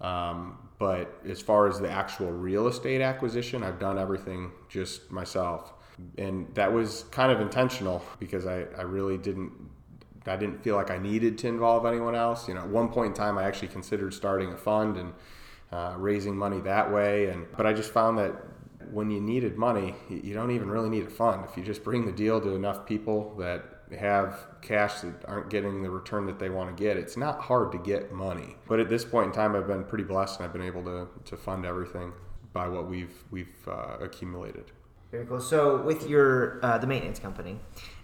Um, 0.00 0.58
but 0.78 1.20
as 1.28 1.42
far 1.42 1.68
as 1.68 1.78
the 1.78 1.90
actual 1.90 2.30
real 2.30 2.66
estate 2.68 3.02
acquisition, 3.02 3.62
I've 3.62 3.78
done 3.78 3.98
everything 3.98 4.52
just 4.70 5.10
myself, 5.10 5.74
and 6.16 6.48
that 6.54 6.72
was 6.72 7.04
kind 7.10 7.30
of 7.30 7.40
intentional 7.40 8.02
because 8.18 8.46
I, 8.46 8.60
I 8.78 8.82
really 8.82 9.18
didn't 9.18 9.52
I 10.26 10.36
didn't 10.36 10.62
feel 10.62 10.76
like 10.76 10.90
I 10.90 10.98
needed 10.98 11.36
to 11.38 11.48
involve 11.48 11.84
anyone 11.84 12.14
else. 12.14 12.48
You 12.48 12.54
know, 12.54 12.60
at 12.60 12.68
one 12.68 12.88
point 12.88 13.08
in 13.08 13.14
time, 13.14 13.36
I 13.36 13.44
actually 13.44 13.68
considered 13.68 14.14
starting 14.14 14.52
a 14.52 14.56
fund 14.56 14.96
and 14.96 15.12
uh, 15.70 15.94
raising 15.98 16.34
money 16.34 16.60
that 16.60 16.90
way, 16.90 17.26
and 17.26 17.46
but 17.58 17.66
I 17.66 17.74
just 17.74 17.92
found 17.92 18.16
that 18.18 18.32
when 18.90 19.10
you 19.10 19.20
needed 19.20 19.56
money, 19.56 19.94
you 20.08 20.34
don't 20.34 20.50
even 20.50 20.70
really 20.70 20.88
need 20.88 21.04
a 21.04 21.10
fund. 21.10 21.44
If 21.48 21.56
you 21.56 21.64
just 21.64 21.82
bring 21.84 22.06
the 22.06 22.12
deal 22.12 22.40
to 22.40 22.54
enough 22.54 22.86
people 22.86 23.34
that 23.38 23.64
have 23.98 24.46
cash 24.60 25.00
that 25.00 25.24
aren't 25.24 25.50
getting 25.50 25.82
the 25.82 25.90
return 25.90 26.26
that 26.26 26.38
they 26.38 26.48
want 26.48 26.76
to 26.76 26.82
get, 26.82 26.96
it's 26.96 27.16
not 27.16 27.40
hard 27.40 27.72
to 27.72 27.78
get 27.78 28.12
money. 28.12 28.56
But 28.68 28.80
at 28.80 28.88
this 28.88 29.04
point 29.04 29.26
in 29.26 29.32
time, 29.32 29.56
I've 29.56 29.66
been 29.66 29.84
pretty 29.84 30.04
blessed, 30.04 30.38
and 30.38 30.46
I've 30.46 30.52
been 30.52 30.62
able 30.62 30.84
to, 30.84 31.08
to 31.24 31.36
fund 31.36 31.64
everything 31.64 32.12
by 32.52 32.68
what 32.68 32.88
we've 32.88 33.24
we've 33.30 33.56
uh, 33.66 33.98
accumulated. 34.00 34.72
Very 35.10 35.26
cool. 35.26 35.40
So 35.40 35.82
with 35.82 36.08
your 36.08 36.64
uh, 36.64 36.78
the 36.78 36.86
maintenance 36.86 37.18
company, 37.18 37.58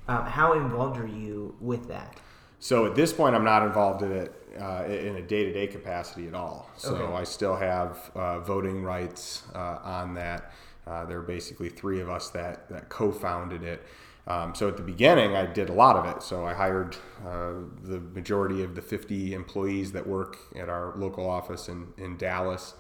um, 0.09 0.27
how 0.27 0.55
involved 0.55 0.99
are 0.99 1.07
you 1.07 1.55
with 1.61 1.89
that? 1.89 2.19
So 2.59 2.87
at 2.87 2.95
this 2.95 3.13
point, 3.13 3.35
I'm 3.35 3.45
not 3.45 3.63
involved 3.63 4.03
in 4.03 4.13
it 4.13 4.44
uh, 4.59 4.85
in 4.85 5.17
a 5.17 5.23
day-to-day 5.23 5.67
capacity 5.69 6.29
at 6.29 6.35
all. 6.35 6.71
So 6.77 6.95
Okay. 6.95 7.13
I 7.15 7.25
still 7.25 7.57
have 7.57 8.11
uh, 8.15 8.41
voting 8.41 8.83
rights 8.83 9.43
uh, 9.55 9.79
on 9.83 10.15
that. 10.15 10.53
Uh, 10.87 11.05
there 11.07 11.19
are 11.19 11.23
basically 11.23 11.71
three 11.71 12.01
of 12.01 12.11
us 12.11 12.29
that 12.31 12.69
that 12.69 12.89
co-founded 12.89 13.63
it. 13.63 13.83
Um, 14.27 14.55
so 14.55 14.69
at 14.69 14.77
the 14.77 14.83
beginning, 14.83 15.37
I 15.37 15.47
did 15.47 15.69
a 15.69 15.73
lot 15.73 15.97
of 15.97 16.17
it. 16.17 16.23
So 16.23 16.47
I 16.47 16.55
hired 16.55 16.97
uh, 17.27 17.53
the 17.83 18.01
majority 18.01 18.63
of 18.63 18.75
the 18.75 18.83
50 18.83 19.35
employees 19.35 19.93
that 19.93 20.07
work 20.07 20.39
at 20.57 20.69
our 20.69 20.95
local 20.97 21.29
office 21.29 21.69
in 21.69 21.89
in 21.99 22.17
Dallas. 22.17 22.75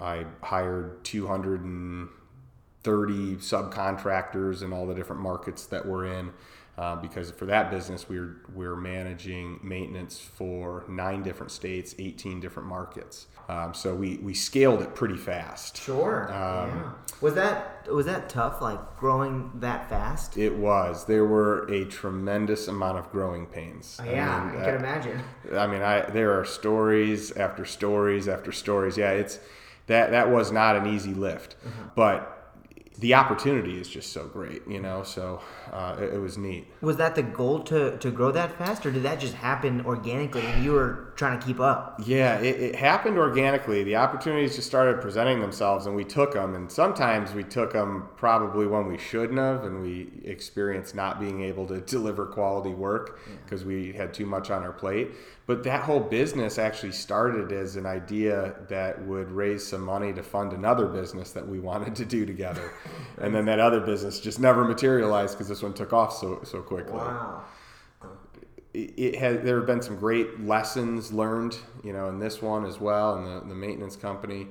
I 0.00 0.24
hired 0.42 1.04
230 1.04 3.36
subcontractors 3.36 4.62
in 4.62 4.72
all 4.72 4.86
the 4.86 4.94
different 4.94 5.22
markets 5.22 5.66
that 5.66 5.86
we're 5.86 6.06
in. 6.06 6.32
Uh, 6.78 6.96
because 6.96 7.30
for 7.30 7.44
that 7.44 7.70
business, 7.70 8.08
we're 8.08 8.36
we're 8.54 8.76
managing 8.76 9.60
maintenance 9.62 10.18
for 10.18 10.84
nine 10.88 11.22
different 11.22 11.52
states, 11.52 11.94
18 11.98 12.40
different 12.40 12.66
markets. 12.68 13.26
Um, 13.48 13.74
so 13.74 13.94
we, 13.94 14.16
we 14.18 14.32
scaled 14.32 14.80
it 14.80 14.94
pretty 14.94 15.18
fast. 15.18 15.76
Sure. 15.82 16.32
Um, 16.32 16.68
yeah. 16.70 16.92
Was 17.20 17.34
that 17.34 17.86
was 17.92 18.06
that 18.06 18.30
tough? 18.30 18.62
Like 18.62 18.96
growing 18.96 19.50
that 19.56 19.88
fast? 19.90 20.38
It 20.38 20.54
was. 20.56 21.04
There 21.04 21.26
were 21.26 21.66
a 21.70 21.84
tremendous 21.84 22.68
amount 22.68 22.98
of 22.98 23.10
growing 23.10 23.46
pains. 23.46 23.98
Oh, 24.00 24.10
yeah, 24.10 24.34
I, 24.34 24.44
mean, 24.52 24.64
can 24.64 24.74
uh, 24.74 24.78
imagine. 24.78 25.20
I 25.54 25.66
mean, 25.66 25.82
I 25.82 26.00
there 26.10 26.38
are 26.40 26.44
stories 26.46 27.32
after 27.32 27.66
stories 27.66 28.28
after 28.28 28.50
stories. 28.50 28.96
Yeah, 28.96 29.10
it's 29.10 29.40
that 29.88 30.10
that 30.12 30.30
was 30.30 30.50
not 30.50 30.76
an 30.76 30.86
easy 30.86 31.12
lift, 31.12 31.56
Mm-hmm. 31.66 31.88
but 31.94 32.38
the 32.98 33.14
opportunity 33.14 33.80
is 33.80 33.88
just 33.88 34.12
so 34.12 34.26
great, 34.26 34.62
you 34.68 34.80
know. 34.80 35.02
So 35.02 35.40
uh, 35.72 35.96
it, 35.98 36.14
it 36.14 36.18
was 36.18 36.36
neat. 36.36 36.66
Was 36.82 36.98
that 36.98 37.14
the 37.14 37.22
goal 37.22 37.60
to, 37.64 37.96
to 37.96 38.10
grow 38.10 38.30
that 38.32 38.58
fast, 38.58 38.84
or 38.84 38.90
did 38.90 39.02
that 39.04 39.18
just 39.18 39.34
happen 39.34 39.80
organically 39.86 40.42
and 40.42 40.62
you 40.62 40.72
were 40.72 41.12
trying 41.16 41.38
to 41.38 41.46
keep 41.46 41.60
up? 41.60 42.00
Yeah, 42.04 42.38
it, 42.40 42.60
it 42.60 42.74
happened 42.74 43.16
organically. 43.16 43.82
The 43.82 43.96
opportunities 43.96 44.54
just 44.54 44.68
started 44.68 45.00
presenting 45.00 45.40
themselves, 45.40 45.86
and 45.86 45.96
we 45.96 46.04
took 46.04 46.34
them. 46.34 46.54
And 46.54 46.70
sometimes 46.70 47.32
we 47.32 47.42
took 47.42 47.72
them 47.72 48.08
probably 48.16 48.66
when 48.66 48.86
we 48.86 48.98
shouldn't 48.98 49.38
have, 49.38 49.64
and 49.64 49.80
we 49.80 50.08
experienced 50.24 50.94
not 50.94 51.18
being 51.18 51.42
able 51.42 51.66
to 51.68 51.80
deliver 51.92 52.26
quality 52.26 52.74
work 52.74 53.20
because 53.44 53.64
we 53.64 53.92
had 53.92 54.12
too 54.12 54.26
much 54.26 54.50
on 54.50 54.62
our 54.62 54.72
plate. 54.72 55.12
But 55.46 55.64
that 55.64 55.82
whole 55.82 56.00
business 56.00 56.58
actually 56.58 56.92
started 56.92 57.50
as 57.50 57.76
an 57.76 57.84
idea 57.84 58.54
that 58.68 59.04
would 59.06 59.30
raise 59.30 59.66
some 59.66 59.82
money 59.82 60.12
to 60.12 60.22
fund 60.22 60.52
another 60.52 60.86
business 60.86 61.32
that 61.32 61.46
we 61.46 61.58
wanted 61.72 61.96
to 61.96 62.04
do 62.04 62.26
together, 62.26 62.72
and 63.18 63.34
then 63.34 63.46
that 63.46 63.58
other 63.58 63.80
business 63.80 64.20
just 64.20 64.38
never 64.38 64.64
materialized 64.64 65.34
because 65.34 65.48
this 65.48 65.61
one 65.62 65.74
took 65.74 65.92
off 65.92 66.12
so 66.16 66.40
so 66.44 66.62
quickly. 66.62 66.94
Wow. 66.94 67.44
it 68.74 68.94
it 68.96 69.16
has 69.16 69.42
there 69.42 69.56
have 69.58 69.66
been 69.66 69.82
some 69.82 69.96
great 69.96 70.40
lessons 70.40 71.12
learned 71.12 71.56
you 71.84 71.92
know 71.92 72.08
in 72.08 72.18
this 72.18 72.40
one 72.42 72.64
as 72.64 72.80
well 72.80 73.16
in 73.16 73.24
the, 73.24 73.40
the 73.48 73.54
maintenance 73.54 73.96
company. 73.96 74.48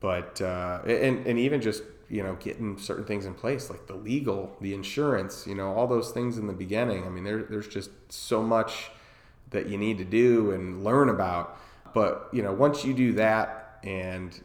But 0.00 0.40
uh, 0.40 0.80
and, 0.84 1.26
and 1.26 1.38
even 1.38 1.60
just 1.60 1.82
you 2.08 2.22
know 2.22 2.34
getting 2.40 2.76
certain 2.78 3.04
things 3.04 3.24
in 3.24 3.34
place 3.34 3.70
like 3.70 3.86
the 3.86 3.94
legal 3.94 4.56
the 4.60 4.74
insurance 4.74 5.46
you 5.46 5.54
know 5.54 5.72
all 5.72 5.86
those 5.86 6.10
things 6.10 6.38
in 6.38 6.46
the 6.46 6.52
beginning. 6.52 7.04
I 7.06 7.08
mean 7.08 7.24
there, 7.24 7.42
there's 7.42 7.68
just 7.68 7.90
so 8.10 8.42
much 8.42 8.90
that 9.50 9.68
you 9.68 9.78
need 9.78 9.98
to 9.98 10.04
do 10.04 10.50
and 10.50 10.82
learn 10.82 11.08
about. 11.08 11.58
But 11.94 12.28
you 12.32 12.42
know 12.42 12.52
once 12.52 12.84
you 12.84 12.94
do 12.94 13.12
that 13.14 13.61
and 13.84 14.40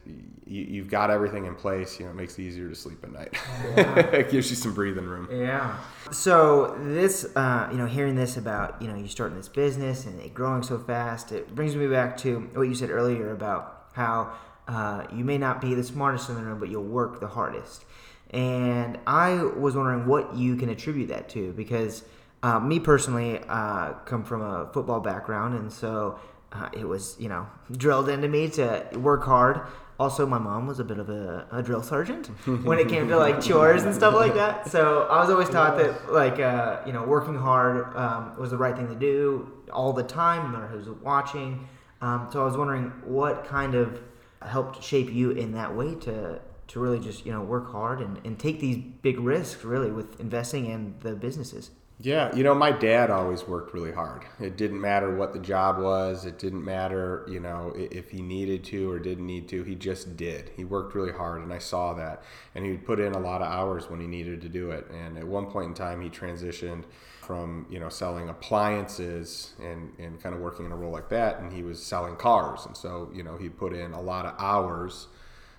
you, 0.46 0.64
you've 0.64 0.90
got 0.90 1.10
everything 1.12 1.46
in 1.46 1.56
place 1.56 2.00
you 2.00 2.06
know 2.06 2.12
it 2.12 2.16
makes 2.16 2.40
it 2.40 2.44
easier 2.44 2.68
to 2.68 2.76
sleep 2.76 3.04
at 3.04 3.12
night 3.12 3.34
it 4.14 4.32
gives 4.32 4.50
you 4.50 4.56
some 4.56 4.74
breathing 4.74 5.06
room 5.06 5.28
Yeah. 5.32 5.78
So 6.12 6.78
this, 6.80 7.26
uh, 7.36 7.68
you 7.72 7.78
know, 7.78 7.86
hearing 7.86 8.16
this 8.16 8.38
about 8.38 8.82
you 8.82 8.88
know 8.88 8.96
you 8.96 9.08
starting 9.08 9.38
this 9.38 9.50
business 9.50 10.06
and 10.06 10.20
it 10.22 10.34
growing 10.34 10.64
so 10.64 10.80
fast, 10.80 11.32
it 11.32 11.54
brings 11.54 11.76
me 11.76 11.88
back 11.88 12.18
to 12.18 12.40
what 12.54 12.64
you 12.64 12.76
said 12.76 12.90
earlier 12.90 13.32
about 13.32 13.88
how 13.94 14.34
uh, 14.68 15.06
you 15.14 15.24
may 15.24 15.38
not 15.38 15.62
be 15.62 15.74
the 15.74 15.84
smartest 15.84 16.30
in 16.30 16.36
the 16.36 16.42
room, 16.42 16.60
but 16.60 16.70
you'll 16.70 16.84
work 16.84 17.20
the 17.20 17.28
hardest. 17.28 17.86
And 18.32 19.00
I 19.08 19.44
was 19.44 19.76
wondering 19.76 20.06
what 20.06 20.36
you 20.36 20.56
can 20.56 20.70
attribute 20.70 21.10
that 21.10 21.30
to, 21.30 21.54
because 21.54 22.04
uh, 22.44 22.60
me 22.60 22.80
personally, 22.80 23.40
uh, 23.48 23.94
come 24.06 24.24
from 24.24 24.42
a 24.42 24.70
football 24.74 25.00
background, 25.00 25.58
and 25.58 25.72
so 25.72 26.20
uh, 26.52 26.70
it 26.74 26.88
was 26.88 27.16
you 27.20 27.30
know 27.30 27.48
drilled 27.72 28.10
into 28.10 28.28
me 28.28 28.50
to 28.50 28.88
work 28.98 29.24
hard. 29.24 29.62
Also, 30.00 30.28
my 30.28 30.38
mom 30.38 30.68
was 30.68 30.80
a 30.80 30.84
bit 30.84 31.00
of 31.00 31.10
a, 31.10 31.48
a 31.52 31.64
drill 31.64 31.82
sergeant 31.82 32.28
when 32.64 32.78
it 32.78 32.88
came 32.88 33.08
to 33.08 33.18
like 33.18 33.42
chores 33.42 33.84
and 33.84 33.96
stuff 33.96 34.14
like 34.14 34.36
that. 34.36 34.70
So 34.70 35.08
I 35.10 35.20
was 35.20 35.30
always 35.32 35.50
taught 35.50 35.76
that 35.78 36.14
like 36.14 36.40
uh, 36.40 36.82
you 36.86 36.94
know 36.94 37.04
working 37.04 37.36
hard 37.36 37.96
um, 37.96 38.38
was 38.38 38.52
the 38.52 38.58
right 38.58 38.76
thing 38.76 38.88
to 38.90 38.96
do 38.96 39.52
all 39.74 39.94
the 39.94 40.04
time, 40.04 40.52
no 40.52 40.60
matter 40.60 40.68
who's 40.68 40.90
watching. 40.90 41.68
Um, 42.02 42.30
so 42.32 42.42
I 42.42 42.46
was 42.46 42.56
wondering 42.56 42.92
what 43.06 43.46
kind 43.46 43.74
of 43.74 44.00
helped 44.44 44.84
shape 44.84 45.12
you 45.12 45.32
in 45.32 45.54
that 45.54 45.76
way 45.76 45.96
to 45.96 46.40
to 46.68 46.80
really 46.80 47.00
just 47.00 47.26
you 47.26 47.32
know 47.32 47.42
work 47.42 47.72
hard 47.72 48.00
and, 48.00 48.20
and 48.24 48.38
take 48.38 48.60
these 48.60 48.78
big 48.78 49.20
risks 49.20 49.64
really 49.64 49.90
with 49.92 50.20
investing 50.20 50.68
in 50.68 50.96
the 51.00 51.16
businesses. 51.16 51.72
Yeah, 52.00 52.36
you 52.36 52.44
know, 52.44 52.54
my 52.54 52.72
dad 52.72 53.10
always 53.10 53.48
worked 53.48 53.74
really 53.74 53.92
hard. 53.92 54.24
It 54.40 54.56
didn't 54.56 54.80
matter 54.80 55.16
what 55.16 55.34
the 55.34 55.40
job 55.40 55.80
was. 55.80 56.26
It 56.26 56.38
didn't 56.38 56.64
matter, 56.64 57.26
you 57.28 57.40
know, 57.40 57.74
if 57.76 58.12
he 58.12 58.22
needed 58.22 58.64
to 58.66 58.92
or 58.92 59.00
didn't 59.00 59.26
need 59.26 59.50
to. 59.50 59.64
He 59.64 59.74
just 59.74 60.16
did. 60.16 60.52
He 60.56 60.64
worked 60.64 60.94
really 60.94 61.12
hard, 61.12 61.42
and 61.42 61.52
I 61.52 61.58
saw 61.58 61.96
that. 61.96 62.22
And 62.54 62.64
he 62.64 62.70
would 62.70 62.86
put 62.86 63.00
in 63.00 63.14
a 63.14 63.20
lot 63.20 63.42
of 63.42 63.48
hours 63.48 63.90
when 63.90 64.00
he 64.00 64.06
needed 64.06 64.42
to 64.42 64.50
do 64.50 64.70
it. 64.70 64.86
And 64.92 65.18
at 65.18 65.26
one 65.26 65.48
point 65.48 65.70
in 65.70 65.74
time, 65.74 66.00
he 66.00 66.10
transitioned 66.10 66.84
from, 67.20 67.66
you 67.68 67.80
know, 67.80 67.90
selling 67.90 68.30
appliances 68.30 69.54
and, 69.60 69.92
and 69.98 70.22
kind 70.22 70.36
of 70.36 70.42
working 70.42 70.68
in 70.68 70.72
a 70.72 70.76
role 70.76 70.92
like 70.92 71.10
that. 71.10 71.40
And 71.40 71.52
he 71.52 71.64
was 71.64 71.84
selling 71.84 72.16
cars. 72.16 72.68
And 72.68 72.78
so, 72.78 73.10
you 73.12 73.24
know, 73.24 73.38
he 73.38 73.50
put 73.50 73.74
in 73.74 73.94
a 73.94 74.02
lot 74.02 74.28
of 74.28 74.36
hours 74.38 75.08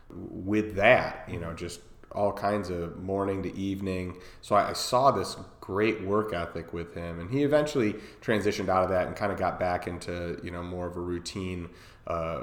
with 0.08 0.76
that, 0.76 1.28
you 1.28 1.40
know, 1.40 1.52
just 1.52 1.80
all 2.12 2.32
kinds 2.32 2.70
of 2.70 2.96
morning 2.96 3.42
to 3.42 3.54
evening. 3.56 4.18
So 4.40 4.54
I, 4.54 4.70
I 4.70 4.72
saw 4.72 5.10
this 5.10 5.36
great 5.68 6.00
work 6.00 6.32
ethic 6.32 6.72
with 6.72 6.94
him, 6.94 7.20
and 7.20 7.30
he 7.30 7.42
eventually 7.42 7.94
transitioned 8.22 8.70
out 8.70 8.84
of 8.84 8.88
that 8.88 9.06
and 9.06 9.14
kind 9.14 9.30
of 9.30 9.38
got 9.38 9.60
back 9.60 9.86
into 9.86 10.40
you 10.42 10.50
know 10.50 10.62
more 10.62 10.86
of 10.86 10.96
a 10.96 11.00
routine 11.00 11.68
uh, 12.06 12.40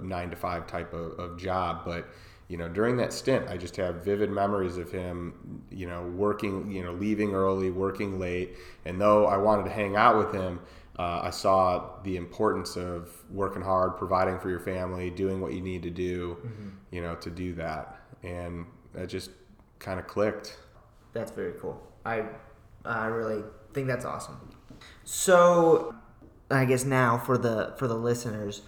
nine 0.00 0.30
to 0.30 0.36
five 0.36 0.66
type 0.66 0.94
of, 0.94 1.12
of 1.20 1.38
job. 1.38 1.82
But 1.84 2.08
you 2.48 2.56
know 2.56 2.66
during 2.66 2.96
that 2.96 3.12
stint, 3.12 3.50
I 3.50 3.58
just 3.58 3.76
have 3.76 3.96
vivid 3.96 4.30
memories 4.30 4.78
of 4.78 4.90
him, 4.90 5.62
you 5.70 5.86
know, 5.86 6.04
working, 6.16 6.72
you 6.72 6.82
know, 6.82 6.94
leaving 6.94 7.34
early, 7.34 7.70
working 7.70 8.18
late, 8.18 8.56
and 8.86 8.98
though 8.98 9.26
I 9.26 9.36
wanted 9.36 9.64
to 9.64 9.70
hang 9.70 9.94
out 9.94 10.16
with 10.16 10.32
him. 10.32 10.60
Uh, 10.96 11.22
I 11.24 11.30
saw 11.30 12.00
the 12.04 12.16
importance 12.16 12.76
of 12.76 13.10
working 13.28 13.62
hard, 13.62 13.96
providing 13.96 14.38
for 14.38 14.48
your 14.48 14.60
family, 14.60 15.10
doing 15.10 15.40
what 15.40 15.52
you 15.52 15.60
need 15.60 15.82
to 15.82 15.90
do, 15.90 16.38
you 16.92 17.02
know, 17.02 17.16
to 17.16 17.30
do 17.30 17.52
that, 17.54 17.98
and 18.22 18.64
that 18.92 19.08
just 19.08 19.30
kind 19.80 19.98
of 19.98 20.06
clicked. 20.06 20.56
That's 21.12 21.32
very 21.32 21.54
cool. 21.60 21.82
I 22.06 22.26
I 22.84 23.06
really 23.06 23.42
think 23.72 23.86
that's 23.86 24.04
awesome. 24.04 24.36
So 25.04 25.94
I 26.50 26.64
guess 26.64 26.84
now 26.84 27.18
for 27.18 27.38
the 27.38 27.74
for 27.78 27.88
the 27.88 27.94
listeners, 27.96 28.62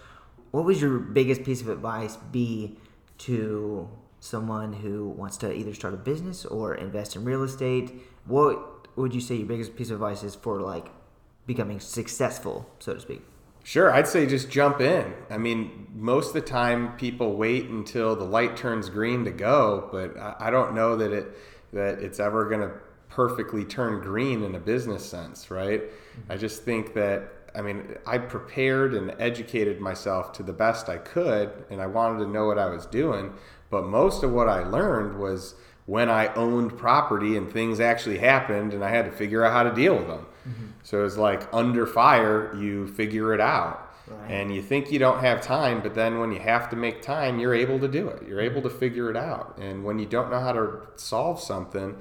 what 0.51 0.65
would 0.65 0.79
your 0.79 0.99
biggest 0.99 1.43
piece 1.43 1.61
of 1.61 1.69
advice 1.69 2.17
be 2.31 2.77
to 3.19 3.89
someone 4.19 4.73
who 4.73 5.09
wants 5.09 5.37
to 5.37 5.53
either 5.53 5.73
start 5.73 5.93
a 5.93 5.97
business 5.97 6.45
or 6.45 6.75
invest 6.75 7.15
in 7.15 7.23
real 7.23 7.43
estate? 7.43 7.93
What 8.25 8.87
would 8.97 9.13
you 9.13 9.21
say 9.21 9.35
your 9.35 9.47
biggest 9.47 9.75
piece 9.75 9.89
of 9.89 9.95
advice 9.95 10.23
is 10.23 10.35
for 10.35 10.61
like 10.61 10.87
becoming 11.45 11.79
successful, 11.79 12.69
so 12.79 12.93
to 12.95 12.99
speak? 12.99 13.21
Sure, 13.63 13.91
I'd 13.91 14.07
say 14.07 14.25
just 14.25 14.49
jump 14.49 14.79
in. 14.79 15.13
I 15.29 15.37
mean, 15.37 15.87
most 15.93 16.29
of 16.29 16.33
the 16.35 16.41
time 16.41 16.95
people 16.95 17.35
wait 17.35 17.65
until 17.65 18.15
the 18.15 18.23
light 18.23 18.55
turns 18.55 18.89
green 18.89 19.25
to 19.25 19.31
go, 19.31 19.89
but 19.91 20.17
I 20.17 20.49
don't 20.49 20.73
know 20.73 20.95
that 20.95 21.11
it 21.11 21.37
that 21.73 21.99
it's 21.99 22.19
ever 22.19 22.47
going 22.47 22.61
to 22.61 22.71
perfectly 23.09 23.63
turn 23.65 24.01
green 24.01 24.43
in 24.43 24.55
a 24.55 24.59
business 24.59 25.05
sense, 25.05 25.49
right? 25.49 25.83
Mm-hmm. 25.83 26.31
I 26.31 26.37
just 26.37 26.63
think 26.63 26.93
that 26.93 27.33
I 27.57 27.61
mean, 27.61 27.97
I 28.05 28.19
prepared 28.19 28.93
and 28.93 29.15
educated 29.17 29.79
myself 29.81 30.31
to 30.33 30.43
the 30.43 30.53
best 30.53 30.89
I 30.89 30.97
could, 30.97 31.51
and 31.71 31.81
I 31.81 31.87
wanted 31.87 32.23
to 32.23 32.29
know 32.29 32.45
what 32.45 32.59
I 32.59 32.69
was 32.69 32.85
doing. 32.85 33.33
But 33.71 33.85
most 33.85 34.23
of 34.23 34.31
what 34.31 34.47
I 34.47 34.63
learned 34.63 35.19
was 35.19 35.55
when 35.87 36.07
I 36.09 36.27
owned 36.35 36.77
property 36.77 37.35
and 37.35 37.51
things 37.51 37.79
actually 37.79 38.19
happened, 38.19 38.73
and 38.73 38.83
I 38.83 38.89
had 38.89 39.05
to 39.05 39.11
figure 39.11 39.43
out 39.43 39.53
how 39.53 39.63
to 39.63 39.73
deal 39.73 39.95
with 39.95 40.07
them. 40.07 40.25
Mm-hmm. 40.47 40.65
So 40.83 41.03
it's 41.03 41.17
like 41.17 41.51
under 41.51 41.87
fire, 41.87 42.55
you 42.55 42.87
figure 42.87 43.33
it 43.33 43.41
out. 43.41 43.83
Right. 44.07 44.31
And 44.31 44.55
you 44.55 44.61
think 44.61 44.91
you 44.91 44.99
don't 44.99 45.19
have 45.19 45.41
time, 45.41 45.81
but 45.81 45.95
then 45.95 46.19
when 46.19 46.31
you 46.31 46.39
have 46.39 46.69
to 46.69 46.75
make 46.75 47.01
time, 47.01 47.39
you're 47.39 47.55
able 47.55 47.79
to 47.79 47.87
do 47.87 48.07
it. 48.07 48.25
You're 48.25 48.39
able 48.39 48.61
to 48.61 48.69
figure 48.69 49.09
it 49.09 49.17
out. 49.17 49.57
And 49.57 49.83
when 49.83 49.99
you 49.99 50.05
don't 50.05 50.29
know 50.29 50.39
how 50.39 50.53
to 50.53 50.87
solve 50.95 51.41
something, 51.41 51.97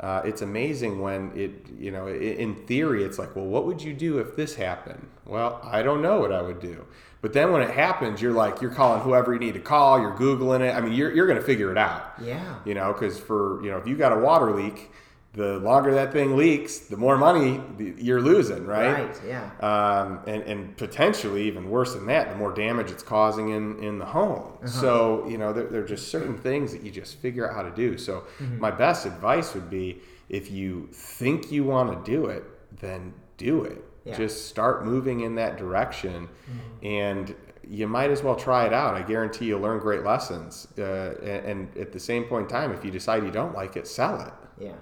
uh, 0.00 0.20
it's 0.24 0.42
amazing 0.42 1.00
when 1.00 1.32
it, 1.34 1.52
you 1.78 1.90
know, 1.90 2.06
in 2.08 2.54
theory, 2.66 3.02
it's 3.02 3.18
like, 3.18 3.34
well, 3.34 3.46
what 3.46 3.64
would 3.64 3.80
you 3.80 3.94
do 3.94 4.18
if 4.18 4.36
this 4.36 4.54
happened? 4.54 5.08
Well, 5.24 5.60
I 5.64 5.82
don't 5.82 6.02
know 6.02 6.20
what 6.20 6.32
I 6.32 6.42
would 6.42 6.60
do. 6.60 6.84
But 7.22 7.32
then 7.32 7.50
when 7.50 7.62
it 7.62 7.70
happens, 7.70 8.20
you're 8.20 8.32
like, 8.32 8.60
you're 8.60 8.70
calling 8.70 9.00
whoever 9.00 9.32
you 9.32 9.40
need 9.40 9.54
to 9.54 9.60
call, 9.60 9.98
you're 9.98 10.14
Googling 10.14 10.60
it. 10.60 10.74
I 10.76 10.80
mean, 10.80 10.92
you're, 10.92 11.12
you're 11.12 11.26
going 11.26 11.38
to 11.38 11.44
figure 11.44 11.72
it 11.72 11.78
out. 11.78 12.12
Yeah. 12.22 12.56
You 12.64 12.74
know, 12.74 12.92
because 12.92 13.18
for, 13.18 13.62
you 13.64 13.70
know, 13.70 13.78
if 13.78 13.86
you 13.86 13.96
got 13.96 14.12
a 14.12 14.18
water 14.18 14.52
leak, 14.54 14.90
the 15.36 15.58
longer 15.58 15.92
that 15.92 16.12
thing 16.12 16.34
leaks, 16.34 16.78
the 16.78 16.96
more 16.96 17.18
money 17.18 17.60
you're 17.98 18.22
losing, 18.22 18.64
right? 18.64 19.06
Right. 19.06 19.20
Yeah. 19.26 19.50
Um, 19.60 20.20
and 20.26 20.42
and 20.42 20.76
potentially 20.78 21.46
even 21.46 21.68
worse 21.68 21.94
than 21.94 22.06
that, 22.06 22.30
the 22.30 22.36
more 22.36 22.52
damage 22.52 22.90
it's 22.90 23.02
causing 23.02 23.50
in 23.50 23.78
in 23.84 23.98
the 23.98 24.06
home. 24.06 24.54
Uh-huh. 24.56 24.66
So 24.66 25.28
you 25.28 25.36
know, 25.36 25.52
there, 25.52 25.66
there, 25.66 25.82
are 25.82 25.86
just 25.86 26.08
certain 26.08 26.38
things 26.38 26.72
that 26.72 26.82
you 26.82 26.90
just 26.90 27.18
figure 27.18 27.48
out 27.48 27.54
how 27.54 27.62
to 27.62 27.70
do. 27.70 27.98
So 27.98 28.24
mm-hmm. 28.38 28.58
my 28.58 28.70
best 28.70 29.04
advice 29.04 29.52
would 29.54 29.68
be, 29.68 30.00
if 30.30 30.50
you 30.50 30.88
think 30.90 31.52
you 31.52 31.64
want 31.64 31.92
to 31.92 32.10
do 32.10 32.26
it, 32.26 32.44
then 32.80 33.12
do 33.36 33.64
it. 33.64 33.84
Yeah. 34.06 34.16
Just 34.16 34.48
start 34.48 34.86
moving 34.86 35.20
in 35.20 35.34
that 35.34 35.58
direction, 35.58 36.28
mm-hmm. 36.28 36.86
and 36.86 37.36
you 37.68 37.86
might 37.86 38.10
as 38.10 38.22
well 38.22 38.36
try 38.36 38.64
it 38.64 38.72
out. 38.72 38.94
I 38.94 39.02
guarantee 39.02 39.46
you'll 39.46 39.60
learn 39.60 39.80
great 39.80 40.02
lessons. 40.02 40.68
Uh, 40.78 41.16
and, 41.22 41.44
and 41.46 41.76
at 41.76 41.92
the 41.92 42.00
same 42.00 42.24
point 42.24 42.44
in 42.44 42.48
time, 42.48 42.72
if 42.72 42.84
you 42.84 42.90
decide 42.90 43.24
you 43.24 43.30
don't 43.30 43.54
like 43.54 43.76
it, 43.76 43.86
sell 43.86 44.20
it. 44.20 44.32
Yeah. 44.58 44.76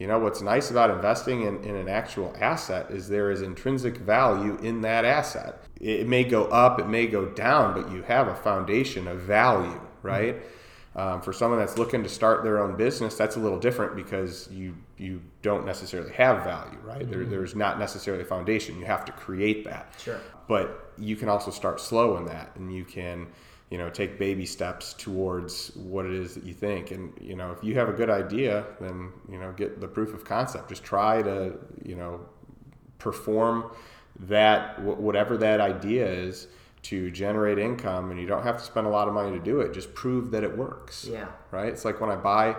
You 0.00 0.06
know, 0.06 0.18
what's 0.18 0.40
nice 0.40 0.70
about 0.70 0.90
investing 0.90 1.42
in, 1.42 1.62
in 1.62 1.76
an 1.76 1.86
actual 1.86 2.34
asset 2.40 2.90
is 2.90 3.10
there 3.10 3.30
is 3.30 3.42
intrinsic 3.42 3.98
value 3.98 4.56
in 4.62 4.80
that 4.80 5.04
asset. 5.04 5.62
It 5.78 6.08
may 6.08 6.24
go 6.24 6.46
up, 6.46 6.80
it 6.80 6.88
may 6.88 7.06
go 7.06 7.26
down, 7.26 7.74
but 7.74 7.92
you 7.92 8.00
have 8.04 8.26
a 8.26 8.34
foundation 8.34 9.06
of 9.06 9.20
value, 9.20 9.78
right? 10.02 10.36
Mm-hmm. 10.36 10.98
Um, 10.98 11.20
for 11.20 11.34
someone 11.34 11.60
that's 11.60 11.76
looking 11.76 12.02
to 12.02 12.08
start 12.08 12.42
their 12.44 12.60
own 12.60 12.76
business, 12.76 13.14
that's 13.14 13.36
a 13.36 13.40
little 13.40 13.58
different 13.58 13.94
because 13.94 14.48
you 14.50 14.74
you 14.96 15.20
don't 15.42 15.66
necessarily 15.66 16.12
have 16.14 16.44
value, 16.44 16.78
right? 16.82 17.02
Mm-hmm. 17.02 17.10
There, 17.10 17.24
there's 17.26 17.54
not 17.54 17.78
necessarily 17.78 18.22
a 18.22 18.26
foundation. 18.26 18.78
You 18.78 18.86
have 18.86 19.04
to 19.04 19.12
create 19.12 19.66
that. 19.66 19.92
Sure. 19.98 20.18
But 20.48 20.92
you 20.96 21.14
can 21.14 21.28
also 21.28 21.50
start 21.50 21.78
slow 21.78 22.16
in 22.16 22.24
that, 22.24 22.56
and 22.56 22.74
you 22.74 22.84
can 22.84 23.28
you 23.70 23.78
know 23.78 23.88
take 23.88 24.18
baby 24.18 24.44
steps 24.44 24.94
towards 24.94 25.74
what 25.76 26.04
it 26.04 26.12
is 26.12 26.34
that 26.34 26.44
you 26.44 26.52
think. 26.52 26.90
And 26.90 27.12
you 27.20 27.36
know 27.36 27.52
if 27.52 27.62
you 27.64 27.74
have 27.76 27.88
a 27.88 27.92
good 27.92 28.10
idea 28.10 28.66
then 28.80 29.12
you 29.30 29.38
know 29.38 29.52
get 29.52 29.80
the 29.80 29.88
proof 29.88 30.12
of 30.12 30.24
concept. 30.24 30.68
Just 30.68 30.84
try 30.84 31.22
to 31.22 31.54
you 31.84 31.96
know 31.96 32.20
perform 32.98 33.70
that 34.20 34.80
whatever 34.82 35.36
that 35.38 35.60
idea 35.60 36.06
is 36.06 36.48
to 36.82 37.10
generate 37.10 37.58
income 37.58 38.10
and 38.10 38.20
you 38.20 38.26
don't 38.26 38.42
have 38.42 38.58
to 38.58 38.64
spend 38.64 38.86
a 38.86 38.90
lot 38.90 39.06
of 39.06 39.14
money 39.14 39.30
to 39.38 39.42
do 39.42 39.60
it. 39.60 39.72
Just 39.72 39.94
prove 39.94 40.30
that 40.32 40.42
it 40.42 40.56
works. 40.56 41.06
Yeah. 41.10 41.28
Right? 41.50 41.68
It's 41.68 41.84
like 41.84 42.00
when 42.00 42.10
i 42.10 42.16
buy 42.16 42.56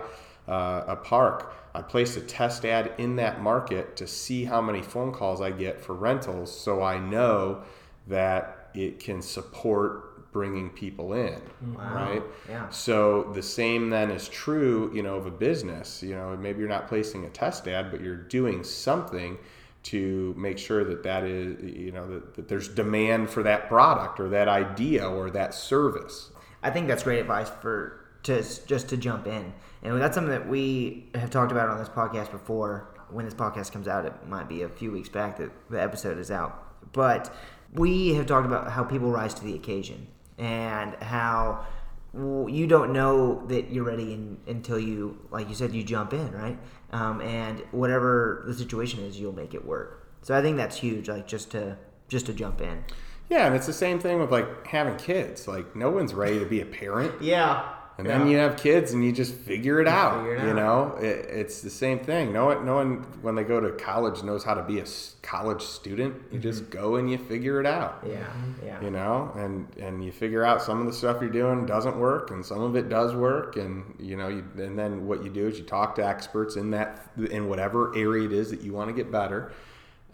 uh, 0.48 0.84
a 0.88 0.96
park 0.96 1.54
i 1.74 1.80
place 1.80 2.16
a 2.16 2.20
test 2.20 2.64
ad 2.64 2.92
in 2.98 3.16
that 3.16 3.40
market 3.40 3.96
to 3.96 4.06
see 4.06 4.44
how 4.44 4.60
many 4.60 4.82
phone 4.82 5.12
calls 5.12 5.40
i 5.40 5.50
get 5.50 5.80
for 5.80 5.94
rentals 5.94 6.52
so 6.52 6.82
i 6.82 6.98
know 6.98 7.62
that 8.08 8.70
it 8.74 8.98
can 8.98 9.22
support 9.22 10.11
bringing 10.32 10.70
people 10.70 11.12
in 11.12 11.40
mm. 11.64 11.76
wow. 11.76 11.94
right? 11.94 12.22
Yeah. 12.48 12.68
So 12.70 13.30
the 13.34 13.42
same 13.42 13.90
then 13.90 14.10
is 14.10 14.28
true 14.28 14.90
you 14.94 15.02
know 15.02 15.16
of 15.16 15.26
a 15.26 15.30
business. 15.30 16.02
You 16.02 16.14
know 16.14 16.36
maybe 16.36 16.60
you're 16.60 16.68
not 16.68 16.88
placing 16.88 17.24
a 17.24 17.30
test 17.30 17.68
ad 17.68 17.90
but 17.90 18.00
you're 18.00 18.16
doing 18.16 18.64
something 18.64 19.38
to 19.84 20.34
make 20.36 20.58
sure 20.58 20.84
that 20.84 21.02
that 21.02 21.24
is 21.24 21.62
you 21.62 21.92
know 21.92 22.06
that, 22.08 22.34
that 22.34 22.48
there's 22.48 22.68
demand 22.68 23.30
for 23.30 23.42
that 23.42 23.68
product 23.68 24.20
or 24.20 24.28
that 24.30 24.48
idea 24.48 25.08
or 25.08 25.30
that 25.30 25.54
service. 25.54 26.30
I 26.62 26.70
think 26.70 26.88
that's 26.88 27.02
great 27.02 27.18
advice 27.18 27.50
for 27.60 28.02
to 28.24 28.42
just 28.66 28.88
to 28.88 28.96
jump 28.96 29.26
in. 29.26 29.52
And 29.82 30.00
that's 30.00 30.14
something 30.14 30.30
that 30.30 30.48
we 30.48 31.08
have 31.14 31.30
talked 31.30 31.50
about 31.50 31.68
on 31.68 31.78
this 31.78 31.88
podcast 31.88 32.30
before. 32.30 32.88
When 33.10 33.26
this 33.26 33.34
podcast 33.34 33.72
comes 33.72 33.88
out 33.88 34.06
it 34.06 34.26
might 34.26 34.48
be 34.48 34.62
a 34.62 34.68
few 34.70 34.90
weeks 34.90 35.10
back 35.10 35.36
that 35.36 35.50
the 35.68 35.82
episode 35.82 36.18
is 36.18 36.30
out. 36.30 36.92
But 36.92 37.34
we 37.74 38.14
have 38.14 38.26
talked 38.26 38.46
about 38.46 38.70
how 38.70 38.84
people 38.84 39.10
rise 39.10 39.34
to 39.34 39.44
the 39.44 39.54
occasion 39.54 40.06
and 40.38 40.94
how 41.02 41.66
you 42.14 42.66
don't 42.66 42.92
know 42.92 43.46
that 43.46 43.70
you're 43.70 43.84
ready 43.84 44.12
in, 44.12 44.36
until 44.46 44.78
you, 44.78 45.18
like 45.30 45.48
you 45.48 45.54
said, 45.54 45.72
you 45.72 45.82
jump 45.82 46.12
in, 46.12 46.30
right? 46.32 46.58
Um, 46.90 47.20
and 47.22 47.60
whatever 47.70 48.42
the 48.46 48.54
situation 48.54 49.00
is, 49.00 49.18
you'll 49.18 49.34
make 49.34 49.54
it 49.54 49.64
work. 49.64 50.08
So 50.20 50.36
I 50.36 50.42
think 50.42 50.56
that's 50.56 50.76
huge, 50.76 51.08
like 51.08 51.26
just 51.26 51.50
to 51.52 51.76
just 52.08 52.26
to 52.26 52.34
jump 52.34 52.60
in. 52.60 52.84
Yeah, 53.30 53.46
and 53.46 53.56
it's 53.56 53.66
the 53.66 53.72
same 53.72 53.98
thing 53.98 54.20
with 54.20 54.30
like 54.30 54.66
having 54.66 54.96
kids. 54.96 55.48
Like 55.48 55.74
no 55.74 55.90
one's 55.90 56.12
ready 56.12 56.38
to 56.38 56.44
be 56.44 56.60
a 56.60 56.66
parent. 56.66 57.22
yeah. 57.22 57.72
And 57.98 58.06
yeah. 58.06 58.18
then 58.18 58.26
you 58.26 58.38
have 58.38 58.56
kids 58.56 58.92
and 58.92 59.04
you 59.04 59.12
just 59.12 59.34
figure 59.34 59.80
it 59.80 59.86
you 59.86 59.92
out. 59.92 60.20
Figure 60.20 60.36
it 60.36 60.48
you 60.48 60.54
know, 60.54 60.96
it, 60.96 61.26
it's 61.28 61.60
the 61.60 61.70
same 61.70 61.98
thing. 61.98 62.32
No 62.32 62.46
one, 62.46 62.64
no 62.64 62.76
one, 62.76 63.02
when 63.20 63.34
they 63.34 63.44
go 63.44 63.60
to 63.60 63.70
college, 63.72 64.22
knows 64.22 64.42
how 64.42 64.54
to 64.54 64.62
be 64.62 64.80
a 64.80 64.86
college 65.20 65.60
student. 65.60 66.14
You 66.14 66.38
mm-hmm. 66.38 66.40
just 66.40 66.70
go 66.70 66.96
and 66.96 67.10
you 67.10 67.18
figure 67.18 67.60
it 67.60 67.66
out. 67.66 68.02
Yeah, 68.06 68.26
yeah. 68.64 68.80
You 68.80 68.90
know, 68.90 69.30
and 69.36 69.68
and 69.78 70.02
you 70.02 70.10
figure 70.10 70.42
out 70.44 70.62
some 70.62 70.80
of 70.80 70.86
the 70.86 70.92
stuff 70.92 71.20
you're 71.20 71.30
doing 71.30 71.66
doesn't 71.66 71.98
work, 71.98 72.30
and 72.30 72.44
some 72.44 72.62
of 72.62 72.76
it 72.76 72.88
does 72.88 73.14
work. 73.14 73.56
And 73.56 73.94
you 74.00 74.16
know, 74.16 74.28
you, 74.28 74.44
and 74.56 74.78
then 74.78 75.06
what 75.06 75.22
you 75.22 75.28
do 75.28 75.46
is 75.46 75.58
you 75.58 75.64
talk 75.64 75.94
to 75.96 76.06
experts 76.06 76.56
in 76.56 76.70
that 76.70 77.10
in 77.30 77.48
whatever 77.48 77.94
area 77.94 78.24
it 78.24 78.32
is 78.32 78.50
that 78.50 78.62
you 78.62 78.72
want 78.72 78.88
to 78.88 78.94
get 78.94 79.12
better, 79.12 79.52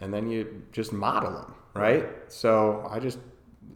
and 0.01 0.13
then 0.13 0.29
you 0.29 0.63
just 0.73 0.91
model 0.91 1.31
them, 1.31 1.55
right? 1.73 2.05
So 2.27 2.85
I 2.91 2.99
just 2.99 3.19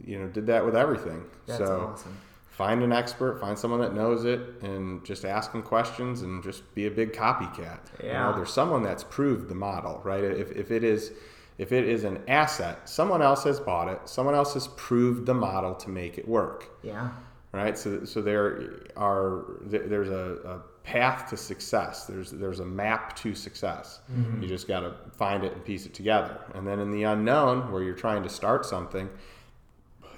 you 0.04 0.18
know 0.18 0.28
did 0.28 0.46
that 0.48 0.62
with 0.62 0.76
everything. 0.76 1.24
That's 1.46 1.58
so, 1.58 1.90
awesome 1.94 2.18
find 2.56 2.84
an 2.84 2.92
expert, 2.92 3.40
find 3.40 3.58
someone 3.58 3.80
that 3.80 3.94
knows 3.94 4.24
it, 4.24 4.40
and 4.62 5.04
just 5.04 5.24
ask 5.24 5.50
them 5.50 5.62
questions 5.62 6.22
and 6.22 6.42
just 6.42 6.72
be 6.74 6.86
a 6.86 6.90
big 6.90 7.12
copycat. 7.12 7.80
Yeah. 8.02 8.06
You 8.06 8.12
know, 8.12 8.36
there's 8.36 8.52
someone 8.52 8.82
that's 8.82 9.02
proved 9.02 9.48
the 9.48 9.56
model, 9.56 10.00
right? 10.04 10.22
If, 10.22 10.52
if 10.52 10.70
it 10.70 10.84
is 10.84 11.12
if 11.56 11.70
it 11.70 11.88
is 11.88 12.02
an 12.02 12.20
asset, 12.26 12.88
someone 12.88 13.22
else 13.22 13.44
has 13.44 13.60
bought 13.60 13.88
it, 13.88 14.00
someone 14.08 14.34
else 14.34 14.54
has 14.54 14.68
proved 14.68 15.26
the 15.26 15.34
model 15.34 15.74
to 15.74 15.90
make 15.90 16.18
it 16.18 16.26
work. 16.26 16.70
Yeah. 16.82 17.10
Right. 17.52 17.76
So 17.76 18.04
so 18.04 18.22
there 18.22 18.82
are 18.96 19.44
there's 19.62 20.08
a, 20.10 20.38
a 20.44 20.60
path 20.84 21.30
to 21.30 21.36
success. 21.36 22.06
There's 22.06 22.30
there's 22.30 22.60
a 22.60 22.64
map 22.64 23.16
to 23.16 23.34
success. 23.34 24.00
Mm-hmm. 24.12 24.42
You 24.42 24.48
just 24.48 24.68
got 24.68 24.80
to 24.80 24.94
find 25.16 25.42
it 25.44 25.52
and 25.54 25.64
piece 25.64 25.86
it 25.86 25.94
together. 25.94 26.38
And 26.54 26.66
then 26.66 26.78
in 26.78 26.92
the 26.92 27.02
unknown, 27.04 27.72
where 27.72 27.82
you're 27.82 27.94
trying 27.94 28.22
to 28.22 28.28
start 28.28 28.64
something, 28.64 29.08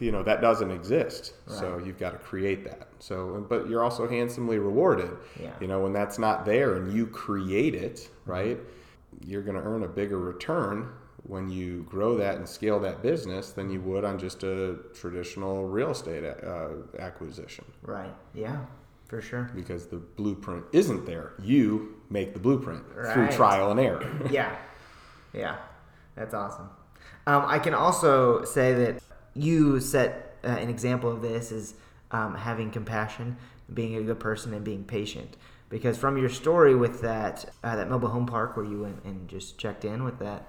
you 0.00 0.12
know 0.12 0.22
that 0.22 0.40
doesn't 0.40 0.70
exist. 0.70 1.34
Right. 1.46 1.58
so 1.58 1.78
you've 1.78 1.98
got 1.98 2.10
to 2.10 2.18
create 2.18 2.64
that. 2.64 2.88
So 2.98 3.44
but 3.48 3.68
you're 3.68 3.84
also 3.84 4.08
handsomely 4.08 4.58
rewarded. 4.58 5.10
Yeah. 5.40 5.52
you 5.60 5.66
know 5.66 5.80
when 5.80 5.92
that's 5.92 6.18
not 6.18 6.44
there 6.44 6.76
and 6.76 6.92
you 6.92 7.06
create 7.06 7.74
it 7.74 8.08
right 8.24 8.58
you're 9.24 9.42
going 9.42 9.56
to 9.56 9.62
earn 9.62 9.82
a 9.82 9.88
bigger 9.88 10.18
return 10.18 10.88
when 11.22 11.48
you 11.48 11.84
grow 11.88 12.16
that 12.16 12.36
and 12.36 12.48
scale 12.48 12.78
that 12.80 13.02
business 13.02 13.50
than 13.50 13.70
you 13.70 13.80
would 13.80 14.04
on 14.04 14.18
just 14.18 14.42
a 14.44 14.78
traditional 14.94 15.66
real 15.66 15.90
estate 15.90 16.24
uh, 16.24 16.68
acquisition. 16.98 17.64
Right. 17.82 18.14
Yeah 18.34 18.58
for 19.08 19.20
sure. 19.20 19.50
Because 19.54 19.86
the 19.86 19.96
blueprint 19.96 20.64
isn't 20.72 21.06
there. 21.06 21.32
You 21.40 21.96
make 22.10 22.32
the 22.32 22.40
blueprint 22.40 22.82
right. 22.94 23.12
through 23.12 23.28
trial 23.30 23.70
and 23.70 23.80
error. 23.80 24.04
Yeah. 24.30 24.56
Yeah. 25.32 25.56
That's 26.16 26.34
awesome. 26.34 26.68
Um, 27.26 27.44
I 27.46 27.58
can 27.58 27.74
also 27.74 28.44
say 28.44 28.72
that 28.74 29.02
you 29.36 29.80
set 29.80 30.36
uh, 30.44 30.48
an 30.48 30.68
example 30.68 31.10
of 31.10 31.22
this 31.22 31.52
is 31.52 31.74
um, 32.10 32.34
having 32.34 32.70
compassion, 32.70 33.36
being 33.72 33.96
a 33.96 34.02
good 34.02 34.20
person, 34.20 34.54
and 34.54 34.64
being 34.64 34.84
patient. 34.84 35.36
because 35.68 35.98
from 35.98 36.16
your 36.16 36.28
story 36.28 36.74
with 36.76 37.00
that 37.00 37.44
uh, 37.64 37.74
that 37.74 37.90
mobile 37.90 38.08
home 38.08 38.26
park 38.26 38.56
where 38.56 38.64
you 38.64 38.82
went 38.82 39.04
and 39.04 39.28
just 39.28 39.58
checked 39.58 39.84
in 39.84 40.04
with 40.04 40.18
that 40.20 40.48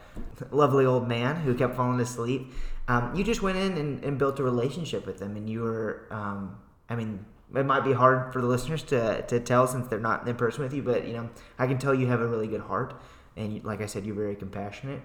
lovely 0.51 0.85
old 0.85 1.07
man 1.07 1.35
who 1.37 1.55
kept 1.55 1.75
falling 1.75 1.99
asleep, 1.99 2.51
um, 2.87 3.15
you 3.15 3.23
just 3.23 3.41
went 3.41 3.57
in 3.57 3.77
and, 3.77 4.03
and, 4.03 4.17
built 4.17 4.39
a 4.39 4.43
relationship 4.43 5.05
with 5.05 5.17
them, 5.17 5.35
and 5.35 5.49
you 5.49 5.61
were, 5.61 6.07
um, 6.11 6.57
I 6.89 6.95
mean, 6.95 7.25
it 7.55 7.65
might 7.65 7.83
be 7.83 7.93
hard 7.93 8.31
for 8.31 8.41
the 8.41 8.47
listeners 8.47 8.83
to, 8.83 9.23
to 9.23 9.39
tell 9.39 9.67
since 9.67 9.87
they're 9.87 9.99
not 9.99 10.27
in 10.27 10.35
person 10.35 10.63
with 10.63 10.73
you, 10.73 10.83
but 10.83 11.07
you 11.07 11.13
know, 11.13 11.29
I 11.57 11.65
can 11.67 11.79
tell 11.79 11.93
you 11.93 12.07
have 12.07 12.21
a 12.21 12.27
really 12.27 12.47
good 12.47 12.61
heart, 12.61 12.93
and 13.35 13.63
like 13.63 13.81
I 13.81 13.87
said, 13.87 14.05
you're 14.05 14.15
very 14.15 14.35
compassionate, 14.35 15.01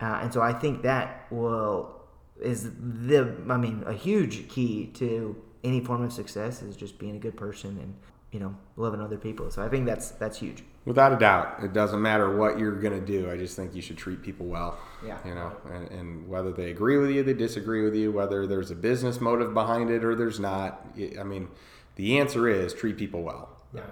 uh, 0.00 0.20
and 0.22 0.32
so 0.32 0.42
I 0.42 0.52
think 0.52 0.82
that 0.82 1.26
will 1.30 2.03
is 2.40 2.70
the, 2.78 3.34
I 3.48 3.56
mean, 3.56 3.84
a 3.86 3.92
huge 3.92 4.48
key 4.48 4.86
to 4.94 5.36
any 5.62 5.80
form 5.80 6.02
of 6.02 6.12
success 6.12 6.62
is 6.62 6.76
just 6.76 6.98
being 6.98 7.16
a 7.16 7.18
good 7.18 7.36
person 7.36 7.78
and 7.78 7.94
you 8.34 8.40
know 8.40 8.54
loving 8.76 9.00
other 9.00 9.16
people. 9.16 9.50
So 9.50 9.62
I 9.62 9.68
think 9.68 9.86
that's 9.86 10.10
that's 10.10 10.38
huge. 10.38 10.64
Without 10.84 11.12
a 11.12 11.16
doubt, 11.16 11.62
it 11.62 11.72
doesn't 11.72 12.02
matter 12.02 12.36
what 12.36 12.58
you're 12.58 12.78
gonna 12.78 13.00
do. 13.00 13.30
I 13.30 13.36
just 13.36 13.56
think 13.56 13.74
you 13.74 13.80
should 13.80 13.96
treat 13.96 14.22
people 14.22 14.46
well. 14.46 14.78
Yeah. 15.06 15.16
You 15.24 15.34
know, 15.34 15.52
and, 15.72 15.90
and 15.90 16.28
whether 16.28 16.52
they 16.52 16.70
agree 16.70 16.98
with 16.98 17.10
you, 17.10 17.22
they 17.22 17.32
disagree 17.32 17.82
with 17.84 17.94
you, 17.94 18.12
whether 18.12 18.46
there's 18.46 18.70
a 18.70 18.74
business 18.74 19.20
motive 19.20 19.54
behind 19.54 19.88
it 19.88 20.04
or 20.04 20.14
there's 20.14 20.40
not. 20.40 20.84
I 21.18 21.22
mean, 21.22 21.48
the 21.94 22.18
answer 22.18 22.48
is 22.48 22.74
treat 22.74 22.98
people 22.98 23.22
well. 23.22 23.48
Yeah. 23.72 23.82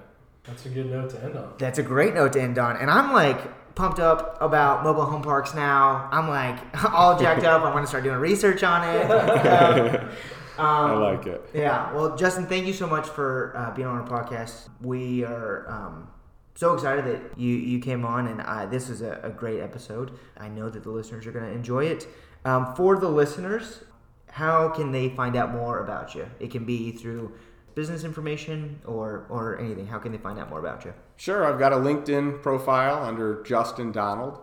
That's 0.44 0.66
a 0.66 0.70
good 0.70 0.90
note 0.90 1.10
to 1.10 1.22
end 1.22 1.36
on. 1.36 1.54
That's 1.58 1.78
a 1.78 1.84
great 1.84 2.14
note 2.14 2.32
to 2.32 2.42
end 2.42 2.58
on. 2.58 2.76
And 2.76 2.90
I'm 2.90 3.12
like 3.12 3.40
pumped 3.74 3.98
up 3.98 4.36
about 4.40 4.84
mobile 4.84 5.04
home 5.04 5.22
parks 5.22 5.54
now. 5.54 6.08
I'm 6.10 6.28
like 6.28 6.58
all 6.92 7.18
jacked 7.18 7.44
up. 7.44 7.62
I 7.62 7.72
want 7.72 7.84
to 7.84 7.88
start 7.88 8.04
doing 8.04 8.18
research 8.18 8.62
on 8.62 8.82
it. 8.88 10.02
Um, 10.58 10.66
I 10.66 10.92
like 10.92 11.26
it. 11.26 11.48
Yeah. 11.54 11.92
Well, 11.94 12.14
Justin, 12.14 12.46
thank 12.46 12.66
you 12.66 12.74
so 12.74 12.86
much 12.86 13.08
for 13.08 13.54
uh, 13.56 13.74
being 13.74 13.88
on 13.88 13.98
our 13.98 14.06
podcast. 14.06 14.68
We 14.82 15.24
are 15.24 15.66
um, 15.66 16.08
so 16.54 16.74
excited 16.74 17.06
that 17.06 17.38
you, 17.38 17.56
you 17.56 17.78
came 17.78 18.04
on, 18.04 18.26
and 18.26 18.42
uh, 18.42 18.66
this 18.66 18.90
is 18.90 19.00
a, 19.00 19.18
a, 19.22 19.30
great 19.30 19.60
episode. 19.60 20.18
I 20.36 20.48
know 20.48 20.68
that 20.68 20.82
the 20.82 20.90
listeners 20.90 21.26
are 21.26 21.32
going 21.32 21.46
to 21.46 21.52
enjoy 21.52 21.86
it. 21.86 22.06
Um, 22.44 22.74
for 22.74 22.98
the 22.98 23.08
listeners, 23.08 23.82
how 24.30 24.68
can 24.68 24.92
they 24.92 25.08
find 25.08 25.36
out 25.36 25.52
more 25.52 25.82
about 25.82 26.14
you? 26.14 26.28
It 26.38 26.50
can 26.50 26.64
be 26.64 26.92
through 26.92 27.32
business 27.74 28.04
information 28.04 28.80
or 28.84 29.26
or 29.28 29.58
anything. 29.58 29.86
How 29.86 29.98
can 29.98 30.12
they 30.12 30.18
find 30.18 30.38
out 30.38 30.50
more 30.50 30.60
about 30.60 30.84
you? 30.84 30.92
Sure, 31.16 31.44
I've 31.44 31.58
got 31.58 31.72
a 31.72 31.76
LinkedIn 31.76 32.42
profile 32.42 33.02
under 33.04 33.42
Justin 33.42 33.92
Donald. 33.92 34.40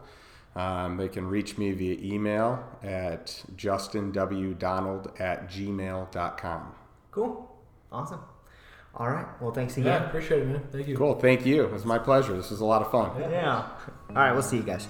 Um, 0.56 0.98
they 0.98 1.08
can 1.08 1.28
reach 1.28 1.58
me 1.58 1.72
via 1.72 1.98
email 2.02 2.64
at 2.84 3.44
justinwdonald 3.56 5.20
at 5.20 5.50
gmail.com. 5.50 6.76
Cool. 7.12 7.56
Awesome. 7.92 8.20
All 8.96 9.10
right. 9.10 9.28
Well, 9.42 9.52
thanks 9.52 9.78
again. 9.78 10.02
Yeah, 10.02 10.08
appreciate 10.08 10.42
it, 10.42 10.48
man. 10.48 10.68
Thank 10.72 10.88
you. 10.88 10.98
Cool. 10.98 11.16
Thank 11.16 11.46
you. 11.46 11.64
It 11.64 11.72
was 11.72 11.86
my 11.86 12.00
pleasure. 12.00 12.36
This 12.36 12.50
was 12.50 12.60
a 12.60 12.66
lot 12.66 12.82
of 12.82 12.92
fun. 12.92 13.20
Yeah. 13.22 13.30
yeah. 13.30 13.68
All 14.10 14.16
right. 14.16 14.34
We'll 14.34 14.42
see 14.42 14.58
you 14.58 14.64
guys. 14.64 14.88